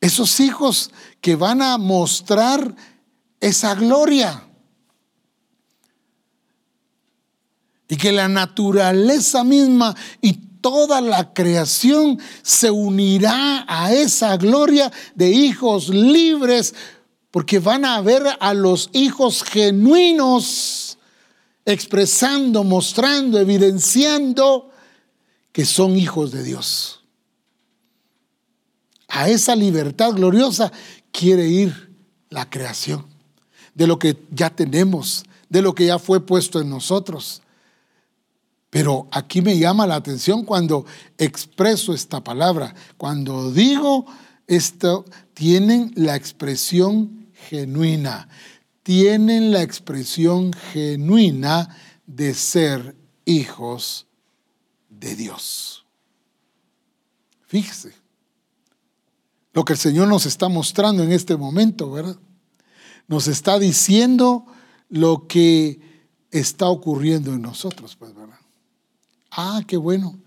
Esos 0.00 0.40
hijos 0.40 0.90
que 1.20 1.36
van 1.36 1.60
a 1.60 1.76
mostrar 1.76 2.74
esa 3.40 3.74
gloria. 3.74 4.42
Y 7.88 7.98
que 7.98 8.10
la 8.10 8.26
naturaleza 8.26 9.44
misma 9.44 9.94
y 10.22 10.32
toda 10.62 11.02
la 11.02 11.34
creación 11.34 12.18
se 12.40 12.70
unirá 12.70 13.66
a 13.68 13.92
esa 13.92 14.34
gloria 14.38 14.90
de 15.14 15.28
hijos 15.28 15.90
libres, 15.90 16.74
porque 17.30 17.58
van 17.58 17.84
a 17.84 18.00
ver 18.00 18.22
a 18.40 18.54
los 18.54 18.88
hijos 18.94 19.42
genuinos 19.42 20.87
expresando, 21.68 22.64
mostrando, 22.64 23.38
evidenciando 23.38 24.70
que 25.52 25.66
son 25.66 25.96
hijos 25.96 26.32
de 26.32 26.42
Dios. 26.42 27.04
A 29.06 29.28
esa 29.28 29.54
libertad 29.54 30.12
gloriosa 30.12 30.72
quiere 31.12 31.46
ir 31.46 31.94
la 32.30 32.48
creación, 32.48 33.04
de 33.74 33.86
lo 33.86 33.98
que 33.98 34.16
ya 34.30 34.48
tenemos, 34.48 35.24
de 35.50 35.60
lo 35.60 35.74
que 35.74 35.86
ya 35.86 35.98
fue 35.98 36.24
puesto 36.24 36.58
en 36.58 36.70
nosotros. 36.70 37.42
Pero 38.70 39.06
aquí 39.10 39.42
me 39.42 39.58
llama 39.58 39.86
la 39.86 39.96
atención 39.96 40.46
cuando 40.46 40.86
expreso 41.18 41.92
esta 41.92 42.24
palabra, 42.24 42.74
cuando 42.96 43.52
digo 43.52 44.06
esto, 44.46 45.04
tienen 45.34 45.92
la 45.96 46.16
expresión 46.16 47.26
genuina, 47.48 48.28
tienen 48.88 49.52
la 49.52 49.60
expresión 49.60 50.50
genuina 50.72 51.76
de 52.06 52.32
ser 52.32 52.96
hijos 53.26 54.06
de 54.88 55.14
Dios. 55.14 55.84
Fíjese 57.46 57.92
lo 59.52 59.62
que 59.66 59.74
el 59.74 59.78
Señor 59.78 60.08
nos 60.08 60.24
está 60.24 60.48
mostrando 60.48 61.02
en 61.02 61.12
este 61.12 61.36
momento, 61.36 61.90
¿verdad? 61.90 62.16
Nos 63.08 63.28
está 63.28 63.58
diciendo 63.58 64.46
lo 64.88 65.26
que 65.26 65.82
está 66.30 66.70
ocurriendo 66.70 67.34
en 67.34 67.42
nosotros, 67.42 67.94
pues, 67.94 68.14
¿verdad? 68.14 68.38
Ah, 69.30 69.60
qué 69.66 69.76
bueno. 69.76 70.18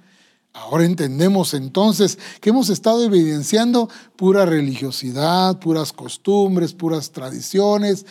Ahora 0.53 0.85
entendemos 0.85 1.55
entonces 1.55 2.19
que 2.39 2.51
hemos 2.51 2.69
estado 2.69 3.03
evidenciando 3.03 3.89
pura 4.15 4.45
religiosidad, 4.45 5.57
puras 5.57 5.91
costumbres, 5.93 6.73
puras 6.73 7.11
tradiciones, 7.11 8.05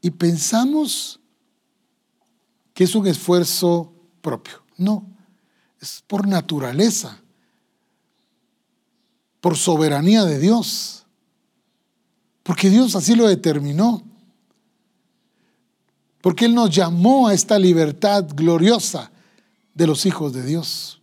y 0.00 0.10
pensamos 0.10 1.20
que 2.74 2.84
es 2.84 2.94
un 2.94 3.06
esfuerzo 3.06 3.92
propio. 4.22 4.62
No, 4.76 5.06
es 5.80 6.02
por 6.06 6.26
naturaleza, 6.26 7.20
por 9.40 9.56
soberanía 9.56 10.24
de 10.24 10.38
Dios, 10.38 11.04
porque 12.42 12.70
Dios 12.70 12.94
así 12.96 13.14
lo 13.14 13.28
determinó, 13.28 14.02
porque 16.20 16.46
Él 16.46 16.54
nos 16.54 16.70
llamó 16.70 17.28
a 17.28 17.34
esta 17.34 17.58
libertad 17.58 18.26
gloriosa 18.34 19.10
de 19.74 19.86
los 19.86 20.06
hijos 20.06 20.32
de 20.32 20.42
Dios. 20.42 21.00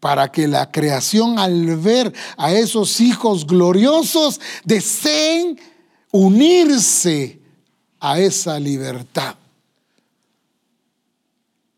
Para 0.00 0.32
que 0.32 0.48
la 0.48 0.70
creación 0.72 1.38
al 1.38 1.76
ver 1.76 2.12
a 2.36 2.52
esos 2.52 3.00
hijos 3.00 3.46
gloriosos 3.46 4.40
deseen 4.64 5.58
unirse 6.12 7.40
a 7.98 8.20
esa 8.20 8.60
libertad. 8.60 9.34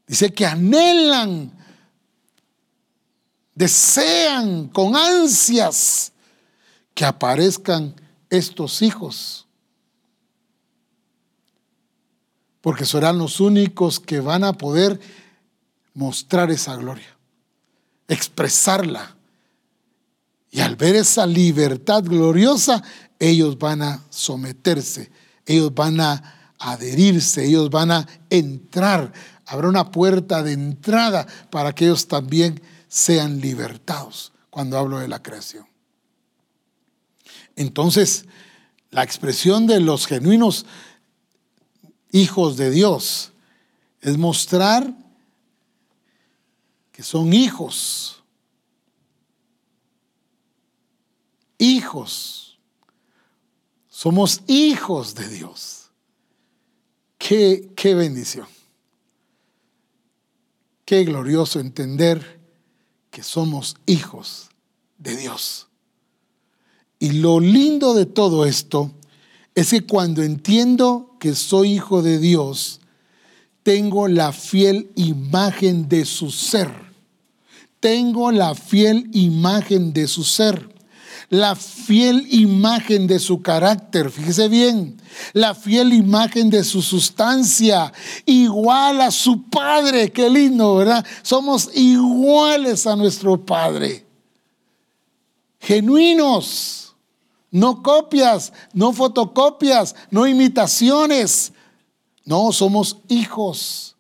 Dice 0.07 0.33
que 0.33 0.45
anhelan, 0.45 1.51
desean 3.55 4.69
con 4.69 4.95
ansias 4.95 6.13
que 6.93 7.05
aparezcan 7.05 7.95
estos 8.29 8.83
hijos. 8.83 9.47
Porque 12.61 12.85
serán 12.85 13.19
los 13.19 13.41
únicos 13.41 14.01
que 14.01 14.21
van 14.21 14.45
a 14.45 14.53
poder 14.55 15.01
mostrar 15.95 16.51
esa 16.51 16.77
gloria, 16.77 17.17
expresarla. 18.09 19.17
Y 20.51 20.61
al 20.61 20.77
ver 20.77 20.97
esa 20.97 21.27
libertad 21.27 22.05
gloriosa, 22.05 22.83
ellos 23.19 23.59
van 23.59 23.83
a 23.83 24.03
someterse, 24.11 25.11
ellos 25.47 25.75
van 25.75 26.01
a 26.01 26.53
adherirse, 26.59 27.45
ellos 27.45 27.71
van 27.71 27.91
a 27.91 28.07
entrar. 28.31 29.13
Habrá 29.47 29.69
una 29.69 29.91
puerta 29.91 30.43
de 30.43 30.53
entrada 30.53 31.27
para 31.51 31.75
que 31.75 31.87
ellos 31.87 32.09
también 32.09 32.61
sean 32.89 33.41
libertados 33.41 34.33
cuando 34.51 34.79
hablo 34.79 34.99
de 34.99 35.09
la 35.09 35.23
creación. 35.23 35.67
Entonces, 37.57 38.25
la 38.91 39.03
expresión 39.03 39.67
de 39.67 39.81
los 39.81 40.07
genuinos 40.07 40.67
hijos 42.13 42.57
de 42.57 42.71
Dios 42.71 43.33
es 44.01 44.17
mostrar 44.17 44.95
que 46.93 47.03
son 47.03 47.33
hijos. 47.33 48.23
Hijos. 51.59 52.44
Somos 54.05 54.43
hijos 54.49 55.15
de 55.15 55.27
Dios. 55.31 55.91
Qué, 57.17 57.71
qué 57.75 57.95
bendición. 57.95 58.47
Qué 60.85 61.05
glorioso 61.05 61.59
entender 61.59 62.39
que 63.11 63.23
somos 63.23 63.77
hijos 63.87 64.51
de 64.99 65.17
Dios. 65.17 65.69
Y 66.99 67.13
lo 67.13 67.41
lindo 67.41 67.95
de 67.95 68.05
todo 68.05 68.45
esto 68.45 68.93
es 69.55 69.71
que 69.71 69.87
cuando 69.87 70.23
entiendo 70.23 71.17
que 71.19 71.35
soy 71.35 71.73
hijo 71.73 72.03
de 72.03 72.19
Dios, 72.19 72.83
tengo 73.63 74.07
la 74.07 74.33
fiel 74.33 74.91
imagen 74.97 75.89
de 75.89 76.05
su 76.05 76.31
ser. 76.31 76.71
Tengo 77.81 78.33
la 78.33 78.55
fiel 78.55 79.09
imagen 79.15 79.95
de 79.95 80.09
su 80.09 80.25
ser. 80.25 80.74
La 81.35 81.57
fiel 81.57 82.29
imagen 82.31 83.09
de 83.09 83.19
su 83.19 83.43
carácter, 83.43 84.09
fíjese 84.09 84.47
bien, 84.49 85.03
la 85.33 85.53
fiel 85.53 85.93
imagen 85.93 86.49
de 86.49 86.63
su 86.63 86.81
sustancia, 86.81 87.93
igual 88.25 89.01
a 89.01 89.11
su 89.11 89.43
Padre, 89.43 90.13
qué 90.13 90.31
lindo, 90.31 90.77
¿verdad? 90.77 91.05
Somos 91.23 91.71
iguales 91.75 92.87
a 92.87 92.95
nuestro 92.95 93.45
Padre, 93.45 94.07
genuinos, 95.59 96.95
no 97.51 97.83
copias, 97.83 98.53
no 98.73 98.93
fotocopias, 98.93 99.97
no 100.13 100.29
imitaciones, 100.29 101.53
no, 102.25 102.53
somos 102.53 102.99
hijos. 103.09 103.97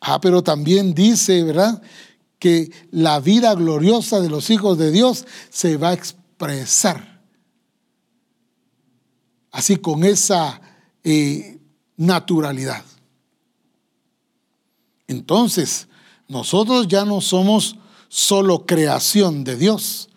Ah, 0.00 0.20
pero 0.20 0.40
también 0.40 0.94
dice, 0.94 1.42
¿verdad? 1.42 1.82
Que 2.38 2.70
la 2.90 3.20
vida 3.20 3.54
gloriosa 3.54 4.20
de 4.20 4.28
los 4.28 4.50
hijos 4.50 4.78
de 4.78 4.90
Dios 4.90 5.26
se 5.50 5.76
va 5.76 5.90
a 5.90 5.94
expresar. 5.94 7.20
Así 9.50 9.76
con 9.76 10.04
esa 10.04 10.60
eh, 11.04 11.58
naturalidad. 11.96 12.84
Entonces, 15.06 15.86
nosotros 16.28 16.88
ya 16.88 17.04
no 17.04 17.20
somos 17.20 17.76
solo 18.08 18.66
creación 18.66 19.44
de 19.44 19.56
Dios, 19.56 20.08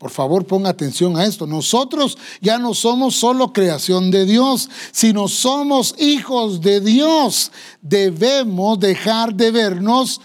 por 0.00 0.10
favor, 0.10 0.46
ponga 0.46 0.70
atención 0.70 1.18
a 1.18 1.26
esto. 1.26 1.46
Nosotros 1.46 2.16
ya 2.40 2.56
no 2.56 2.72
somos 2.72 3.16
solo 3.16 3.52
creación 3.52 4.10
de 4.10 4.24
Dios, 4.24 4.70
sino 4.92 5.28
somos 5.28 5.94
hijos 5.98 6.62
de 6.62 6.80
Dios. 6.80 7.52
Debemos 7.82 8.80
dejar 8.80 9.34
de 9.34 9.50
vernos 9.50 10.22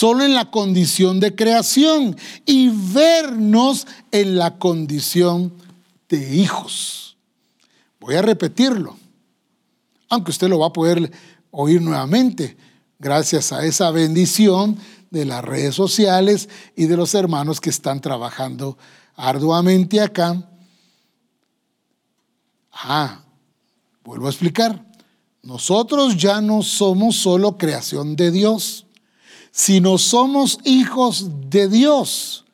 solo 0.00 0.24
en 0.24 0.32
la 0.32 0.50
condición 0.50 1.20
de 1.20 1.34
creación 1.34 2.16
y 2.46 2.70
vernos 2.70 3.86
en 4.10 4.36
la 4.36 4.56
condición 4.56 5.52
de 6.08 6.36
hijos. 6.36 7.18
Voy 8.00 8.14
a 8.14 8.22
repetirlo. 8.22 8.96
aunque 10.08 10.30
usted 10.30 10.48
lo 10.48 10.58
va 10.58 10.68
a 10.68 10.72
poder 10.72 11.12
oír 11.50 11.82
nuevamente 11.82 12.56
gracias 12.98 13.52
a 13.52 13.62
esa 13.66 13.90
bendición 13.90 14.78
de 15.10 15.26
las 15.26 15.44
redes 15.44 15.74
sociales 15.74 16.48
y 16.74 16.86
de 16.86 16.96
los 16.96 17.14
hermanos 17.14 17.60
que 17.60 17.68
están 17.68 18.00
trabajando 18.00 18.78
arduamente 19.16 20.00
acá. 20.00 20.48
Ah, 22.72 23.20
vuelvo 24.02 24.28
a 24.28 24.30
explicar. 24.30 24.82
Nosotros 25.42 26.16
ya 26.16 26.40
no 26.40 26.62
somos 26.62 27.16
solo 27.16 27.58
creación 27.58 28.16
de 28.16 28.30
Dios, 28.30 28.86
sino 29.50 29.98
somos 29.98 30.58
hijos 30.64 31.28
de 31.50 31.68
Dios. 31.68 32.44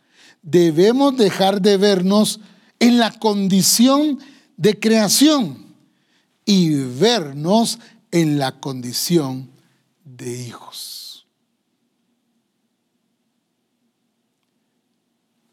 Debemos 0.42 1.16
dejar 1.16 1.60
de 1.60 1.76
vernos 1.76 2.40
en 2.78 2.98
la 2.98 3.10
condición 3.18 4.18
de 4.56 4.78
creación 4.78 5.66
y 6.44 6.74
vernos 6.74 7.78
en 8.10 8.38
la 8.38 8.60
condición 8.60 9.50
de 10.04 10.42
hijos. 10.42 11.26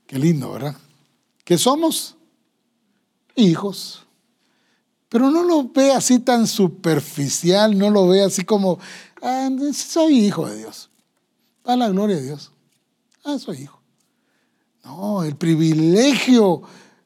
Qué 0.05 0.19
lindo, 0.19 0.51
¿verdad? 0.51 0.75
¿Qué 1.43 1.57
somos? 1.57 2.15
Hijos. 3.35 4.03
Pero 5.09 5.31
no 5.31 5.43
lo 5.43 5.67
ve 5.69 5.91
así 5.91 6.19
tan 6.19 6.47
superficial, 6.47 7.77
no 7.77 7.89
lo 7.89 8.07
ve 8.07 8.23
así 8.23 8.43
como, 8.43 8.79
ah, 9.21 9.49
soy 9.73 10.25
hijo 10.25 10.47
de 10.47 10.57
Dios. 10.59 10.89
A 11.65 11.75
la 11.75 11.89
gloria 11.89 12.17
de 12.17 12.23
Dios. 12.23 12.51
Ah, 13.23 13.37
soy 13.39 13.61
hijo. 13.61 13.79
No, 14.83 15.23
el 15.23 15.35
privilegio, 15.37 16.61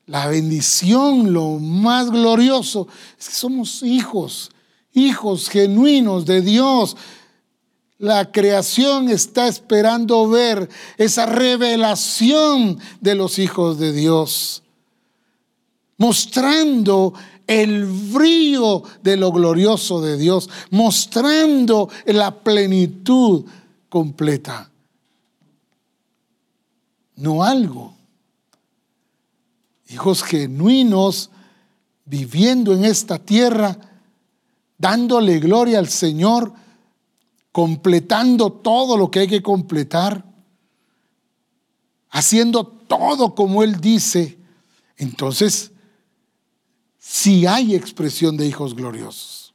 la 0.07 0.27
bendición, 0.27 1.31
lo 1.31 1.59
más 1.59 2.09
glorioso 2.09 2.87
es 3.19 3.29
que 3.29 3.35
somos 3.35 3.83
hijos, 3.83 4.49
hijos 4.93 5.47
genuinos 5.47 6.25
de 6.25 6.41
Dios. 6.41 6.97
La 7.99 8.31
creación 8.31 9.09
está 9.09 9.47
esperando 9.47 10.27
ver 10.27 10.69
esa 10.97 11.27
revelación 11.27 12.79
de 12.99 13.13
los 13.13 13.37
hijos 13.37 13.77
de 13.77 13.93
Dios, 13.93 14.63
mostrando 15.97 17.13
el 17.45 17.85
brillo 17.85 18.83
de 19.03 19.17
lo 19.17 19.31
glorioso 19.31 20.01
de 20.01 20.17
Dios, 20.17 20.49
mostrando 20.71 21.89
la 22.05 22.31
plenitud 22.39 23.45
completa. 23.89 24.71
No 27.15 27.43
algo. 27.43 27.95
Hijos 29.89 30.23
genuinos 30.23 31.31
viviendo 32.05 32.73
en 32.73 32.85
esta 32.85 33.19
tierra, 33.19 33.77
dándole 34.77 35.39
gloria 35.39 35.79
al 35.79 35.89
Señor, 35.89 36.53
completando 37.51 38.51
todo 38.51 38.97
lo 38.97 39.09
que 39.09 39.19
hay 39.19 39.27
que 39.27 39.41
completar, 39.41 40.23
haciendo 42.09 42.65
todo 42.65 43.35
como 43.35 43.63
Él 43.63 43.81
dice. 43.81 44.37
Entonces, 44.95 45.71
si 46.97 47.45
hay 47.45 47.75
expresión 47.75 48.37
de 48.37 48.45
hijos 48.45 48.75
gloriosos, 48.75 49.53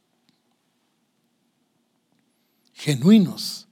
genuinos. 2.73 3.62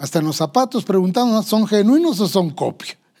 Hasta 0.00 0.18
en 0.18 0.24
los 0.24 0.36
zapatos 0.36 0.82
preguntamos, 0.82 1.44
¿son 1.44 1.66
genuinos 1.66 2.18
o 2.20 2.26
son 2.26 2.48
copia? 2.48 2.98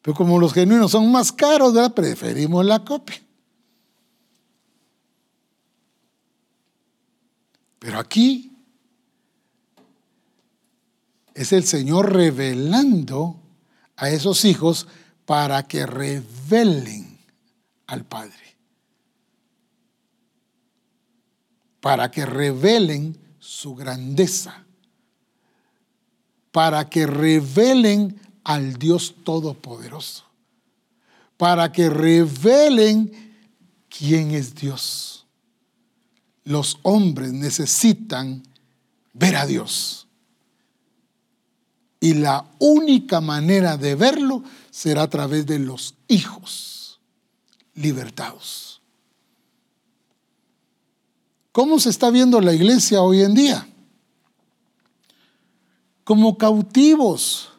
Pero 0.00 0.16
como 0.16 0.38
los 0.38 0.54
genuinos 0.54 0.92
son 0.92 1.12
más 1.12 1.30
caros, 1.32 1.74
preferimos 1.92 2.64
la 2.64 2.82
copia. 2.82 3.22
Pero 7.78 7.98
aquí 7.98 8.56
es 11.34 11.52
el 11.52 11.64
Señor 11.64 12.14
revelando 12.14 13.38
a 13.96 14.08
esos 14.08 14.46
hijos 14.46 14.86
para 15.26 15.68
que 15.68 15.84
revelen 15.84 17.18
al 17.86 18.06
Padre. 18.06 18.56
Para 21.80 22.10
que 22.10 22.24
revelen 22.24 23.18
su 23.38 23.74
grandeza. 23.74 24.65
Para 26.56 26.88
que 26.88 27.06
revelen 27.06 28.18
al 28.42 28.78
Dios 28.78 29.14
Todopoderoso. 29.24 30.24
Para 31.36 31.70
que 31.70 31.90
revelen 31.90 33.12
quién 33.90 34.30
es 34.30 34.54
Dios. 34.54 35.26
Los 36.44 36.78
hombres 36.80 37.34
necesitan 37.34 38.42
ver 39.12 39.36
a 39.36 39.44
Dios. 39.44 40.06
Y 42.00 42.14
la 42.14 42.46
única 42.58 43.20
manera 43.20 43.76
de 43.76 43.94
verlo 43.94 44.42
será 44.70 45.02
a 45.02 45.10
través 45.10 45.44
de 45.44 45.58
los 45.58 45.94
hijos 46.08 47.00
libertados. 47.74 48.80
¿Cómo 51.52 51.78
se 51.78 51.90
está 51.90 52.08
viendo 52.08 52.40
la 52.40 52.54
iglesia 52.54 53.02
hoy 53.02 53.20
en 53.20 53.34
día? 53.34 53.68
Como 56.06 56.38
cautivos, 56.38 57.50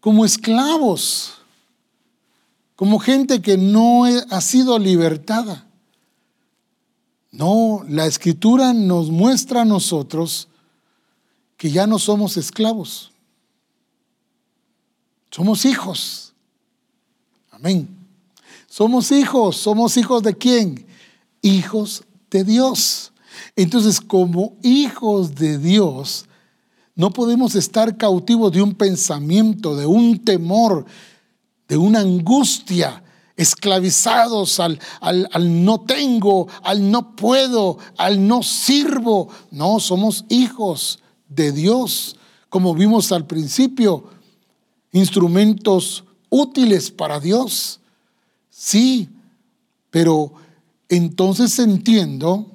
como 0.00 0.24
esclavos, 0.24 1.34
como 2.76 2.98
gente 2.98 3.42
que 3.42 3.58
no 3.58 4.06
ha 4.06 4.40
sido 4.40 4.78
libertada. 4.78 5.68
No, 7.30 7.84
la 7.86 8.06
escritura 8.06 8.72
nos 8.72 9.10
muestra 9.10 9.60
a 9.60 9.66
nosotros 9.66 10.48
que 11.58 11.70
ya 11.70 11.86
no 11.86 11.98
somos 11.98 12.38
esclavos. 12.38 13.12
Somos 15.30 15.66
hijos. 15.66 16.32
Amén. 17.50 17.86
Somos 18.66 19.12
hijos. 19.12 19.58
¿Somos 19.58 19.96
hijos 19.98 20.22
de 20.22 20.34
quién? 20.34 20.86
Hijos 21.42 22.02
de 22.30 22.44
Dios. 22.44 23.12
Entonces, 23.56 24.00
como 24.00 24.56
hijos 24.62 25.34
de 25.34 25.58
Dios, 25.58 26.24
no 26.94 27.10
podemos 27.10 27.54
estar 27.54 27.96
cautivos 27.96 28.52
de 28.52 28.62
un 28.62 28.74
pensamiento, 28.74 29.76
de 29.76 29.86
un 29.86 30.18
temor, 30.24 30.84
de 31.68 31.76
una 31.76 32.00
angustia, 32.00 33.02
esclavizados 33.36 34.60
al, 34.60 34.78
al, 35.00 35.28
al, 35.32 35.64
no 35.64 35.80
tengo, 35.80 36.48
al 36.62 36.90
no 36.90 37.16
puedo, 37.16 37.78
al 37.96 38.26
no 38.26 38.42
sirvo. 38.42 39.28
No, 39.50 39.80
somos 39.80 40.24
hijos 40.28 40.98
de 41.28 41.52
Dios, 41.52 42.16
como 42.50 42.74
vimos 42.74 43.10
al 43.10 43.26
principio 43.26 44.04
instrumentos 44.92 46.04
útiles 46.28 46.90
para 46.90 47.20
Dios. 47.20 47.80
Sí, 48.50 49.08
pero 49.90 50.34
entonces 50.88 51.58
entiendo 51.58 52.46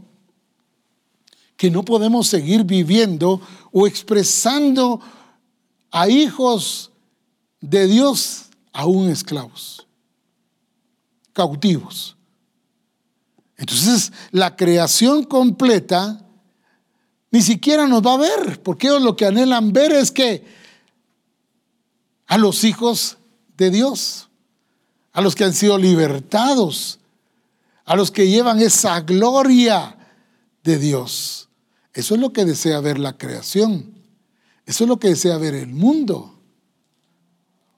que 1.57 1.72
no 1.72 1.84
podemos 1.84 2.27
seguir 2.27 2.64
viviendo 2.64 3.41
o 3.80 3.86
expresando 3.86 4.99
a 5.91 6.10
hijos 6.10 6.91
de 7.62 7.86
Dios 7.86 8.45
aún 8.74 9.08
esclavos, 9.12 9.86
cautivos. 11.32 12.18
Entonces 13.56 14.12
la 14.32 14.56
creación 14.56 15.26
completa 15.26 16.26
ni 17.30 17.44
siquiera 17.44 17.86
nos 17.86 18.02
va 18.02 18.16
a 18.16 18.18
ver, 18.18 18.64
porque 18.64 18.88
ellos 18.88 19.04
lo 19.04 19.16
que 19.16 19.28
anhelan 19.28 19.72
ver 19.72 19.91
es 19.91 20.12
que 20.12 20.44
a 22.26 22.40
los 22.40 22.64
hijos 22.64 23.20
de 23.58 23.70
Dios, 23.70 24.28
a 25.14 25.22
los 25.22 25.36
que 25.36 25.44
han 25.44 25.54
sido 25.54 25.78
libertados, 25.78 26.98
a 27.86 27.95
los 27.95 28.10
que 28.10 28.28
llevan 28.28 28.60
esa 28.60 29.02
gloria 29.02 29.95
de 30.64 30.80
Dios. 30.80 31.47
Eso 31.98 32.14
es 32.14 32.22
lo 32.22 32.32
que 32.32 32.45
desea 32.45 32.80
ver 32.80 32.99
la 32.99 33.18
creación. 33.18 33.91
Eso 34.65 34.84
es 34.84 34.88
lo 34.88 34.99
que 34.99 35.10
desea 35.10 35.38
ver 35.38 35.56
el 35.56 35.74
mundo. 35.74 36.40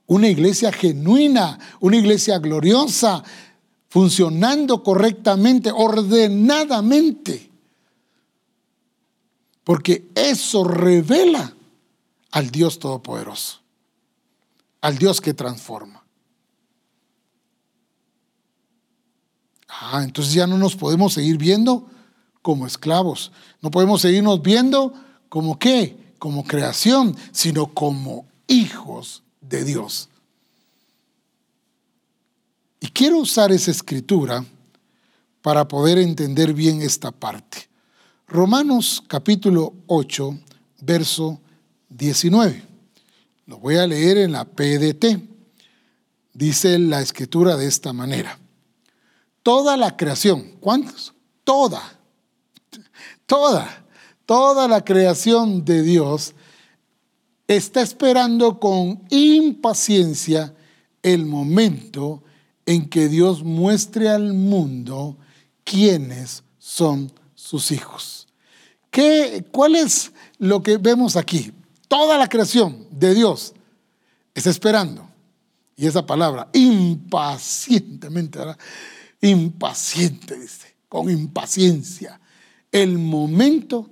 Una 0.07 0.27
iglesia 0.27 0.71
genuina, 0.73 1.57
una 1.79 1.95
iglesia 1.95 2.39
gloriosa, 2.39 3.23
funcionando 3.87 4.83
correctamente, 4.83 5.71
ordenadamente. 5.71 7.49
Porque 9.63 10.09
eso 10.15 10.65
revela 10.65 11.53
al 12.31 12.49
Dios 12.49 12.79
Todopoderoso 12.79 13.59
al 14.81 14.97
Dios 14.97 15.21
que 15.21 15.33
transforma. 15.33 16.03
Ah, 19.67 20.01
entonces 20.03 20.33
ya 20.33 20.47
no 20.47 20.57
nos 20.57 20.75
podemos 20.75 21.13
seguir 21.13 21.37
viendo 21.37 21.89
como 22.41 22.65
esclavos. 22.65 23.31
No 23.61 23.71
podemos 23.71 24.01
seguirnos 24.01 24.41
viendo 24.41 24.93
como 25.29 25.57
qué, 25.59 25.97
como 26.19 26.43
creación, 26.43 27.15
sino 27.31 27.67
como 27.67 28.25
hijos 28.47 29.23
de 29.41 29.63
Dios. 29.63 30.09
¿Y 32.79 32.87
quiero 32.87 33.17
usar 33.17 33.51
esa 33.51 33.71
escritura 33.71 34.45
para 35.41 35.67
poder 35.67 35.97
entender 35.97 36.53
bien 36.53 36.81
esta 36.81 37.11
parte. 37.11 37.69
Romanos 38.27 39.03
capítulo 39.07 39.73
8, 39.87 40.37
verso 40.81 41.39
19. 41.89 42.63
Lo 43.47 43.57
voy 43.57 43.77
a 43.77 43.87
leer 43.87 44.17
en 44.17 44.33
la 44.33 44.45
PDT. 44.45 45.27
Dice 46.33 46.77
la 46.77 47.01
escritura 47.01 47.57
de 47.57 47.67
esta 47.67 47.93
manera. 47.93 48.37
Toda 49.41 49.77
la 49.77 49.97
creación, 49.97 50.55
¿cuántos? 50.59 51.13
Toda, 51.43 51.98
toda, 53.29 53.85
toda 54.25 54.67
la 54.67 54.83
creación 54.83 55.63
de 55.63 55.83
Dios 55.83 56.33
está 57.47 57.81
esperando 57.81 58.59
con 58.59 59.03
impaciencia 59.11 60.55
el 61.03 61.27
momento 61.27 62.23
en 62.65 62.89
que 62.89 63.07
Dios 63.07 63.43
muestre 63.43 64.09
al 64.09 64.33
mundo 64.33 65.15
quiénes 65.63 66.43
son 66.57 67.13
sus 67.35 67.71
hijos. 67.71 68.27
¿Qué, 68.89 69.45
¿Cuál 69.51 69.75
es 69.75 70.11
lo 70.39 70.63
que 70.63 70.77
vemos 70.77 71.15
aquí? 71.15 71.53
Toda 71.87 72.17
la 72.17 72.27
creación 72.27 72.87
de 72.89 73.13
Dios 73.13 73.53
está 74.33 74.49
esperando. 74.49 75.07
Y 75.75 75.85
esa 75.85 76.03
palabra, 76.05 76.49
impacientemente, 76.53 78.39
¿verdad? 78.39 78.57
impaciente, 79.21 80.39
dice, 80.39 80.75
con 80.87 81.09
impaciencia, 81.11 82.19
el 82.71 82.97
momento 82.97 83.89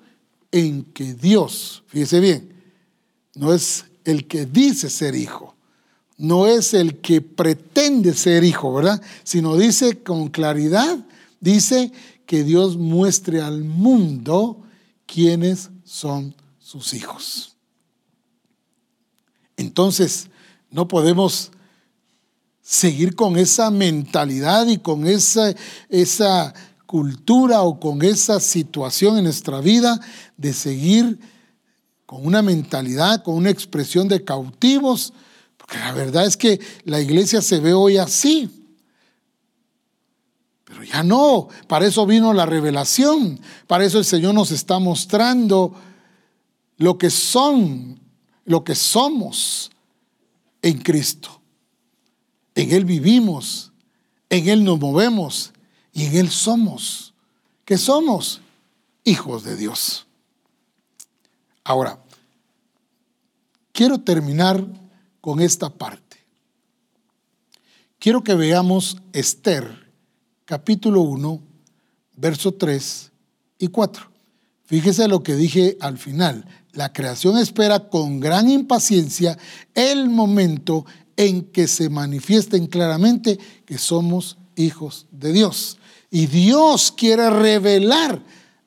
en 0.52 0.84
que 0.86 1.14
Dios, 1.14 1.84
fíjese 1.88 2.20
bien, 2.20 2.54
no 3.36 3.54
es 3.54 3.86
el 4.04 4.28
que 4.28 4.46
dice 4.46 4.90
ser 4.90 5.16
hijo, 5.16 5.56
no 6.18 6.48
es 6.48 6.74
el 6.74 7.00
que 7.00 7.22
pretende 7.22 8.14
ser 8.14 8.44
hijo, 8.44 8.74
¿verdad? 8.74 9.02
Sino 9.24 9.56
dice 9.56 10.02
con 10.02 10.30
claridad, 10.30 11.06
dice 11.40 11.92
que 12.26 12.44
Dios 12.44 12.78
muestre 12.78 13.42
al 13.42 13.64
mundo 13.64 14.64
quiénes 15.06 15.70
son 15.84 16.36
sus 16.60 16.94
hijos. 16.94 17.56
Entonces, 19.56 20.30
no 20.70 20.88
podemos 20.88 21.52
seguir 22.62 23.16
con 23.16 23.38
esa 23.38 23.72
mentalidad 23.72 24.68
y 24.68 24.78
con 24.78 25.08
esa, 25.08 25.56
esa 25.90 26.54
cultura 26.88 27.62
o 27.62 27.80
con 27.80 28.02
esa 28.02 28.40
situación 28.40 29.18
en 29.18 29.26
nuestra 29.26 29.62
vida 29.62 30.00
de 30.38 30.54
seguir 30.54 31.20
con 32.08 32.26
una 32.26 32.42
mentalidad, 32.42 33.22
con 33.22 33.36
una 33.36 33.50
expresión 33.50 34.08
de 34.08 34.24
cautivos, 34.24 35.14
porque 35.58 35.78
la 35.78 35.92
verdad 35.92 36.26
es 36.26 36.38
que 36.38 36.60
la 36.86 37.02
iglesia 37.02 37.42
se 37.42 37.60
ve 37.60 37.74
hoy 37.74 37.98
así. 37.98 38.50
Pero 40.64 40.84
ya 40.84 41.04
no, 41.04 41.50
para 41.68 41.86
eso 41.86 42.06
vino 42.06 42.34
la 42.34 42.46
revelación, 42.46 43.40
para 43.68 43.84
eso 43.84 44.00
el 44.00 44.06
Señor 44.06 44.34
nos 44.34 44.52
está 44.52 44.80
mostrando 44.80 45.74
lo 46.78 46.98
que 46.98 47.10
son, 47.10 48.00
lo 48.46 48.64
que 48.64 48.76
somos 48.76 49.70
en 50.62 50.78
Cristo. 50.80 51.42
En 52.56 52.72
Él 52.72 52.86
vivimos, 52.86 53.74
en 54.30 54.48
Él 54.48 54.64
nos 54.64 54.80
movemos 54.80 55.52
y 55.98 56.06
en 56.06 56.16
Él 56.16 56.30
somos. 56.30 57.16
que 57.66 57.76
somos? 57.76 58.40
Hijos 59.04 59.44
de 59.44 59.58
Dios. 59.58 60.06
Ahora, 61.64 62.00
quiero 63.72 63.98
terminar 63.98 64.64
con 65.22 65.42
esta 65.42 65.72
parte. 65.72 66.18
Quiero 67.98 68.24
que 68.24 68.36
veamos 68.36 68.98
Esther, 69.12 69.92
capítulo 70.46 71.02
1, 71.02 71.42
verso 72.16 72.54
3 72.54 73.12
y 73.58 73.68
4. 73.70 74.08
Fíjese 74.66 75.08
lo 75.08 75.24
que 75.24 75.34
dije 75.34 75.78
al 75.82 75.98
final. 75.98 76.46
La 76.74 76.94
creación 76.94 77.40
espera 77.40 77.90
con 77.90 78.20
gran 78.20 78.50
impaciencia 78.50 79.36
el 79.74 80.12
momento 80.12 80.86
en 81.16 81.42
que 81.42 81.68
se 81.68 81.90
manifiesten 81.90 82.68
claramente 82.68 83.40
que 83.66 83.80
somos 83.80 84.38
hijos 84.56 85.08
de 85.10 85.34
Dios. 85.34 85.80
Y 86.10 86.28
Dios 86.28 86.92
quiere 86.92 87.30
revelar 87.30 88.22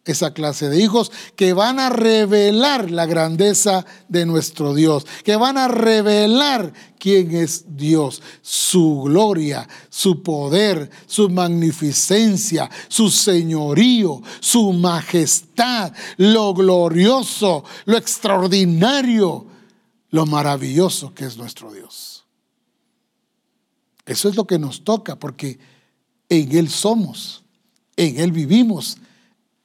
esa 0.04 0.32
clase 0.32 0.68
de 0.68 0.82
hijos 0.82 1.12
que 1.36 1.52
van 1.52 1.78
a 1.78 1.90
revelar 1.90 2.90
la 2.90 3.06
grandeza 3.06 3.84
de 4.08 4.26
nuestro 4.26 4.74
Dios, 4.74 5.06
que 5.24 5.36
van 5.36 5.58
a 5.58 5.68
revelar 5.68 6.72
quién 6.98 7.34
es 7.34 7.64
Dios, 7.76 8.22
su 8.42 9.02
gloria, 9.04 9.68
su 9.88 10.22
poder, 10.22 10.90
su 11.06 11.28
magnificencia, 11.28 12.70
su 12.88 13.10
señorío, 13.10 14.22
su 14.40 14.72
majestad, 14.72 15.92
lo 16.16 16.54
glorioso, 16.54 17.64
lo 17.84 17.96
extraordinario, 17.96 19.46
lo 20.10 20.26
maravilloso 20.26 21.14
que 21.14 21.26
es 21.26 21.36
nuestro 21.36 21.72
Dios. 21.72 22.24
Eso 24.06 24.28
es 24.28 24.34
lo 24.34 24.46
que 24.46 24.58
nos 24.58 24.82
toca 24.82 25.16
porque 25.16 25.58
en 26.30 26.56
Él 26.56 26.70
somos, 26.70 27.42
en 27.96 28.18
Él 28.18 28.32
vivimos, 28.32 28.96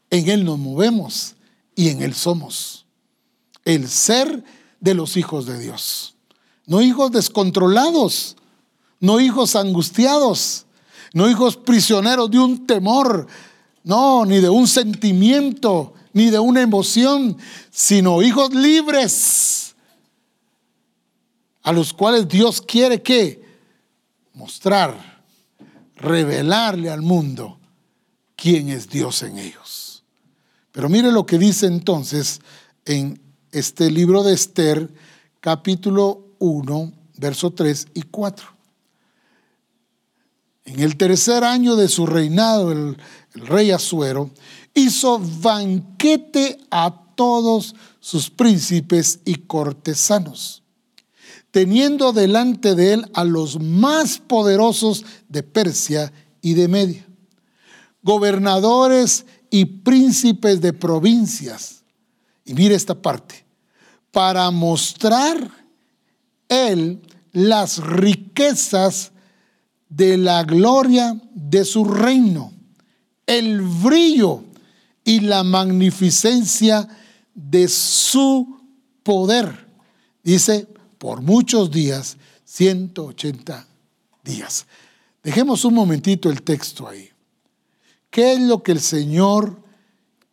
en 0.09 0.29
Él 0.29 0.43
nos 0.43 0.57
movemos 0.57 1.35
y 1.75 1.89
en 1.89 2.01
Él 2.01 2.13
somos. 2.13 2.85
El 3.63 3.87
ser 3.87 4.43
de 4.81 4.93
los 4.93 5.15
hijos 5.15 5.45
de 5.45 5.59
Dios. 5.59 6.15
No 6.65 6.81
hijos 6.81 7.11
descontrolados, 7.11 8.35
no 8.99 9.19
hijos 9.19 9.55
angustiados, 9.55 10.65
no 11.13 11.29
hijos 11.29 11.55
prisioneros 11.55 12.29
de 12.31 12.39
un 12.39 12.65
temor, 12.65 13.27
no, 13.83 14.25
ni 14.25 14.39
de 14.39 14.49
un 14.49 14.67
sentimiento, 14.67 15.93
ni 16.13 16.31
de 16.31 16.39
una 16.39 16.61
emoción, 16.61 17.37
sino 17.69 18.23
hijos 18.23 18.53
libres, 18.53 19.75
a 21.61 21.71
los 21.71 21.93
cuales 21.93 22.27
Dios 22.27 22.61
quiere 22.61 23.01
que 23.01 23.43
mostrar, 24.33 25.14
revelarle 26.05 26.89
al 26.89 27.01
mundo 27.01 27.59
quién 28.35 28.69
es 28.69 28.89
Dios 28.89 29.23
en 29.23 29.37
ellos. 29.37 30.03
Pero 30.71 30.89
mire 30.89 31.11
lo 31.11 31.25
que 31.25 31.37
dice 31.37 31.67
entonces 31.67 32.41
en 32.85 33.19
este 33.51 33.89
libro 33.89 34.23
de 34.23 34.33
Esther, 34.33 34.93
capítulo 35.39 36.35
1, 36.39 36.93
verso 37.17 37.51
3 37.51 37.87
y 37.93 38.01
4. 38.03 38.47
En 40.65 40.79
el 40.79 40.97
tercer 40.97 41.43
año 41.43 41.75
de 41.75 41.87
su 41.87 42.05
reinado, 42.05 42.71
el, 42.71 42.97
el 43.35 43.47
rey 43.47 43.71
Asuero 43.71 44.31
hizo 44.73 45.19
banquete 45.19 46.59
a 46.71 46.93
todos 47.15 47.75
sus 47.99 48.29
príncipes 48.29 49.19
y 49.25 49.35
cortesanos, 49.35 50.61
teniendo 51.55 52.11
delante 52.11 52.75
de 52.75 52.91
él 52.91 53.05
a 53.13 53.23
los 53.23 53.61
más 53.61 54.17
poderosos 54.17 55.05
de 55.29 55.41
Persia 55.41 56.11
y 56.41 56.53
de 56.53 56.67
Media, 56.67 57.07
gobernadores 58.03 59.25
y 59.49 59.63
príncipes 59.63 60.59
de 60.59 60.73
provincias. 60.73 61.85
Y 62.43 62.55
mire 62.55 62.75
esta 62.75 63.01
parte, 63.01 63.45
para 64.11 64.51
mostrar 64.51 65.49
él 66.49 67.01
las 67.31 67.77
riquezas 67.77 69.13
de 69.87 70.17
la 70.17 70.43
gloria 70.43 71.17
de 71.33 71.63
su 71.63 71.85
reino, 71.85 72.51
el 73.25 73.61
brillo 73.61 74.43
y 75.05 75.21
la 75.21 75.45
magnificencia 75.45 76.85
de 77.33 77.69
su 77.69 78.59
poder. 79.03 79.69
Dice, 80.21 80.74
por 81.05 81.21
muchos 81.21 81.69
días, 81.69 82.17
180 82.45 83.67
días. 84.23 84.65
Dejemos 85.23 85.63
un 85.63 85.75
momentito 85.75 86.31
el 86.31 86.41
texto 86.41 86.87
ahí. 86.87 87.07
¿Qué 88.09 88.33
es 88.33 88.39
lo 88.39 88.63
que 88.63 88.71
el 88.71 88.79
Señor 88.79 89.61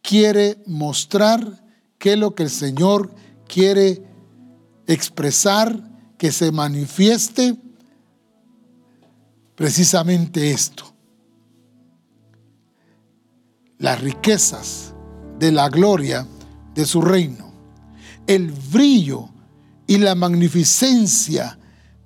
quiere 0.00 0.62
mostrar? 0.66 1.62
¿Qué 1.98 2.14
es 2.14 2.18
lo 2.18 2.34
que 2.34 2.44
el 2.44 2.48
Señor 2.48 3.14
quiere 3.46 4.02
expresar? 4.86 5.78
Que 6.16 6.32
se 6.32 6.50
manifieste 6.50 7.54
precisamente 9.54 10.52
esto. 10.52 10.84
Las 13.76 14.00
riquezas 14.00 14.94
de 15.38 15.52
la 15.52 15.68
gloria 15.68 16.26
de 16.74 16.86
su 16.86 17.02
reino, 17.02 17.52
el 18.26 18.50
brillo 18.52 19.31
y 19.92 19.98
la 19.98 20.14
magnificencia 20.14 21.58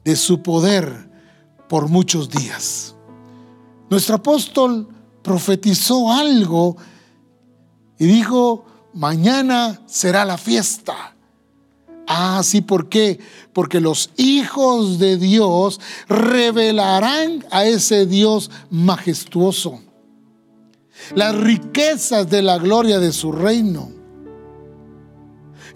de 0.05 0.17
su 0.17 0.43
poder 0.43 1.09
por 1.69 1.89
muchos 1.89 2.29
días. 2.29 2.97
Nuestro 3.89 4.17
apóstol 4.17 4.89
profetizó 5.23 6.11
algo 6.11 6.77
y 7.97 8.07
dijo, 8.07 8.65
mañana 8.93 9.81
será 9.87 10.25
la 10.25 10.37
fiesta. 10.37 11.15
Ah, 12.09 12.41
sí, 12.43 12.61
¿por 12.61 12.89
qué? 12.89 13.21
Porque 13.53 13.81
los 13.81 14.11
hijos 14.17 14.99
de 14.99 15.17
Dios 15.17 15.81
revelarán 16.09 17.47
a 17.53 17.67
ese 17.67 18.05
Dios 18.05 18.51
majestuoso 18.69 19.81
las 21.15 21.37
riquezas 21.37 22.29
de 22.29 22.43
la 22.43 22.59
gloria 22.59 22.99
de 22.99 23.13
su 23.13 23.31
reino, 23.31 23.93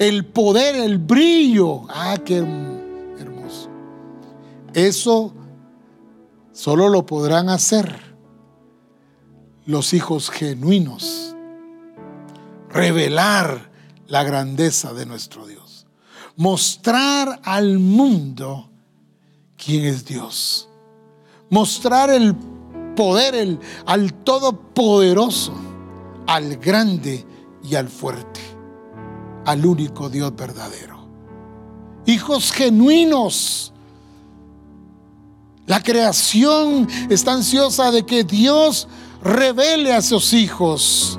el 0.00 0.24
poder, 0.24 0.74
el 0.76 0.98
brillo. 0.98 1.82
Ah, 1.88 2.16
qué 2.24 2.38
hermoso. 2.38 3.70
Eso 4.74 5.32
solo 6.52 6.88
lo 6.88 7.06
podrán 7.06 7.50
hacer 7.50 8.10
los 9.66 9.92
hijos 9.92 10.30
genuinos, 10.30 11.36
revelar 12.70 13.70
la 14.08 14.24
grandeza 14.24 14.94
de 14.94 15.06
nuestro 15.06 15.46
Dios, 15.46 15.86
mostrar 16.34 17.40
al 17.44 17.78
mundo 17.78 18.70
quién 19.56 19.84
es 19.84 20.06
Dios, 20.06 20.68
mostrar 21.50 22.10
el 22.10 22.34
poder 22.96 23.34
el, 23.34 23.60
al 23.84 24.14
Todopoderoso, 24.14 25.54
al 26.26 26.56
grande 26.56 27.24
y 27.62 27.74
al 27.74 27.88
fuerte, 27.88 28.40
al 29.50 29.66
único 29.66 30.08
Dios 30.08 30.34
verdadero. 30.36 31.08
Hijos 32.06 32.52
genuinos. 32.52 33.72
La 35.66 35.82
creación 35.82 36.88
está 37.08 37.32
ansiosa 37.32 37.90
de 37.90 38.04
que 38.04 38.24
Dios 38.24 38.88
revele 39.22 39.92
a 39.92 40.02
sus 40.02 40.32
hijos 40.32 41.18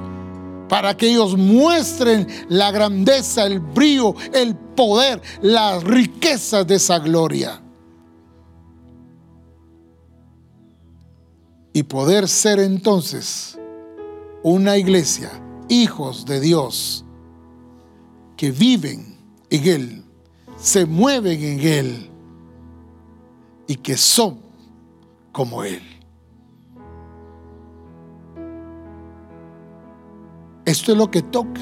para 0.68 0.96
que 0.96 1.10
ellos 1.10 1.36
muestren 1.38 2.28
la 2.48 2.72
grandeza, 2.72 3.46
el 3.46 3.60
brío, 3.60 4.16
el 4.34 4.56
poder, 4.56 5.22
las 5.42 5.84
riquezas 5.84 6.66
de 6.66 6.76
esa 6.76 7.00
gloria. 7.00 7.62
y 11.74 11.84
poder 11.84 12.28
ser 12.28 12.60
entonces 12.60 13.58
una 14.44 14.78
iglesia, 14.78 15.32
hijos 15.70 16.26
de 16.26 16.42
Dios, 16.42 17.06
que 18.42 18.50
viven 18.50 19.18
en 19.52 19.68
Él, 19.68 20.04
se 20.58 20.88
mueven 20.88 21.44
en 21.44 21.60
Él 21.60 22.10
y 23.68 23.76
que 23.76 23.96
son 23.96 24.40
como 25.32 25.64
Él. 25.64 25.84
Esto 30.66 30.92
es 30.92 30.98
lo 30.98 31.12
que 31.12 31.22
toca. 31.22 31.62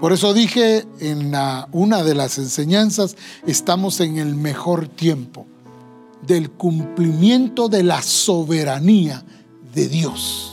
Por 0.00 0.14
eso 0.14 0.32
dije 0.32 0.86
en 0.98 1.34
una 1.72 2.02
de 2.02 2.14
las 2.14 2.38
enseñanzas, 2.38 3.18
estamos 3.46 4.00
en 4.00 4.16
el 4.16 4.34
mejor 4.34 4.88
tiempo 4.88 5.44
del 6.26 6.52
cumplimiento 6.52 7.68
de 7.68 7.82
la 7.82 8.00
soberanía 8.00 9.22
de 9.74 9.88
Dios, 9.88 10.51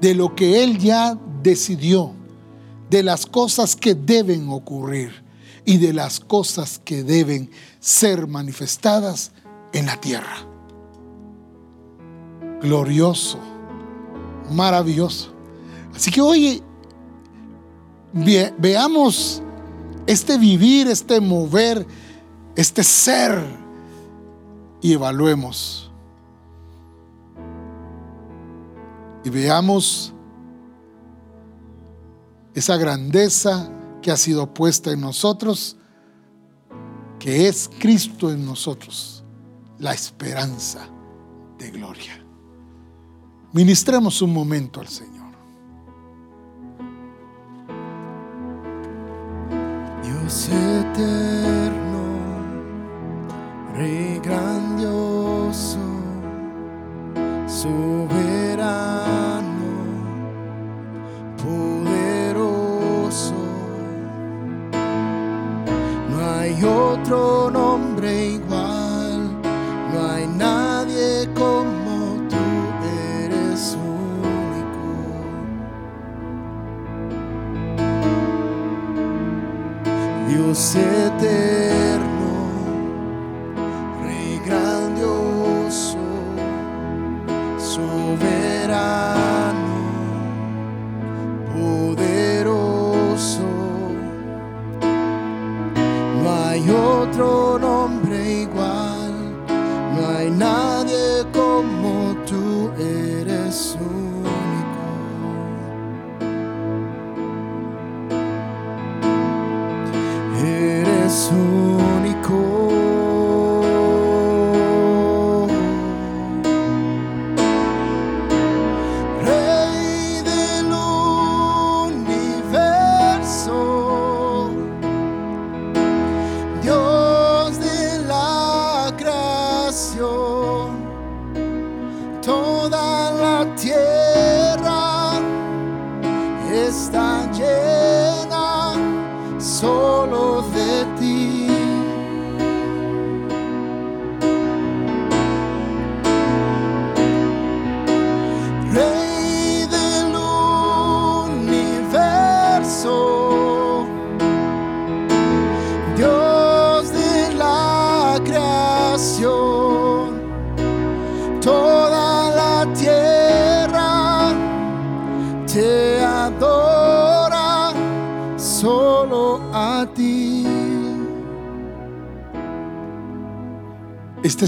de 0.00 0.14
lo 0.14 0.34
que 0.34 0.62
Él 0.62 0.78
ya 0.78 1.18
decidió, 1.42 2.12
de 2.90 3.02
las 3.02 3.26
cosas 3.26 3.76
que 3.76 3.94
deben 3.94 4.48
ocurrir 4.48 5.24
y 5.64 5.78
de 5.78 5.92
las 5.92 6.20
cosas 6.20 6.80
que 6.82 7.02
deben 7.02 7.50
ser 7.80 8.26
manifestadas 8.26 9.32
en 9.72 9.86
la 9.86 10.00
tierra. 10.00 10.46
Glorioso, 12.62 13.38
maravilloso. 14.50 15.32
Así 15.94 16.10
que 16.10 16.20
hoy 16.20 16.62
veamos 18.58 19.42
este 20.06 20.38
vivir, 20.38 20.88
este 20.88 21.20
mover, 21.20 21.86
este 22.56 22.82
ser 22.82 23.42
y 24.80 24.94
evaluemos. 24.94 25.87
Y 29.28 29.30
veamos 29.30 30.14
esa 32.54 32.78
grandeza 32.78 33.70
que 34.00 34.10
ha 34.10 34.16
sido 34.16 34.54
puesta 34.54 34.90
en 34.90 35.02
nosotros, 35.02 35.76
que 37.18 37.46
es 37.46 37.68
Cristo 37.78 38.32
en 38.32 38.46
nosotros, 38.46 39.22
la 39.78 39.92
esperanza 39.92 40.88
de 41.58 41.70
gloria. 41.70 42.24
Ministremos 43.52 44.22
un 44.22 44.32
momento 44.32 44.80
al 44.80 44.88
Señor. 44.88 45.34
Dios 50.02 50.48
eterno, 50.48 52.08
Rey 53.74 54.20
grandioso, 54.20 55.97
soberano, 57.48 58.68
poderoso. 61.42 63.34
No 66.10 66.16
hay 66.38 66.62
otro 66.62 67.50
nombre 67.50 68.26
igual, 68.34 69.30
no 69.92 69.98
hay 70.12 70.26
nadie 70.26 71.28
como 71.34 72.28
tú 72.28 72.36
eres 73.24 73.76
Dios 80.28 80.74
eterno, 80.76 81.87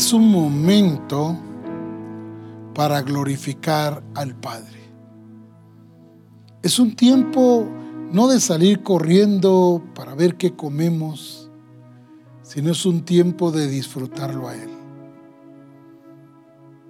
es 0.00 0.14
un 0.14 0.30
momento 0.30 1.38
para 2.74 3.02
glorificar 3.02 4.02
al 4.14 4.34
Padre. 4.34 4.80
Es 6.62 6.78
un 6.78 6.96
tiempo 6.96 7.68
no 8.10 8.26
de 8.28 8.40
salir 8.40 8.82
corriendo 8.82 9.84
para 9.94 10.14
ver 10.14 10.36
qué 10.36 10.56
comemos, 10.56 11.50
sino 12.40 12.70
es 12.70 12.86
un 12.86 13.04
tiempo 13.04 13.52
de 13.52 13.68
disfrutarlo 13.68 14.48
a 14.48 14.54
Él, 14.54 14.70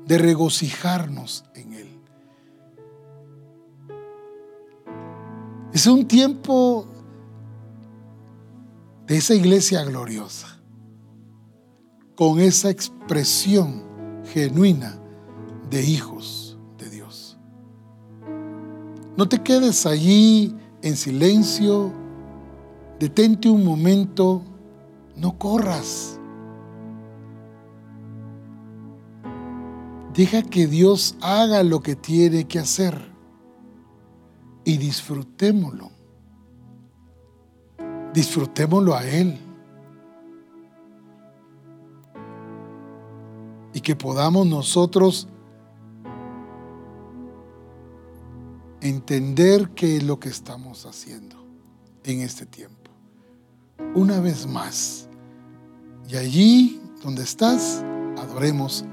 de 0.07 0.17
regocijarnos 0.17 1.47
en 1.57 1.73
Él. 1.73 1.89
Es 5.73 5.85
un 5.89 6.07
tiempo 6.07 6.87
de 9.09 9.17
esa 9.17 9.35
iglesia 9.35 9.83
gloriosa, 9.83 10.60
con 12.21 12.39
esa 12.39 12.69
expresión 12.69 13.83
genuina 14.35 15.01
de 15.71 15.83
hijos 15.83 16.59
de 16.77 16.91
Dios. 16.91 17.39
No 19.17 19.27
te 19.27 19.43
quedes 19.43 19.87
allí 19.87 20.55
en 20.83 20.99
silencio, 20.99 21.91
detente 22.99 23.49
un 23.49 23.65
momento, 23.65 24.43
no 25.17 25.39
corras. 25.39 26.21
Deja 30.13 30.43
que 30.43 30.67
Dios 30.67 31.17
haga 31.23 31.63
lo 31.63 31.81
que 31.81 31.97
tiene 31.97 32.47
que 32.47 32.59
hacer 32.59 33.01
y 34.67 34.77
disfrutémoslo. 34.77 35.91
Disfrutémoslo 38.13 38.95
a 38.95 39.07
Él. 39.07 39.39
Y 43.73 43.81
que 43.81 43.95
podamos 43.97 44.47
nosotros 44.47 45.29
entender 48.81 49.71
qué 49.71 49.97
es 49.99 50.03
lo 50.03 50.19
que 50.19 50.29
estamos 50.29 50.87
haciendo 50.87 51.37
en 52.05 52.21
este 52.21 52.47
tiempo. 52.47 52.91
Una 53.95 54.21
vez 54.21 54.47
más. 54.47 55.09
Y 56.09 56.17
allí 56.17 56.81
donde 57.03 57.23
estás, 57.23 57.85
adoremos 58.19 58.85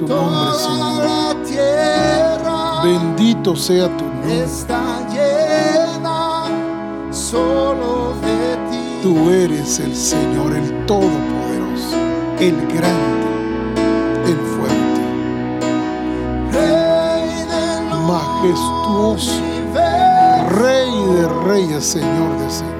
tu 0.00 0.08
nombre, 0.08 0.58
Señor. 0.58 1.00
Bendito 2.82 3.54
sea 3.54 3.94
tu 3.96 4.04
nombre. 4.04 4.44
está 4.44 5.06
llena 5.08 6.44
solo 7.10 8.14
de 8.22 8.56
ti. 8.70 9.00
Tú 9.02 9.30
eres 9.30 9.78
el 9.80 9.94
Señor, 9.94 10.54
el 10.54 10.86
Todopoderoso, 10.86 11.96
el 12.38 12.56
grande, 12.68 13.28
el 14.24 14.38
fuerte, 14.54 15.02
Rey 16.52 17.46
majestuoso, 18.06 19.32
Rey 20.48 20.90
de 21.14 21.28
reyes, 21.44 21.84
Señor 21.84 22.38
de 22.38 22.50
señores. 22.50 22.79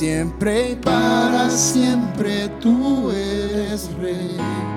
Siempre 0.00 0.70
y 0.70 0.76
para 0.76 1.50
siempre 1.50 2.48
tú 2.58 3.10
eres 3.10 3.92
rey. 4.00 4.69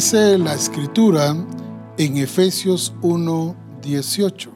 Dice 0.00 0.38
la 0.38 0.54
escritura 0.54 1.36
en 1.98 2.16
Efesios 2.16 2.94
1, 3.02 3.54
18. 3.82 4.50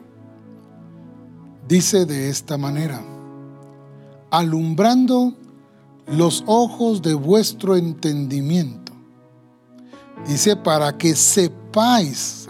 Dice 1.67 2.07
de 2.07 2.29
esta 2.31 2.57
manera, 2.57 2.99
alumbrando 4.31 5.35
los 6.07 6.43
ojos 6.47 7.03
de 7.03 7.13
vuestro 7.13 7.75
entendimiento. 7.75 8.91
Dice, 10.27 10.55
para 10.55 10.97
que 10.97 11.15
sepáis, 11.15 12.47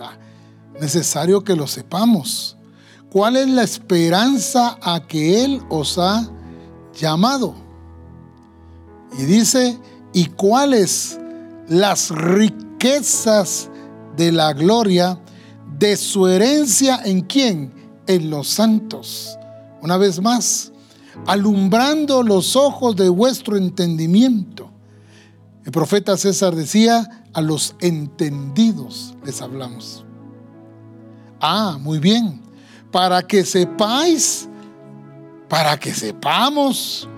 necesario 0.79 1.43
que 1.43 1.53
lo 1.53 1.67
sepamos, 1.67 2.55
cuál 3.11 3.35
es 3.35 3.49
la 3.49 3.63
esperanza 3.63 4.77
a 4.81 5.05
que 5.05 5.43
Él 5.43 5.61
os 5.67 5.97
ha 5.97 6.25
llamado. 6.93 7.55
Y 9.19 9.25
dice, 9.25 9.77
y 10.13 10.27
cuáles 10.27 11.19
las 11.67 12.09
riquezas 12.09 12.65
de 14.15 14.31
la 14.31 14.53
gloria 14.53 15.19
de 15.79 15.97
su 15.97 16.27
herencia 16.27 17.01
en 17.03 17.21
quién? 17.21 17.73
En 18.05 18.29
los 18.29 18.47
santos. 18.47 19.37
Una 19.81 19.97
vez 19.97 20.21
más, 20.21 20.71
alumbrando 21.25 22.21
los 22.21 22.55
ojos 22.55 22.95
de 22.95 23.09
vuestro 23.09 23.57
entendimiento. 23.57 24.69
El 25.63 25.71
profeta 25.71 26.15
César 26.15 26.55
decía, 26.55 27.25
a 27.33 27.41
los 27.41 27.75
entendidos 27.81 29.15
les 29.25 29.41
hablamos. 29.41 30.05
Ah, 31.41 31.77
muy 31.81 31.97
bien. 31.97 32.41
Para 32.91 33.23
que 33.23 33.43
sepáis, 33.43 34.47
para 35.49 35.77
que 35.77 35.91
sepamos, 35.91 37.09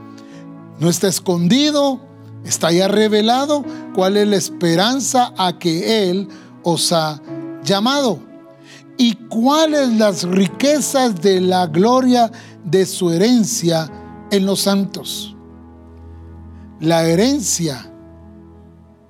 no 0.80 0.90
está 0.90 1.10
escondido, 1.10 2.07
está 2.48 2.72
ya 2.72 2.88
revelado 2.88 3.64
cuál 3.94 4.18
es 4.18 4.28
la 4.28 4.38
esperanza 4.38 5.34
a 5.38 5.60
que 5.60 6.10
Él 6.10 6.28
os 6.64 6.92
ha 6.92 7.22
llamado 7.64 8.20
y 8.98 9.14
cuáles 9.28 9.90
las 9.90 10.24
riquezas 10.24 11.22
de 11.22 11.42
la 11.42 11.68
gloria 11.68 12.32
de 12.64 12.86
su 12.86 13.12
herencia 13.12 13.92
en 14.32 14.46
los 14.46 14.62
santos. 14.62 15.36
La 16.80 17.06
herencia 17.06 17.92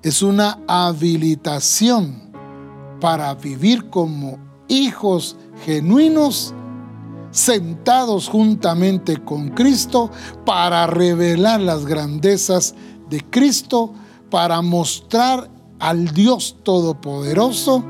es 0.02 0.22
una 0.22 0.58
habilitación 0.66 2.30
para 3.00 3.34
vivir 3.34 3.88
como 3.88 4.38
hijos 4.68 5.36
genuinos 5.64 6.54
sentados 7.30 8.28
juntamente 8.28 9.18
con 9.18 9.50
Cristo 9.50 10.10
para 10.44 10.86
revelar 10.86 11.60
las 11.60 11.86
grandezas 11.86 12.74
de 13.08 13.24
Cristo, 13.30 13.92
para 14.30 14.60
mostrar 14.62 15.50
al 15.78 16.08
Dios 16.08 16.56
Todopoderoso. 16.62 17.84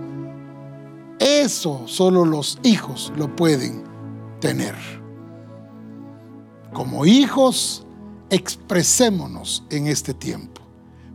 Eso 1.18 1.82
solo 1.86 2.24
los 2.24 2.58
hijos 2.62 3.12
lo 3.16 3.34
pueden 3.34 3.84
tener. 4.40 4.76
Como 6.72 7.06
hijos, 7.06 7.84
expresémonos 8.30 9.64
en 9.70 9.86
este 9.86 10.14
tiempo, 10.14 10.60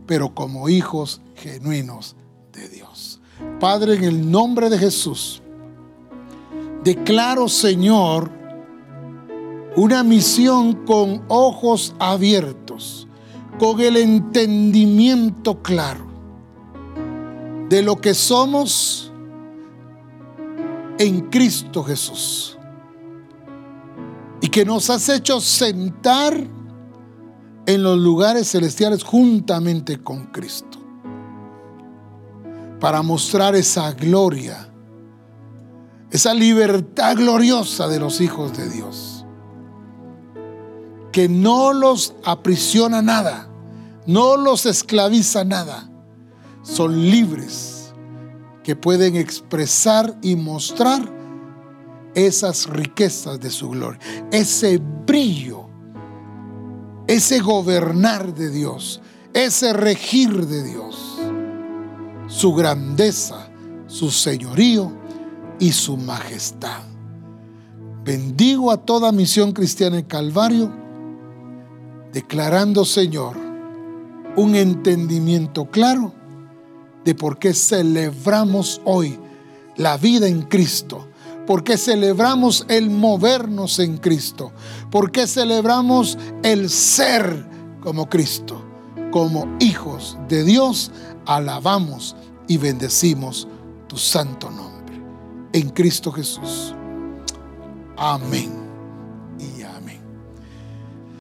pero 0.06 0.34
como 0.34 0.68
hijos 0.68 1.20
genuinos 1.36 2.16
de 2.52 2.68
Dios. 2.68 3.20
Padre, 3.60 3.96
en 3.96 4.04
el 4.04 4.30
nombre 4.30 4.68
de 4.68 4.78
Jesús, 4.78 5.42
declaro, 6.82 7.48
Señor, 7.48 8.30
una 9.76 10.04
misión 10.04 10.84
con 10.84 11.24
ojos 11.28 11.94
abiertos, 11.98 13.03
con 13.58 13.80
el 13.80 13.96
entendimiento 13.96 15.62
claro 15.62 16.06
de 17.68 17.82
lo 17.82 18.00
que 18.00 18.14
somos 18.14 19.12
en 20.98 21.22
Cristo 21.30 21.82
Jesús. 21.84 22.50
que 24.54 24.64
nos 24.64 24.88
has 24.88 25.08
hecho 25.08 25.40
sentar 25.40 26.32
en 27.66 27.82
los 27.82 27.98
lugares 27.98 28.52
celestiales 28.52 29.02
juntamente 29.02 30.00
con 30.00 30.26
Cristo, 30.26 30.78
para 32.78 33.02
mostrar 33.02 33.56
esa 33.56 33.90
gloria, 33.90 34.68
esa 36.08 36.32
libertad 36.32 37.16
gloriosa 37.16 37.88
de 37.88 37.98
los 37.98 38.20
hijos 38.20 38.56
de 38.56 38.68
Dios, 38.68 39.13
que 41.14 41.28
no 41.28 41.72
los 41.72 42.12
aprisiona 42.24 43.00
nada, 43.00 43.48
no 44.04 44.36
los 44.36 44.66
esclaviza 44.66 45.44
nada, 45.44 45.88
son 46.64 47.08
libres, 47.08 47.94
que 48.64 48.74
pueden 48.74 49.14
expresar 49.14 50.18
y 50.22 50.34
mostrar 50.34 51.08
esas 52.16 52.66
riquezas 52.66 53.38
de 53.38 53.50
su 53.50 53.70
gloria, 53.70 54.00
ese 54.32 54.82
brillo, 55.06 55.68
ese 57.06 57.38
gobernar 57.38 58.34
de 58.34 58.50
Dios, 58.50 59.00
ese 59.34 59.72
regir 59.72 60.48
de 60.48 60.64
Dios, 60.64 61.20
su 62.26 62.54
grandeza, 62.54 63.48
su 63.86 64.10
señorío 64.10 64.90
y 65.60 65.70
su 65.70 65.96
majestad. 65.96 66.82
Bendigo 68.02 68.72
a 68.72 68.78
toda 68.78 69.12
misión 69.12 69.52
cristiana 69.52 69.98
en 69.98 70.06
Calvario, 70.06 70.83
declarando, 72.14 72.86
Señor, 72.86 73.36
un 74.36 74.54
entendimiento 74.54 75.66
claro 75.66 76.14
de 77.04 77.14
por 77.14 77.38
qué 77.38 77.52
celebramos 77.52 78.80
hoy 78.84 79.18
la 79.76 79.98
vida 79.98 80.26
en 80.26 80.42
Cristo 80.42 81.08
porque 81.46 81.76
celebramos 81.76 82.64
el 82.68 82.90
movernos 82.90 83.78
en 83.78 83.98
Cristo, 83.98 84.52
porque 84.90 85.26
celebramos 85.26 86.18
el 86.42 86.70
ser 86.70 87.46
como 87.80 88.08
Cristo, 88.08 88.64
como 89.10 89.46
hijos 89.60 90.16
de 90.28 90.44
Dios, 90.44 90.90
alabamos 91.26 92.16
y 92.48 92.56
bendecimos 92.56 93.46
tu 93.88 93.96
santo 93.96 94.50
nombre. 94.50 95.02
En 95.52 95.70
Cristo 95.70 96.10
Jesús. 96.10 96.74
Amén. 97.96 98.63